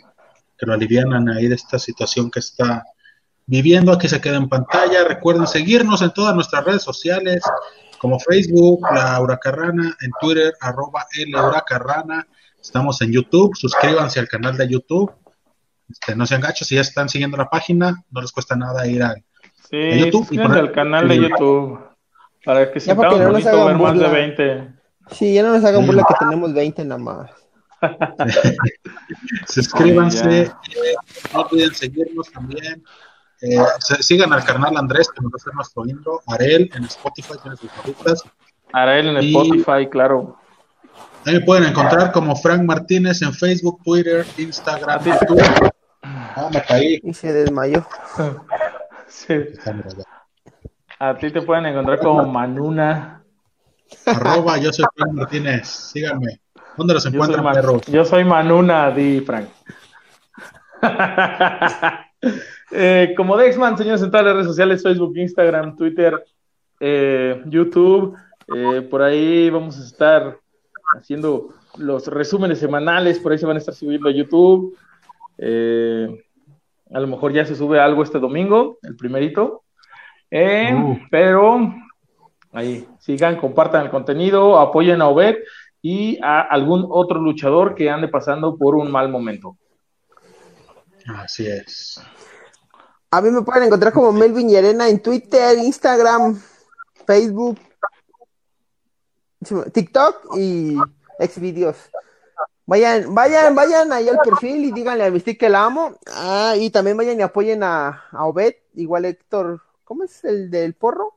que 0.65 0.69
lo 0.69 0.73
alivianan 0.73 1.29
ahí 1.29 1.47
de 1.47 1.55
esta 1.55 1.77
situación 1.79 2.29
que 2.31 2.39
está 2.39 2.83
viviendo. 3.45 3.91
Aquí 3.91 4.07
se 4.07 4.19
queda 4.19 4.37
en 4.37 4.49
pantalla. 4.49 5.03
Recuerden 5.07 5.47
seguirnos 5.47 6.01
en 6.01 6.11
todas 6.11 6.33
nuestras 6.35 6.65
redes 6.65 6.81
sociales, 6.83 7.41
como 7.99 8.19
Facebook, 8.19 8.81
la 8.93 9.19
Huracarrana, 9.21 9.95
en 10.01 10.11
Twitter, 10.19 10.53
arroba 10.59 11.05
L 11.17 11.31
Huracarrana. 11.39 12.27
Estamos 12.61 13.01
en 13.01 13.11
YouTube. 13.11 13.55
Suscríbanse 13.55 14.19
al 14.19 14.27
canal 14.27 14.57
de 14.57 14.67
YouTube. 14.67 15.11
Este, 15.87 16.15
no 16.15 16.25
sean 16.25 16.41
gachos, 16.41 16.67
si 16.67 16.75
ya 16.75 16.81
están 16.81 17.09
siguiendo 17.09 17.37
la 17.37 17.47
página, 17.47 18.03
no 18.09 18.21
les 18.21 18.31
cuesta 18.31 18.55
nada 18.55 18.87
ir 18.87 19.03
al 19.03 19.23
Sí, 19.69 19.77
YouTube 19.99 20.23
y 20.31 20.35
suscríbanse 20.37 20.47
poner- 20.53 20.59
al 20.59 20.71
canal 20.71 21.07
de 21.07 21.15
YouTube. 21.17 21.79
Para 22.43 22.67
que 22.67 22.73
que 22.73 22.79
sintamos 22.79 23.19
no 23.19 23.23
nos 23.23 23.31
bonito 23.31 23.49
hagan 23.49 23.65
ver 23.67 23.75
más 23.77 23.93
de 23.93 23.99
burla. 23.99 24.09
20. 24.13 24.73
Sí, 25.11 25.33
ya 25.35 25.43
no 25.43 25.53
nos 25.55 25.63
hagan 25.63 25.85
burla 25.85 26.03
que 26.07 26.13
tenemos 26.19 26.53
20 26.53 26.85
nada 26.85 26.97
más. 27.01 27.29
Suscríbanse, 29.47 30.41
eh, 30.43 30.51
no 31.33 31.41
olviden 31.41 31.73
seguirnos 31.73 32.31
también. 32.31 32.83
Eh, 33.41 33.57
se- 33.79 34.01
sigan 34.01 34.31
al 34.33 34.43
canal 34.43 34.75
Andrés, 34.77 35.09
que 35.09 35.21
nos 35.21 35.31
va 35.31 35.35
a 35.35 35.37
hacer 35.41 35.53
nuestro 35.53 35.85
intro. 35.85 36.21
Arel 36.27 36.69
en 36.73 36.85
Spotify 36.85 37.33
tiene 37.41 37.57
sus 37.57 37.71
favoritas. 37.71 38.23
Arael 38.73 39.17
en 39.17 39.23
Y- 39.23 39.35
Spotify, 39.35 39.89
claro. 39.89 40.37
Ahí 41.25 41.33
me 41.35 41.41
pueden 41.41 41.65
encontrar 41.65 42.11
como 42.11 42.35
Frank 42.35 42.61
Martínez 42.63 43.21
en 43.21 43.33
Facebook, 43.33 43.81
Twitter, 43.83 44.25
Instagram, 44.37 45.03
YouTube. 45.03 45.71
Ah, 46.03 46.49
me 46.53 46.61
caí. 46.63 46.99
Y 47.03 47.13
se 47.13 47.31
desmayó. 47.33 47.85
Sí. 49.07 49.33
A 50.99 51.15
ti 51.17 51.31
te 51.31 51.41
pueden 51.43 51.67
encontrar 51.67 51.99
como 51.99 52.25
Manuna. 52.25 53.23
Arroba, 54.05 54.57
yo 54.57 54.73
soy 54.73 54.83
Frank 54.95 55.11
Martínez. 55.13 55.67
Síganme. 55.67 56.41
¿Dónde 56.77 56.93
los 56.93 57.03
Yo 57.03 57.09
soy, 57.09 57.15
encuentran, 57.19 57.53
perros? 57.53 57.81
yo 57.87 58.05
soy 58.05 58.23
Manuna, 58.23 58.91
di 58.91 59.21
Frank. 59.21 59.47
Eh, 62.71 63.13
como 63.15 63.37
Dexman, 63.37 63.77
señores, 63.77 64.01
en 64.01 64.09
todas 64.09 64.25
las 64.25 64.33
redes 64.33 64.47
sociales, 64.47 64.81
Facebook, 64.81 65.15
Instagram, 65.15 65.75
Twitter, 65.77 66.25
eh, 66.79 67.41
YouTube. 67.45 68.17
eh, 68.53 68.81
por 68.81 69.03
ahí 69.03 69.49
vamos 69.51 69.79
a 69.79 69.83
estar 69.83 70.39
haciendo 70.97 71.49
los 71.77 72.07
resúmenes 72.07 72.57
semanales, 72.59 73.19
por 73.19 73.31
ahí 73.31 73.37
se 73.37 73.45
van 73.45 73.57
a 73.57 73.59
estar 73.59 73.75
subiendo 73.75 74.09
a 74.09 74.11
YouTube. 74.11 74.75
A 75.39 76.99
lo 76.99 77.07
mejor 77.07 77.31
ya 77.33 77.45
se 77.45 77.55
sube 77.55 77.79
algo 77.79 78.01
este 78.01 78.19
domingo, 78.19 78.79
el 78.81 78.95
primerito. 78.95 79.61
Uh. 80.31 80.97
Pero 81.11 81.71
ahí, 82.51 82.87
sigan, 82.99 83.37
compartan 83.37 83.83
el 83.85 83.91
contenido, 83.91 84.59
apoyen 84.59 85.01
a 85.01 85.07
Obed 85.07 85.35
y 85.87 86.17
a 86.23 86.41
algún 86.41 86.87
otro 86.89 87.19
luchador 87.19 87.75
que 87.75 87.91
ande 87.91 88.07
pasando 88.07 88.57
por 88.57 88.73
un 88.73 88.89
mal 88.89 89.07
momento. 89.07 89.55
Así 91.05 91.45
es. 91.45 92.01
A 93.11 93.21
mí 93.21 93.29
me 93.29 93.43
pueden 93.43 93.65
encontrar 93.65 93.93
como 93.93 94.11
Melvin 94.11 94.49
y 94.49 94.55
Arena 94.55 94.89
en 94.89 94.99
Twitter, 94.99 95.59
Instagram, 95.59 96.41
Facebook, 97.05 97.59
TikTok 99.71 100.35
y 100.35 100.75
Xvideos. 101.19 101.77
Vayan, 102.65 103.13
vayan, 103.13 103.53
vayan 103.53 103.93
ahí 103.93 104.09
al 104.09 104.17
perfil 104.17 104.65
y 104.65 104.71
díganle 104.71 105.05
a 105.05 105.11
Mystic 105.11 105.39
que 105.39 105.49
la 105.49 105.65
amo. 105.65 105.99
Ah, 106.07 106.55
y 106.57 106.71
también 106.71 106.97
vayan 106.97 107.19
y 107.19 107.21
apoyen 107.21 107.61
a, 107.61 108.05
a 108.09 108.25
Obed, 108.25 108.55
igual 108.73 109.05
Héctor, 109.05 109.61
¿cómo 109.83 110.03
es 110.03 110.23
el 110.23 110.49
del 110.49 110.73
porro? 110.73 111.13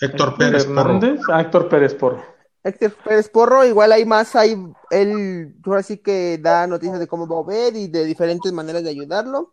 Héctor 0.00 0.36
Pérez 0.36 0.64
Porro. 0.64 0.80
Hernández, 0.80 1.20
ah, 1.28 1.40
Héctor 1.40 1.68
Pérez 1.68 1.92
Porro. 1.92 2.33
Héctor 2.64 2.92
Pérez 3.04 3.28
Porro, 3.28 3.64
igual 3.66 3.92
hay 3.92 4.06
más, 4.06 4.34
hay, 4.34 4.56
él 4.90 5.54
ahora 5.66 5.82
sí 5.82 5.98
que 5.98 6.38
da 6.38 6.66
noticias 6.66 6.98
de 6.98 7.06
cómo 7.06 7.28
va 7.28 7.36
Obed 7.36 7.74
y 7.74 7.88
de 7.88 8.06
diferentes 8.06 8.52
maneras 8.52 8.82
de 8.82 8.88
ayudarlo. 8.88 9.52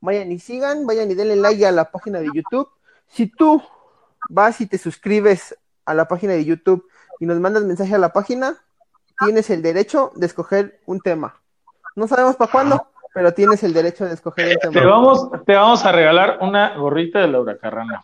Vayan 0.00 0.32
y 0.32 0.38
sigan, 0.38 0.86
vayan 0.86 1.10
y 1.10 1.14
denle 1.14 1.36
like 1.36 1.66
a 1.66 1.72
la 1.72 1.90
página 1.90 2.20
de 2.20 2.30
YouTube. 2.32 2.68
Si 3.06 3.26
tú 3.26 3.62
vas 4.30 4.62
y 4.62 4.66
te 4.66 4.78
suscribes 4.78 5.58
a 5.84 5.92
la 5.92 6.08
página 6.08 6.32
de 6.32 6.44
YouTube 6.46 6.88
y 7.20 7.26
nos 7.26 7.38
mandas 7.38 7.64
mensaje 7.64 7.94
a 7.94 7.98
la 7.98 8.14
página, 8.14 8.56
tienes 9.24 9.50
el 9.50 9.60
derecho 9.60 10.12
de 10.14 10.26
escoger 10.26 10.80
un 10.86 11.00
tema. 11.00 11.40
No 11.96 12.08
sabemos 12.08 12.36
para 12.36 12.50
cuándo, 12.50 12.86
pero 13.12 13.34
tienes 13.34 13.62
el 13.62 13.74
derecho 13.74 14.06
de 14.06 14.14
escoger 14.14 14.48
un 14.48 14.72
Te 14.72 14.80
tema. 14.80 14.90
vamos, 14.90 15.30
te 15.44 15.54
vamos 15.54 15.84
a 15.84 15.92
regalar 15.92 16.38
una 16.40 16.78
gorrita 16.78 17.18
de 17.18 17.28
Laura 17.28 17.58
Carrana. 17.58 18.02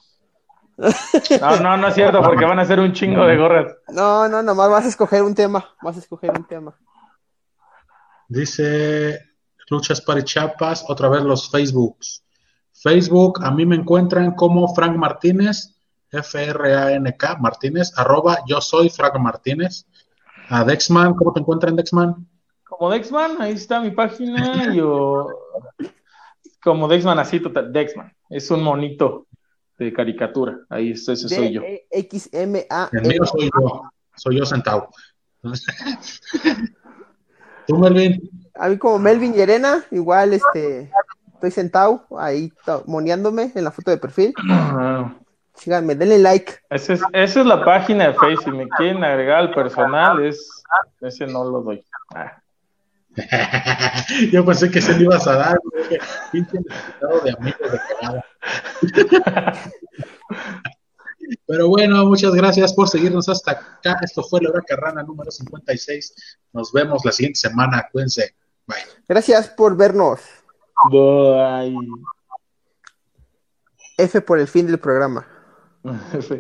No, 0.76 1.56
no, 1.60 1.76
no 1.76 1.88
es 1.88 1.94
cierto, 1.94 2.22
porque 2.22 2.44
van 2.44 2.58
a 2.58 2.64
ser 2.64 2.80
un 2.80 2.92
chingo 2.92 3.24
de 3.26 3.36
gorras. 3.36 3.76
No, 3.88 4.28
no, 4.28 4.42
nomás 4.42 4.70
vas 4.70 4.84
a 4.84 4.88
escoger 4.88 5.22
un 5.22 5.34
tema, 5.34 5.64
vas 5.82 5.96
a 5.96 6.00
escoger 6.00 6.32
un 6.32 6.44
tema. 6.46 6.74
Dice 8.28 9.20
Luchas 9.68 10.00
para 10.00 10.24
Chiapas, 10.24 10.84
otra 10.88 11.08
vez 11.08 11.22
los 11.22 11.50
Facebooks. 11.50 12.24
Facebook, 12.72 13.40
a 13.44 13.50
mí 13.50 13.64
me 13.64 13.76
encuentran 13.76 14.34
como 14.34 14.74
Frank 14.74 14.96
Martínez, 14.96 15.76
F-R-A-N-K, 16.10 17.36
Martínez, 17.36 17.92
arroba, 17.96 18.38
yo 18.46 18.60
soy 18.60 18.88
Frank 18.90 19.16
Martínez. 19.18 19.86
A 20.48 20.64
Dexman, 20.64 21.14
¿cómo 21.14 21.32
te 21.32 21.40
encuentran, 21.40 21.76
Dexman? 21.76 22.28
Como 22.64 22.90
Dexman, 22.90 23.40
ahí 23.40 23.52
está 23.52 23.80
mi 23.80 23.92
página. 23.92 24.74
Yo 24.74 25.28
Como 26.62 26.88
Dexman, 26.88 27.18
así 27.18 27.40
total. 27.40 27.72
Dexman. 27.72 28.12
Es 28.28 28.50
un 28.50 28.62
monito 28.62 29.26
de 29.78 29.92
caricatura. 29.92 30.58
Ahí 30.68 30.92
ese 30.92 31.16
soy 31.16 31.52
yo. 31.52 31.62
X 31.90 32.28
M 32.32 32.66
A. 32.70 32.88
El 32.92 33.02
mío 33.02 33.24
soy 33.24 33.50
yo. 33.60 33.90
Soy 34.16 34.38
yo 34.38 34.46
sentado. 34.46 34.90
¿Tú, 37.66 37.78
Melvin? 37.78 38.30
A 38.54 38.68
mí 38.68 38.78
como 38.78 38.98
Melvin 38.98 39.34
y 39.34 39.40
Elena, 39.40 39.84
igual 39.90 40.32
este 40.34 40.90
estoy 41.34 41.50
sentado 41.50 42.06
ahí 42.18 42.52
moneándome 42.86 43.50
en 43.54 43.64
la 43.64 43.70
foto 43.70 43.90
de 43.90 43.96
perfil. 43.98 44.32
Síganme, 45.54 45.94
denle 45.94 46.18
like. 46.18 46.54
Esa 46.70 46.94
es, 46.94 47.02
esa 47.12 47.40
es 47.40 47.46
la 47.46 47.64
página 47.64 48.08
de 48.08 48.14
Facebook. 48.14 48.44
Si 48.44 48.50
me 48.50 48.68
quieren 48.68 49.04
agregar 49.04 49.38
al 49.38 49.54
personal, 49.54 50.24
es, 50.24 50.64
ese 51.00 51.26
no 51.26 51.44
lo 51.44 51.60
doy. 51.62 51.84
Ah. 52.14 52.43
Yo 54.32 54.44
pensé 54.44 54.70
que 54.70 54.80
se 54.80 54.96
le 54.96 55.04
ibas 55.04 55.26
a 55.26 55.36
dar, 55.36 55.58
pinche 56.32 56.58
de 57.24 57.30
amigos 57.32 57.72
de 58.82 59.22
Pero 61.46 61.68
bueno, 61.68 62.04
muchas 62.06 62.34
gracias 62.34 62.72
por 62.72 62.88
seguirnos 62.88 63.28
hasta 63.28 63.52
acá. 63.52 63.98
Esto 64.02 64.22
fue 64.22 64.40
la 64.42 64.50
hora 64.50 64.62
carrana 64.66 65.02
número 65.02 65.30
56. 65.30 66.38
Nos 66.52 66.72
vemos 66.72 67.04
la 67.04 67.12
siguiente 67.12 67.40
semana. 67.40 67.88
Cuídense. 67.90 68.34
Bye. 68.66 68.76
Gracias 69.08 69.48
por 69.48 69.76
vernos. 69.76 70.20
Bye. 70.90 71.76
F 73.96 74.20
por 74.20 74.38
el 74.38 74.48
fin 74.48 74.66
del 74.66 74.78
programa. 74.78 75.26